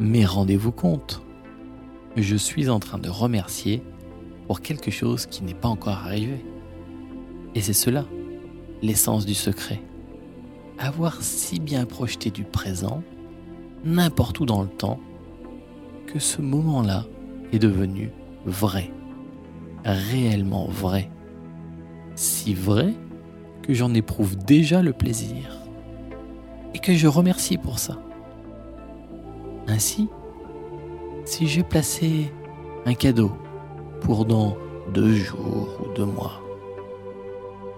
Mais 0.00 0.24
rendez-vous 0.24 0.72
compte, 0.72 1.22
je 2.16 2.36
suis 2.36 2.70
en 2.70 2.80
train 2.80 2.98
de 2.98 3.10
remercier 3.10 3.82
pour 4.46 4.62
quelque 4.62 4.90
chose 4.90 5.26
qui 5.26 5.44
n'est 5.44 5.54
pas 5.54 5.68
encore 5.68 5.98
arrivé. 5.98 6.44
Et 7.54 7.60
c'est 7.60 7.74
cela, 7.74 8.06
l'essence 8.80 9.26
du 9.26 9.34
secret. 9.34 9.82
Avoir 10.78 11.22
si 11.22 11.60
bien 11.60 11.84
projeté 11.84 12.30
du 12.30 12.44
présent, 12.44 13.02
n'importe 13.84 14.40
où 14.40 14.46
dans 14.46 14.62
le 14.62 14.68
temps, 14.68 15.00
que 16.06 16.18
ce 16.18 16.40
moment-là 16.40 17.04
est 17.52 17.58
devenu 17.58 18.10
vrai, 18.46 18.90
réellement 19.84 20.66
vrai. 20.66 21.10
Si 22.16 22.54
vrai 22.54 22.94
que 23.62 23.74
j'en 23.74 23.92
éprouve 23.92 24.36
déjà 24.36 24.80
le 24.80 24.92
plaisir. 24.92 25.58
Et 26.74 26.78
que 26.78 26.94
je 26.94 27.06
remercie 27.06 27.58
pour 27.58 27.78
ça. 27.78 27.98
Ainsi, 29.68 30.08
si 31.26 31.46
j'ai 31.46 31.62
placé 31.62 32.32
un 32.86 32.94
cadeau 32.94 33.32
pour 34.00 34.24
dans 34.24 34.56
deux 34.94 35.12
jours 35.12 35.80
ou 35.84 35.94
deux 35.94 36.04
mois, 36.06 36.40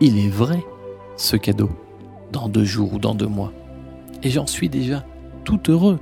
il 0.00 0.18
est 0.24 0.30
vrai, 0.30 0.64
ce 1.16 1.36
cadeau, 1.36 1.70
dans 2.30 2.48
deux 2.48 2.64
jours 2.64 2.94
ou 2.94 2.98
dans 3.00 3.14
deux 3.14 3.26
mois. 3.26 3.52
Et 4.22 4.30
j'en 4.30 4.46
suis 4.46 4.68
déjà 4.68 5.04
tout 5.44 5.60
heureux. 5.68 5.98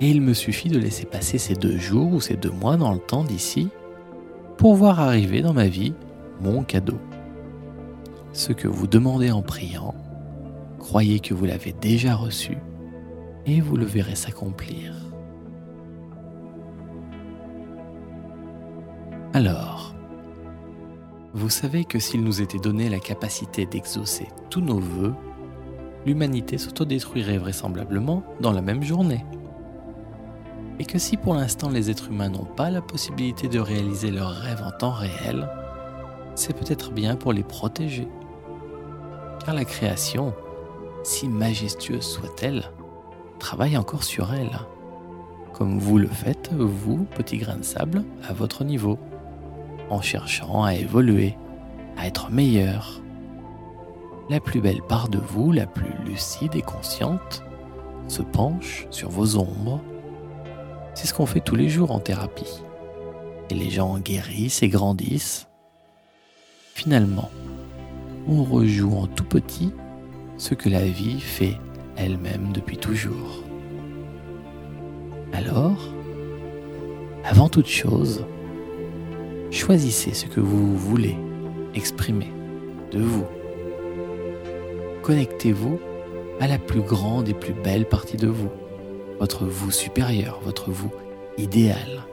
Et 0.00 0.10
il 0.10 0.20
me 0.20 0.34
suffit 0.34 0.68
de 0.68 0.78
laisser 0.78 1.04
passer 1.04 1.38
ces 1.38 1.54
deux 1.54 1.76
jours 1.76 2.12
ou 2.12 2.20
ces 2.20 2.34
deux 2.34 2.50
mois 2.50 2.76
dans 2.76 2.92
le 2.92 2.98
temps 2.98 3.22
d'ici 3.22 3.68
pour 4.56 4.74
voir 4.74 4.98
arriver 4.98 5.42
dans 5.42 5.52
ma 5.52 5.68
vie 5.68 5.92
mon 6.40 6.62
cadeau. 6.62 6.98
Ce 8.32 8.52
que 8.52 8.68
vous 8.68 8.86
demandez 8.86 9.30
en 9.30 9.42
priant, 9.42 9.94
croyez 10.78 11.20
que 11.20 11.34
vous 11.34 11.44
l'avez 11.44 11.72
déjà 11.72 12.14
reçu 12.14 12.56
et 13.46 13.60
vous 13.60 13.76
le 13.76 13.84
verrez 13.84 14.14
s'accomplir. 14.14 14.94
Alors, 19.32 19.94
vous 21.32 21.48
savez 21.48 21.84
que 21.84 22.00
s'il 22.00 22.24
nous 22.24 22.42
était 22.42 22.58
donné 22.58 22.88
la 22.88 22.98
capacité 22.98 23.64
d'exaucer 23.64 24.28
tous 24.50 24.60
nos 24.60 24.80
voeux, 24.80 25.14
l'humanité 26.04 26.58
s'autodétruirait 26.58 27.38
vraisemblablement 27.38 28.24
dans 28.40 28.52
la 28.52 28.62
même 28.62 28.82
journée. 28.82 29.24
Et 30.80 30.84
que 30.84 30.98
si 30.98 31.16
pour 31.16 31.34
l'instant 31.34 31.68
les 31.68 31.90
êtres 31.90 32.08
humains 32.08 32.30
n'ont 32.30 32.44
pas 32.44 32.70
la 32.70 32.80
possibilité 32.80 33.48
de 33.48 33.60
réaliser 33.60 34.10
leurs 34.10 34.32
rêves 34.32 34.62
en 34.64 34.70
temps 34.70 34.92
réel, 34.92 35.48
c'est 36.34 36.56
peut-être 36.56 36.92
bien 36.92 37.16
pour 37.16 37.32
les 37.32 37.42
protéger. 37.42 38.08
Car 39.44 39.54
la 39.54 39.64
création, 39.64 40.34
si 41.02 41.28
majestueuse 41.28 42.02
soit-elle, 42.02 42.64
travaille 43.38 43.76
encore 43.76 44.04
sur 44.04 44.32
elle, 44.32 44.58
comme 45.52 45.78
vous 45.78 45.98
le 45.98 46.08
faites, 46.08 46.52
vous, 46.52 47.04
petit 47.04 47.38
grain 47.38 47.56
de 47.56 47.64
sable, 47.64 48.04
à 48.28 48.32
votre 48.32 48.64
niveau 48.64 48.98
en 49.90 50.00
cherchant 50.00 50.64
à 50.64 50.74
évoluer, 50.74 51.36
à 51.96 52.06
être 52.06 52.30
meilleur. 52.30 53.02
La 54.30 54.40
plus 54.40 54.60
belle 54.60 54.82
part 54.82 55.08
de 55.08 55.18
vous, 55.18 55.52
la 55.52 55.66
plus 55.66 55.92
lucide 56.06 56.54
et 56.54 56.62
consciente, 56.62 57.42
se 58.06 58.22
penche 58.22 58.86
sur 58.90 59.10
vos 59.10 59.36
ombres. 59.36 59.80
C'est 60.94 61.06
ce 61.06 61.14
qu'on 61.14 61.26
fait 61.26 61.40
tous 61.40 61.56
les 61.56 61.68
jours 61.68 61.90
en 61.90 61.98
thérapie. 61.98 62.62
Et 63.50 63.54
les 63.54 63.70
gens 63.70 63.98
guérissent 63.98 64.62
et 64.62 64.68
grandissent. 64.68 65.49
Finalement, 66.74 67.30
on 68.28 68.42
rejoue 68.42 68.92
en 68.92 69.06
tout 69.06 69.24
petit 69.24 69.72
ce 70.36 70.54
que 70.54 70.68
la 70.68 70.84
vie 70.84 71.20
fait 71.20 71.56
elle-même 71.96 72.52
depuis 72.52 72.78
toujours. 72.78 73.44
Alors, 75.32 75.94
avant 77.24 77.48
toute 77.48 77.68
chose, 77.68 78.24
Choisissez 79.50 80.14
ce 80.14 80.26
que 80.26 80.38
vous 80.38 80.76
voulez 80.76 81.16
exprimer 81.74 82.32
de 82.92 83.00
vous. 83.00 83.26
Connectez-vous 85.02 85.80
à 86.38 86.46
la 86.46 86.58
plus 86.58 86.82
grande 86.82 87.28
et 87.28 87.34
plus 87.34 87.52
belle 87.52 87.84
partie 87.84 88.16
de 88.16 88.28
vous, 88.28 88.50
votre 89.18 89.46
vous 89.46 89.72
supérieur, 89.72 90.40
votre 90.44 90.70
vous 90.70 90.92
idéal. 91.36 92.04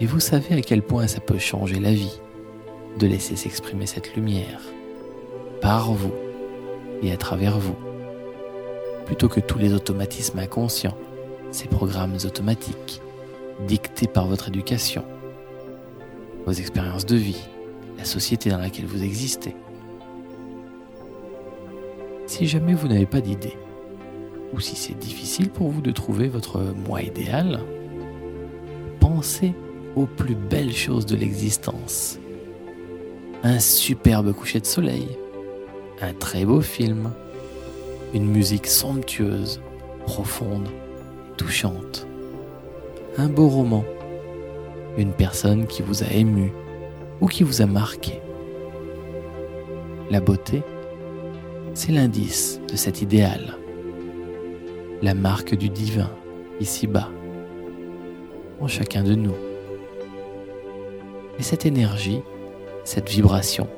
Et 0.00 0.06
vous 0.06 0.20
savez 0.20 0.56
à 0.56 0.60
quel 0.60 0.82
point 0.82 1.06
ça 1.06 1.20
peut 1.20 1.38
changer 1.38 1.80
la 1.80 1.92
vie 1.92 2.20
de 2.98 3.06
laisser 3.06 3.36
s'exprimer 3.36 3.86
cette 3.86 4.14
lumière 4.14 4.60
par 5.60 5.92
vous, 5.92 6.12
et 7.02 7.12
à 7.12 7.16
travers 7.16 7.58
vous, 7.58 7.76
plutôt 9.06 9.28
que 9.28 9.40
tous 9.40 9.58
les 9.58 9.72
automatismes 9.72 10.38
inconscients, 10.38 10.96
ces 11.50 11.68
programmes 11.68 12.16
automatiques, 12.24 13.00
dictés 13.66 14.08
par 14.08 14.26
votre 14.26 14.48
éducation, 14.48 15.04
vos 16.46 16.52
expériences 16.52 17.06
de 17.06 17.16
vie, 17.16 17.48
la 17.98 18.04
société 18.04 18.50
dans 18.50 18.58
laquelle 18.58 18.86
vous 18.86 19.02
existez. 19.02 19.54
Si 22.26 22.46
jamais 22.46 22.74
vous 22.74 22.88
n'avez 22.88 23.06
pas 23.06 23.20
d'idée, 23.20 23.56
ou 24.52 24.60
si 24.60 24.76
c'est 24.76 24.98
difficile 24.98 25.50
pour 25.50 25.68
vous 25.68 25.80
de 25.80 25.90
trouver 25.90 26.28
votre 26.28 26.60
moi 26.86 27.02
idéal, 27.02 27.60
pensez 29.00 29.54
aux 29.96 30.06
plus 30.06 30.34
belles 30.34 30.74
choses 30.74 31.06
de 31.06 31.16
l'existence. 31.16 32.18
Un 33.44 33.58
superbe 33.58 34.32
coucher 34.32 34.60
de 34.60 34.66
soleil, 34.66 35.18
un 36.00 36.12
très 36.14 36.44
beau 36.44 36.60
film, 36.60 37.10
une 38.14 38.26
musique 38.26 38.68
somptueuse, 38.68 39.60
profonde 40.06 40.68
touchante, 41.36 42.06
un 43.18 43.26
beau 43.26 43.48
roman, 43.48 43.84
une 44.96 45.12
personne 45.12 45.66
qui 45.66 45.82
vous 45.82 46.04
a 46.04 46.12
ému 46.12 46.52
ou 47.20 47.26
qui 47.26 47.42
vous 47.42 47.62
a 47.62 47.66
marqué. 47.66 48.20
La 50.08 50.20
beauté, 50.20 50.62
c'est 51.74 51.90
l'indice 51.90 52.60
de 52.70 52.76
cet 52.76 53.02
idéal, 53.02 53.58
la 55.02 55.14
marque 55.14 55.56
du 55.56 55.68
divin 55.68 56.10
ici-bas, 56.60 57.10
en 58.60 58.68
chacun 58.68 59.02
de 59.02 59.16
nous. 59.16 59.34
Et 61.40 61.42
cette 61.42 61.66
énergie, 61.66 62.22
cette 62.84 63.08
vibration, 63.08 63.68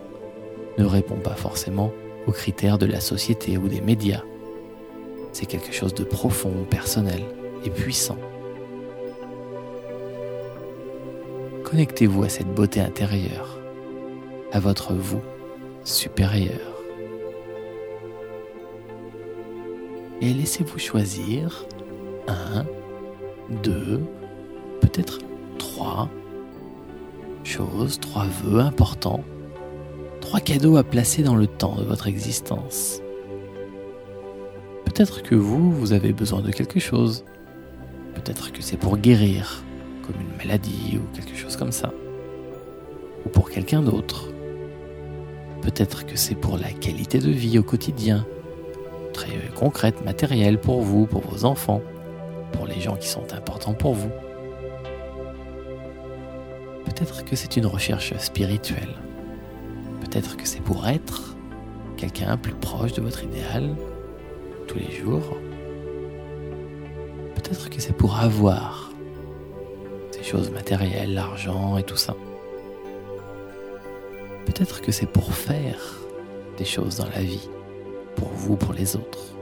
ne 0.78 0.84
répond 0.84 1.16
pas 1.16 1.34
forcément 1.34 1.92
aux 2.26 2.32
critères 2.32 2.78
de 2.78 2.86
la 2.86 3.00
société 3.00 3.59
ou 3.59 3.68
des 3.68 3.80
médias. 3.80 4.22
C'est 5.32 5.46
quelque 5.46 5.72
chose 5.72 5.94
de 5.94 6.05
profond, 6.05 6.64
personnel 6.68 7.22
et 7.64 7.70
puissant. 7.70 8.18
Connectez-vous 11.64 12.22
à 12.22 12.28
cette 12.28 12.52
beauté 12.55 12.80
intérieure, 12.80 13.59
à 14.52 14.61
votre 14.61 14.94
vous 14.94 15.22
supérieur. 15.82 16.82
Et 20.20 20.32
laissez-vous 20.32 20.78
choisir 20.78 21.66
un, 22.28 22.64
deux, 23.62 24.00
peut-être 24.80 25.18
trois 25.59 26.09
choses, 27.45 28.01
trois 28.01 28.26
vœux 28.26 28.61
importants 28.61 29.24
trois 30.24 30.40
cadeaux 30.40 30.78
à 30.78 30.84
placer 30.84 31.22
dans 31.22 31.36
le 31.36 31.47
temps 31.47 31.76
de 31.76 31.84
votre 31.84 32.07
existence. 32.07 33.03
Peut-être 34.86 35.22
que 35.22 35.34
vous, 35.34 35.70
vous 35.70 35.92
avez 35.92 36.12
besoin 36.12 36.40
de 36.40 36.51
quelque 36.51 36.80
chose. 36.80 37.24
Peut-être 38.14 38.51
que 38.51 38.62
c'est 38.62 38.78
pour 38.78 38.97
guérir, 38.97 39.62
comme 40.03 40.16
une 40.20 40.36
maladie 40.38 40.99
ou 40.99 41.14
quelque 41.14 41.36
chose 41.36 41.57
comme 41.57 41.72
ça. 41.72 41.92
Ou 43.26 43.28
pour 43.28 43.51
quelqu'un 43.51 43.82
d'autre. 43.82 44.28
Peut-être 45.61 46.07
que 46.07 46.16
c'est 46.16 46.34
pour 46.34 46.57
la 46.57 46.70
qualité 46.70 47.18
de 47.18 47.30
vie 47.30 47.59
au 47.59 47.62
quotidien, 47.62 48.26
très 49.12 49.38
concrète, 49.55 50.05
matérielle 50.05 50.59
pour 50.59 50.80
vous, 50.80 51.07
pour 51.07 51.20
vos 51.20 51.45
enfants, 51.45 51.82
pour 52.53 52.66
les 52.66 52.80
gens 52.80 52.97
qui 52.97 53.09
sont 53.09 53.34
importants 53.34 53.74
pour 53.74 53.92
vous. 53.92 54.11
Peut-être 56.95 57.24
que 57.24 57.34
c'est 57.34 57.57
une 57.57 57.66
recherche 57.66 58.16
spirituelle. 58.18 58.95
Peut-être 60.01 60.36
que 60.36 60.47
c'est 60.47 60.61
pour 60.61 60.86
être 60.86 61.34
quelqu'un 61.97 62.36
plus 62.36 62.55
proche 62.55 62.92
de 62.92 63.03
votre 63.03 63.24
idéal 63.24 63.74
tous 64.68 64.78
les 64.78 64.92
jours. 64.92 65.36
Peut-être 67.34 67.68
que 67.68 67.80
c'est 67.80 67.97
pour 67.97 68.16
avoir 68.16 68.92
ces 70.12 70.22
choses 70.22 70.53
matérielles, 70.53 71.14
l'argent 71.14 71.78
et 71.78 71.82
tout 71.82 71.97
ça. 71.97 72.14
Peut-être 74.47 74.80
que 74.80 74.92
c'est 74.92 75.11
pour 75.11 75.34
faire 75.34 75.99
des 76.59 76.64
choses 76.64 76.99
dans 76.99 77.09
la 77.09 77.22
vie, 77.22 77.49
pour 78.14 78.28
vous, 78.28 78.55
pour 78.57 78.72
les 78.72 78.95
autres. 78.95 79.34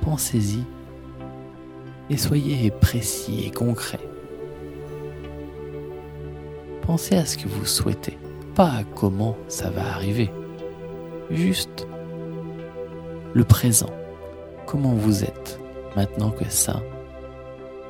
Pensez-y 0.00 0.62
et 2.08 2.16
soyez 2.16 2.70
précis 2.70 3.44
et 3.46 3.50
concret. 3.50 4.13
Pensez 6.86 7.16
à 7.16 7.24
ce 7.24 7.38
que 7.38 7.48
vous 7.48 7.64
souhaitez 7.64 8.18
pas 8.54 8.66
à 8.66 8.84
comment 8.84 9.36
ça 9.48 9.70
va 9.70 9.86
arriver, 9.94 10.30
juste 11.30 11.88
le 13.32 13.42
présent, 13.42 13.88
comment 14.66 14.92
vous 14.92 15.24
êtes 15.24 15.58
maintenant 15.96 16.30
que 16.30 16.44
ça, 16.50 16.82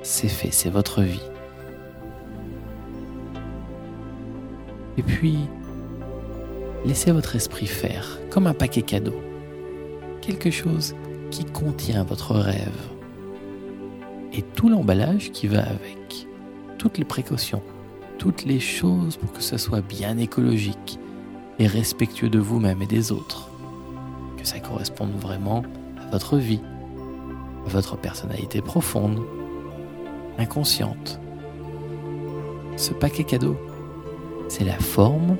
c'est 0.02 0.28
fait, 0.28 0.52
c'est 0.52 0.70
votre 0.70 1.02
vie. 1.02 1.28
Et 4.96 5.02
puis, 5.02 5.38
laissez 6.86 7.10
votre 7.10 7.34
esprit 7.34 7.66
faire, 7.66 8.20
comme 8.30 8.46
un 8.46 8.54
paquet 8.54 8.82
cadeau, 8.82 9.20
quelque 10.20 10.52
chose 10.52 10.94
qui 11.32 11.44
contient 11.44 12.04
votre 12.04 12.36
rêve. 12.36 12.78
Et 14.32 14.42
tout 14.42 14.68
l'emballage 14.68 15.32
qui 15.32 15.48
va 15.48 15.62
avec, 15.62 16.28
toutes 16.78 16.96
les 16.96 17.04
précautions 17.04 17.62
toutes 18.24 18.46
les 18.46 18.58
choses 18.58 19.18
pour 19.18 19.34
que 19.34 19.42
ce 19.42 19.58
soit 19.58 19.82
bien 19.82 20.16
écologique 20.16 20.98
et 21.58 21.66
respectueux 21.66 22.30
de 22.30 22.38
vous-même 22.38 22.80
et 22.80 22.86
des 22.86 23.12
autres. 23.12 23.50
Que 24.38 24.46
ça 24.46 24.60
corresponde 24.60 25.12
vraiment 25.20 25.62
à 26.00 26.10
votre 26.10 26.38
vie, 26.38 26.62
à 27.66 27.68
votre 27.68 27.98
personnalité 27.98 28.62
profonde, 28.62 29.20
inconsciente. 30.38 31.20
Ce 32.78 32.94
paquet 32.94 33.24
cadeau, 33.24 33.58
c'est 34.48 34.64
la 34.64 34.78
forme 34.78 35.36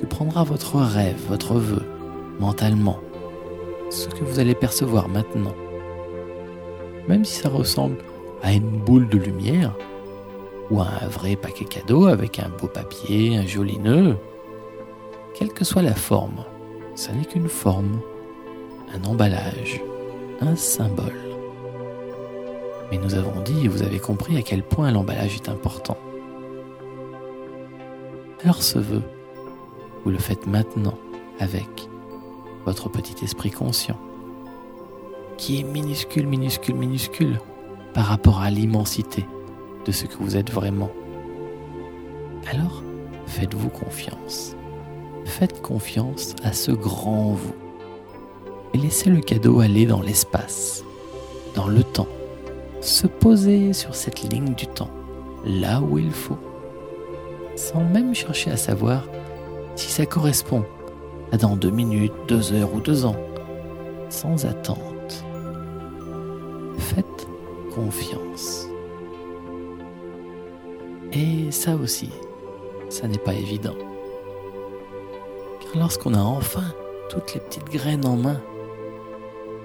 que 0.00 0.06
prendra 0.06 0.44
votre 0.44 0.76
rêve, 0.76 1.18
votre 1.28 1.54
vœu, 1.54 1.82
mentalement, 2.38 3.00
ce 3.90 4.06
que 4.06 4.22
vous 4.22 4.38
allez 4.38 4.54
percevoir 4.54 5.08
maintenant. 5.08 5.56
Même 7.08 7.24
si 7.24 7.40
ça 7.40 7.48
ressemble 7.48 7.96
à 8.44 8.52
une 8.52 8.78
boule 8.78 9.08
de 9.08 9.18
lumière, 9.18 9.74
ou 10.70 10.80
un 10.80 11.06
vrai 11.08 11.36
paquet 11.36 11.64
cadeau 11.64 12.06
avec 12.06 12.38
un 12.38 12.48
beau 12.48 12.66
papier, 12.66 13.36
un 13.36 13.46
joli 13.46 13.78
nœud. 13.78 14.16
Quelle 15.34 15.52
que 15.52 15.64
soit 15.64 15.82
la 15.82 15.94
forme, 15.94 16.44
ça 16.94 17.12
n'est 17.12 17.24
qu'une 17.24 17.48
forme, 17.48 18.00
un 18.94 19.04
emballage, 19.08 19.82
un 20.40 20.56
symbole. 20.56 21.14
Mais 22.90 22.98
nous 22.98 23.14
avons 23.14 23.40
dit 23.42 23.64
et 23.64 23.68
vous 23.68 23.82
avez 23.82 23.98
compris 23.98 24.36
à 24.36 24.42
quel 24.42 24.62
point 24.62 24.90
l'emballage 24.90 25.36
est 25.36 25.48
important. 25.48 25.96
Alors 28.42 28.62
ce 28.62 28.78
vœu, 28.78 29.02
vous 30.04 30.10
le 30.10 30.18
faites 30.18 30.46
maintenant 30.46 30.98
avec 31.40 31.88
votre 32.64 32.88
petit 32.88 33.24
esprit 33.24 33.50
conscient, 33.50 33.98
qui 35.36 35.60
est 35.60 35.64
minuscule, 35.64 36.26
minuscule, 36.26 36.74
minuscule 36.74 37.40
par 37.94 38.06
rapport 38.06 38.40
à 38.40 38.50
l'immensité 38.50 39.24
de 39.88 39.92
ce 39.92 40.04
que 40.04 40.18
vous 40.20 40.36
êtes 40.36 40.52
vraiment. 40.52 40.90
Alors, 42.52 42.82
faites-vous 43.26 43.70
confiance. 43.70 44.54
Faites 45.24 45.62
confiance 45.62 46.36
à 46.44 46.52
ce 46.52 46.72
grand 46.72 47.32
vous. 47.32 47.54
Et 48.74 48.78
laissez 48.78 49.08
le 49.08 49.20
cadeau 49.20 49.60
aller 49.60 49.86
dans 49.86 50.02
l'espace, 50.02 50.84
dans 51.54 51.66
le 51.66 51.82
temps, 51.82 52.06
se 52.82 53.06
poser 53.06 53.72
sur 53.72 53.94
cette 53.94 54.20
ligne 54.30 54.52
du 54.54 54.66
temps, 54.66 54.90
là 55.46 55.80
où 55.80 55.96
il 55.96 56.10
faut, 56.10 56.38
sans 57.56 57.82
même 57.82 58.14
chercher 58.14 58.50
à 58.50 58.58
savoir 58.58 59.04
si 59.74 59.90
ça 59.90 60.04
correspond 60.04 60.66
à 61.32 61.38
dans 61.38 61.56
deux 61.56 61.70
minutes, 61.70 62.12
deux 62.28 62.52
heures 62.52 62.74
ou 62.74 62.80
deux 62.80 63.06
ans, 63.06 63.16
sans 64.10 64.44
attente. 64.44 65.24
Faites 66.76 67.26
confiance. 67.74 68.67
Et 71.18 71.50
ça 71.50 71.74
aussi, 71.74 72.10
ça 72.88 73.08
n'est 73.08 73.18
pas 73.18 73.34
évident. 73.34 73.74
Car 75.58 75.76
lorsqu'on 75.76 76.14
a 76.14 76.20
enfin 76.20 76.62
toutes 77.10 77.34
les 77.34 77.40
petites 77.40 77.68
graines 77.70 78.06
en 78.06 78.14
main, 78.14 78.40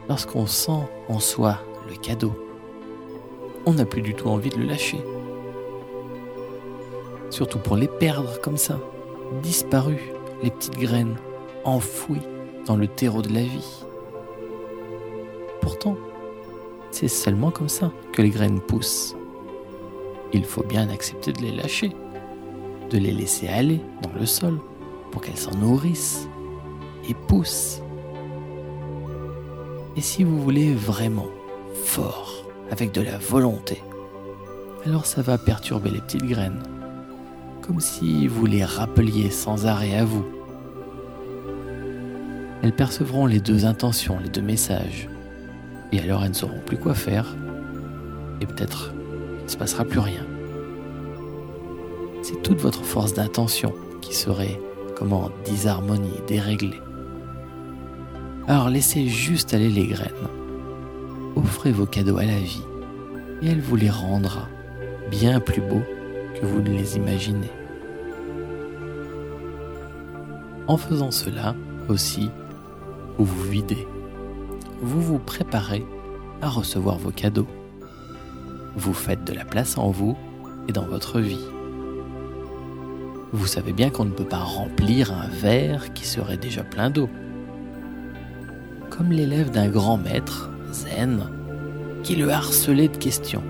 lorsqu'on 0.09 0.47
sent 0.47 0.81
en 1.09 1.19
soi 1.19 1.59
le 1.87 1.95
cadeau, 1.95 2.33
on 3.67 3.73
n'a 3.73 3.85
plus 3.85 4.01
du 4.01 4.15
tout 4.15 4.29
envie 4.29 4.49
de 4.49 4.57
le 4.57 4.65
lâcher. 4.65 4.99
Surtout 7.29 7.59
pour 7.59 7.77
les 7.77 7.87
perdre 7.87 8.41
comme 8.41 8.57
ça, 8.57 8.79
disparues, 9.43 10.11
les 10.41 10.49
petites 10.49 10.79
graines, 10.79 11.17
enfouies 11.65 12.27
dans 12.65 12.77
le 12.77 12.87
terreau 12.87 13.21
de 13.21 13.31
la 13.31 13.43
vie. 13.43 13.83
Pourtant, 15.61 15.97
c'est 16.89 17.07
seulement 17.07 17.51
comme 17.51 17.69
ça 17.69 17.91
que 18.11 18.23
les 18.23 18.31
graines 18.31 18.59
poussent 18.59 19.15
il 20.33 20.45
faut 20.45 20.63
bien 20.63 20.89
accepter 20.89 21.31
de 21.31 21.41
les 21.41 21.51
lâcher, 21.51 21.95
de 22.89 22.97
les 22.97 23.11
laisser 23.11 23.47
aller 23.47 23.81
dans 24.01 24.11
le 24.19 24.25
sol 24.25 24.59
pour 25.11 25.21
qu'elles 25.21 25.37
s'en 25.37 25.55
nourrissent. 25.55 26.27
et 27.09 27.13
pousse. 27.13 27.81
Et 29.97 30.01
si 30.01 30.23
vous 30.23 30.41
voulez 30.41 30.73
vraiment 30.73 31.27
fort, 31.83 32.45
avec 32.71 32.93
de 32.93 33.01
la 33.01 33.17
volonté, 33.17 33.83
alors 34.85 35.05
ça 35.05 35.21
va 35.21 35.37
perturber 35.37 35.89
les 35.89 35.99
petites 35.99 36.25
graines, 36.25 36.63
comme 37.61 37.79
si 37.81 38.25
vous 38.27 38.45
les 38.45 38.63
rappeliez 38.63 39.29
sans 39.29 39.65
arrêt 39.65 39.97
à 39.97 40.05
vous. 40.05 40.25
Elles 42.61 42.75
percevront 42.75 43.25
les 43.25 43.41
deux 43.41 43.65
intentions, 43.65 44.17
les 44.17 44.29
deux 44.29 44.41
messages, 44.41 45.09
et 45.91 45.99
alors 45.99 46.23
elles 46.23 46.29
ne 46.29 46.35
sauront 46.35 46.61
plus 46.65 46.77
quoi 46.77 46.95
faire, 46.95 47.35
et 48.39 48.45
peut-être 48.45 48.93
se 49.53 49.57
passera 49.57 49.85
plus 49.85 49.99
rien. 49.99 50.25
C'est 52.23 52.41
toute 52.41 52.59
votre 52.59 52.83
force 52.83 53.13
d'intention 53.13 53.73
qui 54.01 54.15
serait 54.15 54.59
comme 54.95 55.13
en 55.13 55.29
disharmonie, 55.45 56.21
déréglée. 56.27 56.81
Alors 58.47 58.69
laissez 58.69 59.07
juste 59.07 59.53
aller 59.53 59.69
les 59.69 59.85
graines. 59.85 60.11
Offrez 61.35 61.71
vos 61.71 61.85
cadeaux 61.85 62.17
à 62.17 62.25
la 62.25 62.39
vie 62.39 62.63
et 63.41 63.49
elle 63.49 63.61
vous 63.61 63.75
les 63.75 63.89
rendra 63.89 64.47
bien 65.11 65.39
plus 65.39 65.61
beaux 65.61 65.83
que 66.39 66.45
vous 66.45 66.61
ne 66.61 66.69
les 66.69 66.97
imaginez. 66.97 67.51
En 70.67 70.77
faisant 70.77 71.11
cela 71.11 71.55
aussi, 71.89 72.29
vous 73.19 73.25
vous 73.25 73.43
videz. 73.43 73.87
Vous 74.81 75.01
vous 75.01 75.19
préparez 75.19 75.85
à 76.41 76.49
recevoir 76.49 76.97
vos 76.97 77.11
cadeaux. 77.11 77.47
Vous 78.75 78.93
faites 78.93 79.23
de 79.23 79.33
la 79.33 79.45
place 79.45 79.77
en 79.77 79.91
vous 79.91 80.17
et 80.67 80.71
dans 80.71 80.85
votre 80.85 81.19
vie. 81.19 81.45
Vous 83.31 83.47
savez 83.47 83.73
bien 83.73 83.89
qu'on 83.89 84.05
ne 84.05 84.11
peut 84.11 84.27
pas 84.27 84.37
remplir 84.37 85.11
un 85.11 85.27
verre 85.27 85.93
qui 85.93 86.05
serait 86.05 86.37
déjà 86.37 86.63
plein 86.63 86.89
d'eau. 86.89 87.09
Comme 88.89 89.11
l'élève 89.11 89.49
d'un 89.49 89.69
grand 89.69 89.97
maître, 89.97 90.51
Zen, 90.71 91.29
qui 92.03 92.15
le 92.15 92.29
harcelait 92.29 92.89
de 92.89 92.97
questions. 92.97 93.43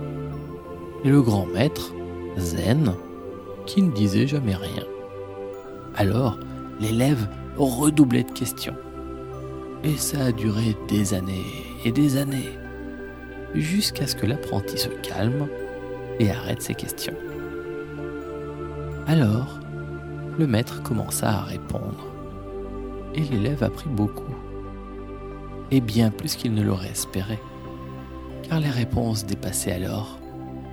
Et 1.04 1.10
le 1.10 1.22
grand 1.22 1.46
maître, 1.46 1.94
Zen, 2.38 2.94
qui 3.66 3.82
ne 3.82 3.92
disait 3.92 4.28
jamais 4.28 4.56
rien. 4.56 4.86
Alors, 5.96 6.40
l'élève 6.80 7.28
redoublait 7.58 8.24
de 8.24 8.32
questions. 8.32 8.76
Et 9.84 9.98
ça 9.98 10.26
a 10.26 10.32
duré 10.32 10.78
des 10.88 11.14
années 11.14 11.46
et 11.84 11.92
des 11.92 12.18
années, 12.18 12.58
jusqu'à 13.56 14.08
ce 14.08 14.16
que 14.16 14.26
l'apprenti 14.26 14.78
se 14.78 14.90
calme 14.90 15.48
et 16.20 16.32
arrête 16.32 16.62
ses 16.62 16.76
questions. 16.76 17.16
Alors, 19.08 19.60
le 20.38 20.48
maître 20.48 20.82
commença 20.82 21.30
à 21.30 21.42
répondre. 21.42 22.08
Et 23.16 23.22
l'élève 23.22 23.64
apprit 23.64 23.90
beaucoup. 23.90 24.34
Et 25.72 25.82
bien 25.82 26.10
plus 26.10 26.36
qu'il 26.36 26.54
ne 26.54 26.64
l'aurait 26.64 26.90
espéré. 26.90 27.38
Car 28.44 28.60
les 28.60 28.70
réponses 28.70 29.26
dépassaient 29.26 29.72
alors 29.72 30.18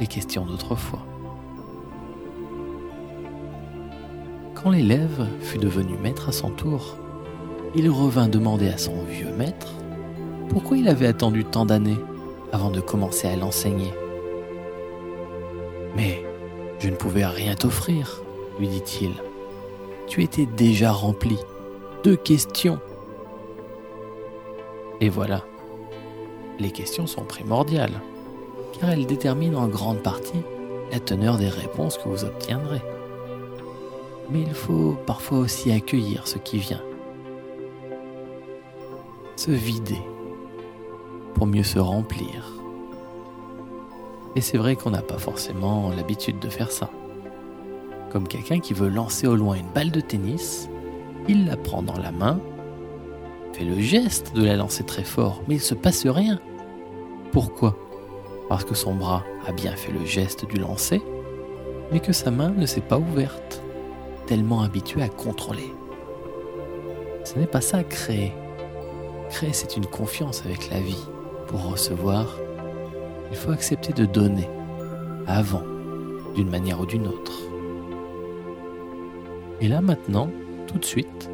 les 0.01 0.07
questions 0.07 0.47
d'autrefois. 0.47 1.05
Quand 4.55 4.71
l'élève 4.71 5.27
fut 5.41 5.59
devenu 5.59 5.97
maître 6.03 6.29
à 6.29 6.33
son 6.33 6.51
tour, 6.51 6.97
il 7.75 7.89
revint 7.89 8.29
demander 8.29 8.69
à 8.69 8.79
son 8.79 9.03
vieux 9.05 9.33
maître 9.39 9.73
pourquoi 10.49 10.77
il 10.77 10.89
avait 10.89 11.07
attendu 11.07 11.45
tant 11.45 11.65
d'années 11.65 11.99
avant 12.53 12.71
de 12.71 12.81
commencer 12.81 13.29
à 13.29 13.37
l'enseigner. 13.37 13.93
Mais 15.97 16.25
je 16.79 16.89
ne 16.89 16.97
pouvais 16.97 17.27
rien 17.27 17.55
t'offrir, 17.55 18.23
lui 18.59 18.69
dit-il 18.69 19.13
tu 20.11 20.25
étais 20.25 20.45
déjà 20.45 20.91
rempli 20.91 21.39
de 22.03 22.17
questions. 22.17 22.81
Et 25.01 25.09
voilà, 25.09 25.45
les 26.59 26.73
questions 26.73 27.07
sont 27.07 27.23
primordiales, 27.23 28.03
car 28.73 28.91
elles 28.91 29.07
déterminent 29.07 29.63
en 29.63 29.69
grande 29.69 30.03
partie 30.03 30.43
la 30.91 30.99
teneur 30.99 31.39
des 31.39 31.49
réponses 31.49 31.97
que 31.97 32.09
vous 32.09 32.25
obtiendrez. 32.25 32.83
Mais 34.31 34.43
il 34.43 34.53
faut 34.53 34.97
parfois 35.07 35.39
aussi 35.39 35.71
accueillir 35.71 36.27
ce 36.27 36.39
qui 36.39 36.59
vient, 36.59 36.83
se 39.37 39.53
vider 39.53 40.01
pour 41.35 41.47
mieux 41.47 41.63
se 41.63 41.79
remplir. 41.79 42.61
Et 44.37 44.41
c'est 44.41 44.59
vrai 44.59 44.77
qu'on 44.77 44.91
n'a 44.91 45.03
pas 45.03 45.19
forcément 45.19 45.91
l'habitude 45.91 46.39
de 46.39 46.49
faire 46.49 46.71
ça. 46.71 46.91
Comme 48.11 48.29
quelqu'un 48.29 48.61
qui 48.61 48.75
veut 48.75 48.89
lancer 48.89 49.27
au 49.27 49.37
loin 49.37 49.57
une 49.57 49.71
balle 49.73 49.91
de 49.91 50.01
tennis, 50.01 50.69
il 51.29 51.47
la 51.47 51.57
prend 51.57 51.83
dans 51.83 51.99
la 51.99 52.13
main, 52.13 52.41
fait 53.53 53.65
le 53.65 53.81
geste 53.81 54.35
de 54.35 54.45
la 54.45 54.57
lancer 54.57 54.85
très 54.85 55.05
fort, 55.05 55.43
mais 55.47 55.55
il 55.55 55.59
ne 55.59 55.63
se 55.63 55.75
passe 55.75 56.07
rien. 56.07 56.41
Pourquoi? 57.33 57.77
Parce 58.49 58.65
que 58.65 58.75
son 58.75 58.95
bras 58.95 59.25
a 59.47 59.53
bien 59.53 59.77
fait 59.77 59.93
le 59.93 60.05
geste 60.05 60.45
du 60.47 60.59
lancer, 60.59 61.03
mais 61.93 62.01
que 62.01 62.13
sa 62.13 62.31
main 62.31 62.51
ne 62.51 62.67
s'est 62.67 62.81
pas 62.81 62.99
ouverte, 62.99 63.63
tellement 64.27 64.63
habitué 64.63 65.03
à 65.03 65.09
contrôler. 65.09 65.73
Ce 67.25 67.39
n'est 67.39 67.47
pas 67.47 67.61
ça 67.61 67.85
créer. 67.85 68.33
Créer, 69.29 69.53
c'est 69.53 69.77
une 69.77 69.87
confiance 69.87 70.45
avec 70.45 70.71
la 70.71 70.81
vie. 70.81 71.07
Pour 71.51 71.69
recevoir, 71.73 72.39
il 73.33 73.37
faut 73.37 73.51
accepter 73.51 73.93
de 73.93 74.05
donner, 74.05 74.49
avant, 75.27 75.65
d'une 76.37 76.49
manière 76.49 76.81
ou 76.81 76.87
d'une 76.87 77.09
autre. 77.09 77.33
Et 79.61 79.67
là 79.67 79.81
maintenant, 79.81 80.31
tout 80.69 80.79
de 80.79 80.85
suite, 80.85 81.29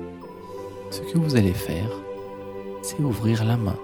ce 0.91 1.03
que 1.03 1.19
vous 1.19 1.37
allez 1.37 1.53
faire, 1.53 1.91
c'est 2.81 2.99
ouvrir 3.01 3.45
la 3.45 3.59
main. 3.59 3.77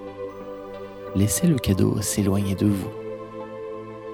Laissez 1.14 1.46
le 1.46 1.58
cadeau 1.58 2.00
s'éloigner 2.00 2.54
de 2.54 2.66
vous. 2.66 2.90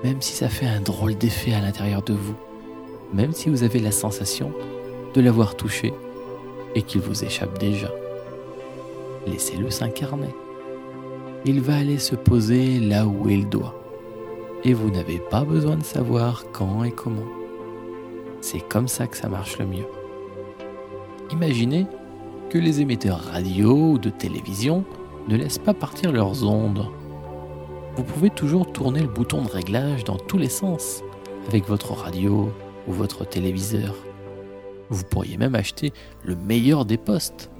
Même 0.03 0.21
si 0.21 0.33
ça 0.33 0.49
fait 0.49 0.67
un 0.67 0.81
drôle 0.81 1.15
d'effet 1.15 1.55
à 1.55 1.61
l'intérieur 1.61 2.03
de 2.03 2.15
vous. 2.15 2.35
Même 3.15 3.33
si 3.33 3.49
vous 3.49 3.63
avez 3.63 3.79
la 3.79 3.93
sensation 3.93 4.53
de 5.15 5.21
l'avoir 5.21 5.55
touché 5.55 5.95
et 6.75 6.83
qu'il 6.83 7.01
vous 7.01 7.23
échappe 7.23 7.61
déjà. 7.61 7.93
Laissez-le 9.29 9.71
s'incarner. 9.71 10.35
Il 11.45 11.61
va 11.61 11.77
aller 11.77 11.99
se 11.99 12.17
poser 12.17 12.81
là 12.81 13.07
où 13.07 13.29
il 13.29 13.49
doit. 13.49 13.75
Et 14.65 14.75
vous 14.75 14.91
n'avez 14.91 15.19
pas 15.19 15.45
besoin 15.45 15.77
de 15.77 15.85
savoir 15.85 16.45
quand 16.53 16.83
et 16.83 16.91
comment. 16.91 17.29
C'est 18.41 18.67
comme 18.69 18.89
ça 18.89 19.07
que 19.07 19.17
ça 19.17 19.29
marche 19.29 19.59
le 19.59 19.67
mieux. 19.67 19.87
Imaginez 21.31 21.87
que 22.51 22.59
les 22.59 22.81
émetteurs 22.81 23.21
radio 23.21 23.93
ou 23.93 23.99
de 23.99 24.11
télévision 24.11 24.85
ne 25.29 25.37
laissent 25.37 25.59
pas 25.59 25.75
partir 25.75 26.11
leurs 26.11 26.45
ondes. 26.45 26.87
Vous 27.97 28.05
pouvez 28.05 28.31
toujours 28.31 28.73
tourner 28.73 29.01
le 29.01 29.09
bouton 29.09 29.43
de 29.43 29.51
réglage 29.51 30.05
dans 30.05 30.17
tous 30.17 30.39
les 30.39 30.49
sens 30.49 31.03
avec 31.49 31.67
votre 31.67 31.93
radio 31.93 32.51
ou 32.87 32.93
votre 32.93 33.27
téléviseur. 33.27 33.95
Vous 34.91 35.05
pourriez 35.05 35.37
même 35.37 35.55
acheter 35.55 35.93
le 36.25 36.35
meilleur 36.35 36.85
des 36.85 36.97
postes. 36.97 37.51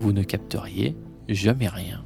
Vous 0.00 0.12
ne 0.12 0.22
capteriez 0.22 0.96
jamais 1.28 1.68
rien. 1.68 2.04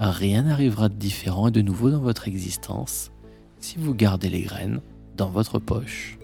Rien 0.00 0.42
n'arrivera 0.42 0.88
de 0.88 0.94
différent 0.94 1.48
et 1.48 1.50
de 1.50 1.62
nouveau 1.62 1.90
dans 1.90 2.00
votre 2.00 2.28
existence 2.28 3.10
si 3.58 3.78
vous 3.78 3.94
gardez 3.94 4.28
les 4.28 4.42
graines 4.42 4.80
dans 5.16 5.28
votre 5.28 5.58
poche. 5.58 6.18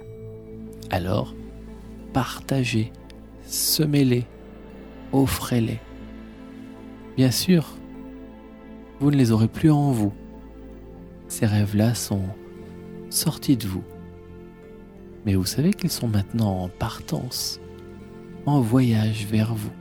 Alors, 0.90 1.34
partagez, 2.12 2.92
semez-les, 3.46 4.26
offrez-les. 5.12 5.80
Bien 7.16 7.32
sûr, 7.32 7.66
vous 9.00 9.10
ne 9.10 9.16
les 9.16 9.32
aurez 9.32 9.48
plus 9.48 9.70
en 9.70 9.90
vous. 9.90 10.12
Ces 11.26 11.46
rêves-là 11.46 11.94
sont 11.94 12.22
sortis 13.10 13.56
de 13.56 13.66
vous. 13.66 13.84
Mais 15.26 15.34
vous 15.34 15.46
savez 15.46 15.72
qu'ils 15.72 15.90
sont 15.90 16.08
maintenant 16.08 16.62
en 16.62 16.68
partance, 16.68 17.60
en 18.46 18.60
voyage 18.60 19.26
vers 19.26 19.54
vous. 19.54 19.72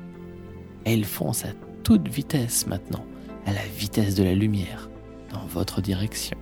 Et 0.86 0.94
ils 0.94 1.06
foncent 1.06 1.46
à 1.46 1.54
toute 1.84 2.08
vitesse 2.08 2.66
maintenant, 2.66 3.06
à 3.46 3.54
la 3.54 3.66
vitesse 3.78 4.16
de 4.16 4.24
la 4.24 4.34
lumière, 4.34 4.90
dans 5.32 5.46
votre 5.46 5.82
direction. 5.82 6.38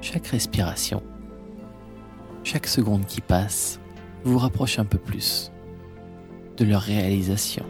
Chaque 0.00 0.26
respiration 0.26 1.02
chaque 2.44 2.66
seconde 2.66 3.06
qui 3.06 3.22
passe 3.22 3.80
vous 4.22 4.38
rapproche 4.38 4.78
un 4.78 4.84
peu 4.84 4.98
plus 4.98 5.50
de 6.58 6.64
leur 6.64 6.82
réalisation. 6.82 7.64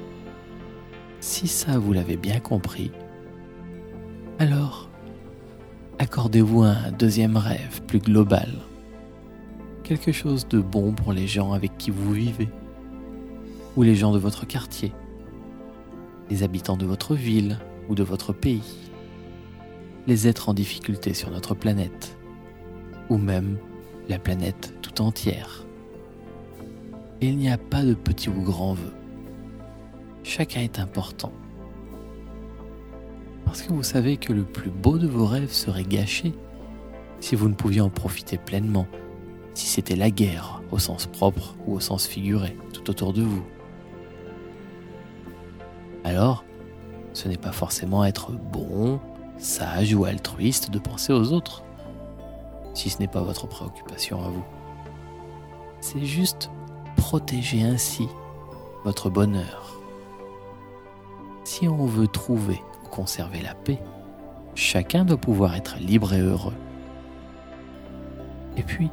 Si 1.21 1.47
ça, 1.49 1.79
vous 1.79 1.93
l'avez 1.93 2.17
bien 2.17 2.41
compris, 2.41 2.91
alors 4.39 4.91
accordez-vous 5.99 6.63
un 6.63 6.91
deuxième 6.99 7.37
rêve 7.37 7.83
plus 7.87 8.01
global. 8.01 8.51
Quelque 9.85 10.13
chose 10.13 10.49
de 10.49 10.61
bon 10.61 10.93
pour 10.93 11.13
les 11.13 11.29
gens 11.29 11.53
avec 11.53 11.79
qui 11.79 11.91
vous 11.91 12.13
vivez, 12.13 12.49
ou 13.77 13.83
les 13.83 13.95
gens 13.95 14.13
de 14.13 14.19
votre 14.19 14.45
quartier, 14.47 14.93
les 16.31 16.43
habitants 16.43 16.77
de 16.77 16.87
votre 16.87 17.15
ville 17.15 17.59
ou 17.89 17.95
de 17.95 18.03
votre 18.03 18.33
pays, 18.33 18.91
les 20.07 20.29
êtres 20.29 20.49
en 20.49 20.55
difficulté 20.55 21.15
sur 21.15 21.31
notre 21.31 21.55
planète, 21.55 22.17
ou 23.11 23.19
même 23.19 23.59
la 24.09 24.19
planète 24.19 24.75
tout 24.83 25.01
entière. 25.03 25.65
il 27.21 27.37
n'y 27.37 27.51
a 27.51 27.59
pas 27.59 27.83
de 27.85 27.95
petit 27.95 28.29
ou 28.29 28.43
grand 28.43 28.75
vœu. 28.75 28.93
Chacun 30.23 30.61
est 30.61 30.79
important. 30.79 31.33
Parce 33.45 33.63
que 33.63 33.73
vous 33.73 33.83
savez 33.83 34.17
que 34.17 34.33
le 34.33 34.45
plus 34.45 34.71
beau 34.71 34.99
de 34.99 35.07
vos 35.07 35.27
rêves 35.27 35.53
serait 35.53 35.85
gâché 35.85 36.35
si 37.21 37.37
vous 37.37 37.49
ne 37.49 37.55
pouviez 37.55 37.81
en 37.81 37.89
profiter 37.89 38.37
pleinement, 38.37 38.87
si 39.55 39.67
c'était 39.67 39.97
la 39.97 40.11
guerre 40.11 40.63
au 40.71 40.79
sens 40.79 41.07
propre 41.07 41.57
ou 41.67 41.75
au 41.75 41.81
sens 41.81 42.07
figuré 42.07 42.57
tout 42.73 42.91
autour 42.91 43.13
de 43.13 43.23
vous. 43.23 43.45
Alors, 46.05 46.45
ce 47.15 47.29
n'est 47.29 47.39
pas 47.39 47.53
forcément 47.53 48.05
être 48.05 48.31
bon, 48.31 49.01
sage 49.39 49.95
ou 49.95 50.05
altruiste 50.05 50.71
de 50.71 50.79
penser 50.79 51.13
aux 51.13 51.33
autres, 51.33 51.65
si 52.75 52.91
ce 52.91 52.99
n'est 52.99 53.09
pas 53.09 53.23
votre 53.23 53.47
préoccupation 53.47 54.23
à 54.23 54.29
vous. 54.29 54.45
C'est 55.81 56.05
juste 56.05 56.51
protéger 56.97 57.63
ainsi 57.63 58.09
votre 58.85 59.09
bonheur. 59.09 59.81
Si 61.45 61.69
on 61.69 61.87
veut 61.87 62.09
trouver 62.09 62.61
ou 62.85 62.89
conserver 62.89 63.41
la 63.41 63.55
paix, 63.55 63.79
chacun 64.55 65.05
doit 65.05 65.17
pouvoir 65.17 65.55
être 65.55 65.77
libre 65.79 66.13
et 66.13 66.21
heureux. 66.21 66.55
Et 68.57 68.63
puis, 68.63 68.91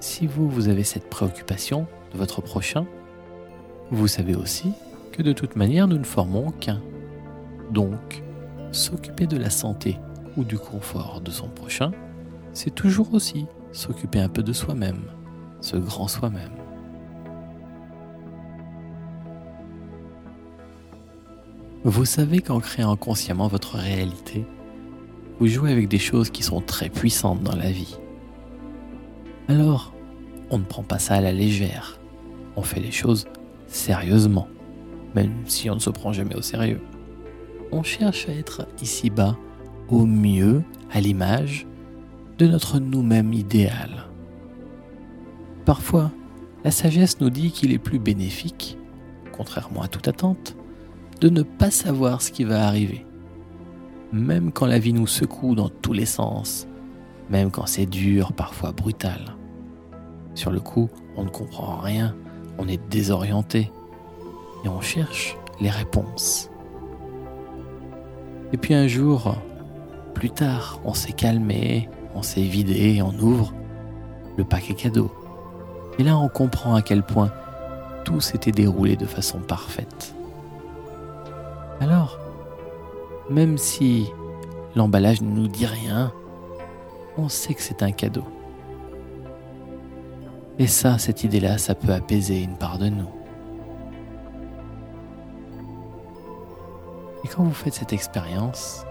si 0.00 0.26
vous, 0.26 0.48
vous 0.48 0.68
avez 0.68 0.84
cette 0.84 1.08
préoccupation 1.08 1.86
de 2.12 2.18
votre 2.18 2.42
prochain, 2.42 2.86
vous 3.90 4.08
savez 4.08 4.34
aussi 4.34 4.72
que 5.14 5.22
de 5.22 5.32
toute 5.32 5.54
manière, 5.54 5.86
nous 5.86 5.98
ne 5.98 6.04
formons 6.04 6.50
qu'un. 6.50 6.82
Donc, 7.70 8.24
s'occuper 8.72 9.28
de 9.28 9.36
la 9.36 9.48
santé 9.48 9.96
ou 10.36 10.42
du 10.42 10.58
confort 10.58 11.20
de 11.20 11.30
son 11.30 11.48
prochain, 11.48 11.92
c'est 12.52 12.74
toujours 12.74 13.14
aussi 13.14 13.46
s'occuper 13.70 14.18
un 14.18 14.28
peu 14.28 14.42
de 14.42 14.52
soi-même, 14.52 15.04
ce 15.60 15.76
grand 15.76 16.08
soi-même. 16.08 16.50
Vous 21.84 22.04
savez 22.04 22.40
qu'en 22.40 22.58
créant 22.58 22.96
consciemment 22.96 23.46
votre 23.46 23.76
réalité, 23.76 24.44
vous 25.38 25.46
jouez 25.46 25.70
avec 25.70 25.86
des 25.86 25.98
choses 25.98 26.30
qui 26.30 26.42
sont 26.42 26.60
très 26.60 26.88
puissantes 26.88 27.42
dans 27.42 27.56
la 27.56 27.70
vie. 27.70 27.98
Alors, 29.46 29.94
on 30.50 30.58
ne 30.58 30.64
prend 30.64 30.82
pas 30.82 30.98
ça 30.98 31.14
à 31.14 31.20
la 31.20 31.32
légère. 31.32 32.00
On 32.56 32.62
fait 32.62 32.80
les 32.80 32.90
choses 32.90 33.26
sérieusement, 33.66 34.48
même 35.14 35.32
si 35.46 35.70
on 35.70 35.74
ne 35.74 35.80
se 35.80 35.90
prend 35.90 36.12
jamais 36.12 36.36
au 36.36 36.42
sérieux. 36.42 36.80
On 37.72 37.82
cherche 37.82 38.28
à 38.28 38.32
être 38.32 38.66
ici-bas 38.82 39.36
au 39.88 40.06
mieux 40.06 40.62
à 40.90 41.00
l'image 41.00 41.66
de 42.38 42.46
notre 42.46 42.78
nous-mêmes 42.78 43.32
idéal. 43.32 44.08
Parfois, 45.64 46.10
la 46.64 46.70
sagesse 46.70 47.20
nous 47.20 47.30
dit 47.30 47.50
qu'il 47.50 47.72
est 47.72 47.78
plus 47.78 47.98
bénéfique, 47.98 48.78
contrairement 49.32 49.82
à 49.82 49.88
toute 49.88 50.08
attente, 50.08 50.56
de 51.20 51.28
ne 51.28 51.42
pas 51.42 51.70
savoir 51.70 52.22
ce 52.22 52.32
qui 52.32 52.44
va 52.44 52.66
arriver. 52.66 53.06
Même 54.12 54.52
quand 54.52 54.66
la 54.66 54.78
vie 54.78 54.92
nous 54.92 55.06
secoue 55.06 55.54
dans 55.54 55.68
tous 55.68 55.92
les 55.92 56.06
sens, 56.06 56.66
même 57.30 57.50
quand 57.50 57.66
c'est 57.66 57.86
dur, 57.86 58.32
parfois 58.32 58.72
brutal. 58.72 59.36
Sur 60.34 60.50
le 60.50 60.60
coup, 60.60 60.90
on 61.16 61.24
ne 61.24 61.30
comprend 61.30 61.78
rien, 61.78 62.14
on 62.58 62.68
est 62.68 62.80
désorienté 62.90 63.70
et 64.64 64.68
on 64.68 64.80
cherche 64.80 65.36
les 65.60 65.70
réponses. 65.70 66.50
Et 68.52 68.56
puis 68.56 68.74
un 68.74 68.86
jour, 68.86 69.36
plus 70.14 70.30
tard, 70.30 70.80
on 70.84 70.94
s'est 70.94 71.12
calmé, 71.12 71.88
on 72.14 72.22
s'est 72.22 72.42
vidé, 72.42 73.02
on 73.02 73.12
ouvre 73.18 73.52
le 74.36 74.44
paquet 74.44 74.74
cadeau. 74.74 75.12
Et 75.98 76.02
là, 76.02 76.16
on 76.16 76.28
comprend 76.28 76.74
à 76.74 76.82
quel 76.82 77.02
point 77.02 77.30
tout 78.04 78.20
s'était 78.20 78.52
déroulé 78.52 78.96
de 78.96 79.06
façon 79.06 79.38
parfaite. 79.38 80.14
Alors, 81.80 82.18
même 83.30 83.58
si 83.58 84.10
l'emballage 84.76 85.22
ne 85.22 85.30
nous 85.30 85.48
dit 85.48 85.66
rien, 85.66 86.12
on 87.16 87.28
sait 87.28 87.54
que 87.54 87.62
c'est 87.62 87.82
un 87.82 87.92
cadeau. 87.92 88.24
Et 90.58 90.66
ça, 90.66 90.98
cette 90.98 91.24
idée-là, 91.24 91.58
ça 91.58 91.74
peut 91.74 91.92
apaiser 91.92 92.42
une 92.42 92.56
part 92.56 92.78
de 92.78 92.88
nous. 92.88 93.08
Et 97.24 97.28
quand 97.28 97.42
vous 97.42 97.54
faites 97.54 97.74
cette 97.74 97.92
expérience, 97.92 98.84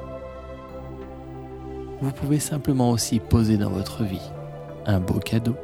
vous 2.01 2.11
pouvez 2.11 2.39
simplement 2.39 2.91
aussi 2.91 3.19
poser 3.19 3.57
dans 3.57 3.69
votre 3.69 4.03
vie 4.03 4.31
un 4.85 4.99
beau 4.99 5.19
cadeau, 5.19 5.55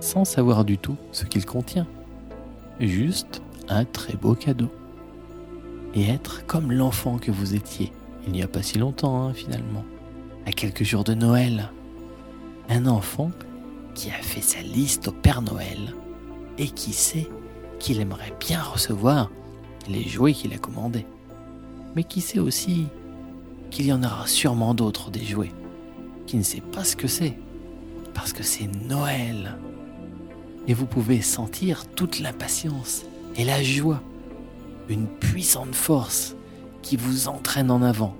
sans 0.00 0.24
savoir 0.24 0.64
du 0.64 0.76
tout 0.76 0.96
ce 1.12 1.24
qu'il 1.24 1.46
contient. 1.46 1.86
Juste 2.80 3.42
un 3.68 3.84
très 3.84 4.14
beau 4.14 4.34
cadeau. 4.34 4.68
Et 5.94 6.08
être 6.08 6.44
comme 6.46 6.72
l'enfant 6.72 7.18
que 7.18 7.30
vous 7.30 7.54
étiez, 7.54 7.92
il 8.26 8.32
n'y 8.32 8.42
a 8.42 8.48
pas 8.48 8.62
si 8.62 8.78
longtemps 8.78 9.22
hein, 9.22 9.32
finalement, 9.32 9.84
à 10.46 10.52
quelques 10.52 10.84
jours 10.84 11.04
de 11.04 11.14
Noël. 11.14 11.70
Un 12.68 12.86
enfant 12.86 13.30
qui 13.94 14.10
a 14.10 14.22
fait 14.22 14.40
sa 14.40 14.60
liste 14.60 15.08
au 15.08 15.12
Père 15.12 15.42
Noël 15.42 15.94
et 16.58 16.68
qui 16.68 16.92
sait 16.92 17.28
qu'il 17.78 18.00
aimerait 18.00 18.34
bien 18.40 18.62
recevoir 18.62 19.30
les 19.88 20.02
jouets 20.08 20.32
qu'il 20.32 20.52
a 20.54 20.58
commandés. 20.58 21.06
Mais 21.94 22.04
qui 22.04 22.20
sait 22.20 22.38
aussi 22.38 22.86
qu'il 23.70 23.86
y 23.86 23.92
en 23.92 24.02
aura 24.02 24.26
sûrement 24.26 24.74
d'autres 24.74 25.10
des 25.10 25.24
jouets, 25.24 25.52
qui 26.26 26.36
ne 26.36 26.42
sait 26.42 26.60
pas 26.60 26.84
ce 26.84 26.96
que 26.96 27.08
c'est, 27.08 27.38
parce 28.14 28.32
que 28.32 28.42
c'est 28.42 28.68
Noël. 28.88 29.58
Et 30.68 30.74
vous 30.74 30.86
pouvez 30.86 31.20
sentir 31.20 31.86
toute 31.86 32.20
l'impatience 32.20 33.04
et 33.36 33.44
la 33.44 33.62
joie, 33.62 34.02
une 34.88 35.06
puissante 35.06 35.74
force 35.74 36.36
qui 36.82 36.96
vous 36.96 37.28
entraîne 37.28 37.70
en 37.70 37.82
avant, 37.82 38.14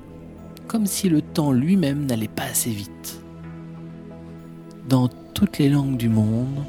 comme 0.68 0.86
si 0.86 1.08
le 1.08 1.22
temps 1.22 1.52
lui-même 1.52 2.06
n'allait 2.06 2.28
pas 2.28 2.44
assez 2.44 2.70
vite. 2.70 3.20
Dans 4.88 5.08
toutes 5.34 5.58
les 5.58 5.68
langues 5.68 5.96
du 5.96 6.08
monde, 6.08 6.64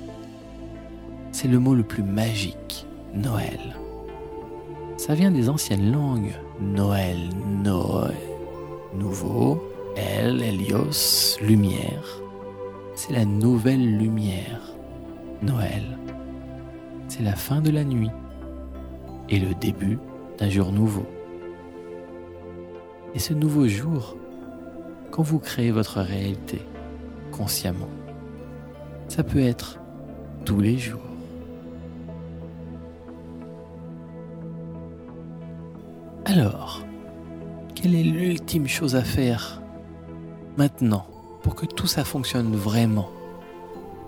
c'est 1.31 1.47
le 1.47 1.59
mot 1.59 1.73
le 1.73 1.83
plus 1.83 2.03
magique, 2.03 2.85
Noël. 3.13 3.75
Ça 4.97 5.15
vient 5.15 5.31
des 5.31 5.49
anciennes 5.49 5.91
langues, 5.91 6.33
Noël, 6.61 7.17
Noël, 7.63 8.13
nouveau, 8.93 9.61
El, 9.95 10.41
Helios, 10.41 11.37
lumière. 11.41 12.21
C'est 12.95 13.11
la 13.11 13.25
nouvelle 13.25 13.97
lumière, 13.97 14.61
Noël. 15.41 15.97
C'est 17.07 17.23
la 17.23 17.35
fin 17.35 17.59
de 17.61 17.71
la 17.71 17.83
nuit 17.83 18.11
et 19.29 19.39
le 19.39 19.53
début 19.55 19.99
d'un 20.37 20.49
jour 20.49 20.71
nouveau. 20.71 21.05
Et 23.15 23.19
ce 23.19 23.33
nouveau 23.33 23.67
jour, 23.67 24.15
quand 25.11 25.23
vous 25.23 25.39
créez 25.39 25.71
votre 25.71 26.01
réalité 26.01 26.61
consciemment, 27.31 27.89
ça 29.07 29.23
peut 29.23 29.43
être 29.43 29.79
tous 30.45 30.59
les 30.59 30.77
jours. 30.77 31.12
Alors, 36.35 36.81
quelle 37.75 37.93
est 37.93 38.01
l'ultime 38.01 38.67
chose 38.67 38.95
à 38.95 39.03
faire 39.03 39.61
maintenant 40.57 41.05
pour 41.43 41.53
que 41.53 41.67
tout 41.67 41.85
ça 41.85 42.03
fonctionne 42.03 42.55
vraiment, 42.55 43.11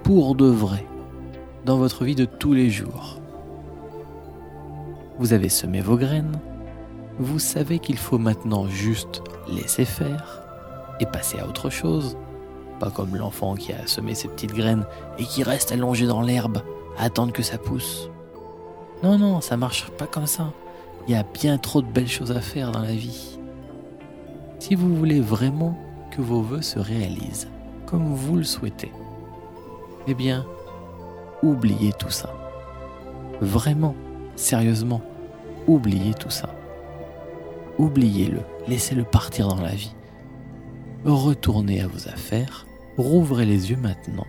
pour 0.02 0.34
de 0.34 0.48
vrai, 0.48 0.88
dans 1.66 1.78
votre 1.78 2.04
vie 2.04 2.16
de 2.16 2.26
tous 2.26 2.54
les 2.54 2.72
jours? 2.72 3.20
Vous 5.20 5.34
avez 5.34 5.50
semé 5.50 5.82
vos 5.82 5.98
graines, 5.98 6.40
vous 7.20 7.38
savez 7.38 7.78
qu'il 7.78 8.00
faut 8.00 8.18
maintenant 8.18 8.68
juste 8.68 9.22
laisser 9.48 9.86
faire 9.86 10.42
et 11.00 11.06
passer 11.06 11.38
à 11.38 11.48
autre 11.48 11.70
chose 11.70 12.18
pas 12.80 12.90
comme 12.90 13.16
l'enfant 13.16 13.54
qui 13.54 13.72
a 13.72 13.86
semé 13.86 14.16
ses 14.16 14.30
petites 14.30 14.56
graines 14.56 14.88
et 15.20 15.26
qui 15.26 15.44
reste 15.44 15.72
allongé 15.72 16.08
dans 16.08 16.22
l'herbe 16.22 16.58
à 16.98 17.04
attendre 17.04 17.34
que 17.34 17.44
ça 17.44 17.60
pousse. 17.60 18.10
Non, 19.04 19.20
non, 19.20 19.42
ça 19.42 19.58
marche 19.58 19.92
pas 19.92 20.08
comme 20.08 20.26
ça. 20.26 20.52
Il 21.08 21.12
y 21.12 21.16
a 21.16 21.24
bien 21.24 21.58
trop 21.58 21.82
de 21.82 21.88
belles 21.88 22.08
choses 22.08 22.32
à 22.32 22.42
faire 22.42 22.72
dans 22.72 22.82
la 22.82 22.94
vie. 22.94 23.38
Si 24.60 24.76
vous 24.76 24.96
voulez 24.96 25.20
vraiment 25.20 25.78
que 26.12 26.22
vos 26.22 26.42
voeux 26.42 26.62
se 26.62 26.80
réalisent 26.80 27.50
comme 27.86 28.14
vous 28.14 28.38
le 28.38 28.44
souhaitez, 28.44 28.92
eh 30.08 30.14
bien, 30.14 30.46
oubliez 31.44 31.92
tout 31.94 32.10
ça. 32.10 32.34
Vraiment, 33.42 33.96
sérieusement, 34.36 35.02
oubliez 35.68 36.14
tout 36.14 36.30
ça. 36.30 36.50
Oubliez-le, 37.78 38.40
laissez-le 38.68 39.04
partir 39.04 39.48
dans 39.48 39.62
la 39.62 39.76
vie 39.76 39.96
retournez 41.12 41.82
à 41.82 41.88
vos 41.88 42.08
affaires, 42.08 42.66
rouvrez 42.98 43.46
les 43.46 43.70
yeux 43.70 43.78
maintenant. 43.78 44.26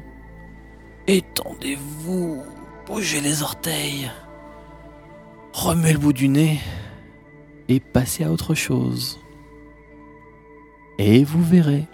Étendez-vous, 1.07 2.43
bougez 2.87 3.21
les 3.21 3.43
orteils, 3.43 4.11
remuez 5.57 5.95
le 5.95 5.99
bout 5.99 6.13
du 6.13 6.29
nez 6.29 6.61
et 7.69 7.81
passez 7.81 8.25
à 8.25 8.31
autre 8.31 8.55
chose. 8.55 9.19
Et 10.99 11.25
vous 11.25 11.43
verrez. 11.43 11.87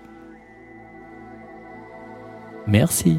Merci. 2.67 3.19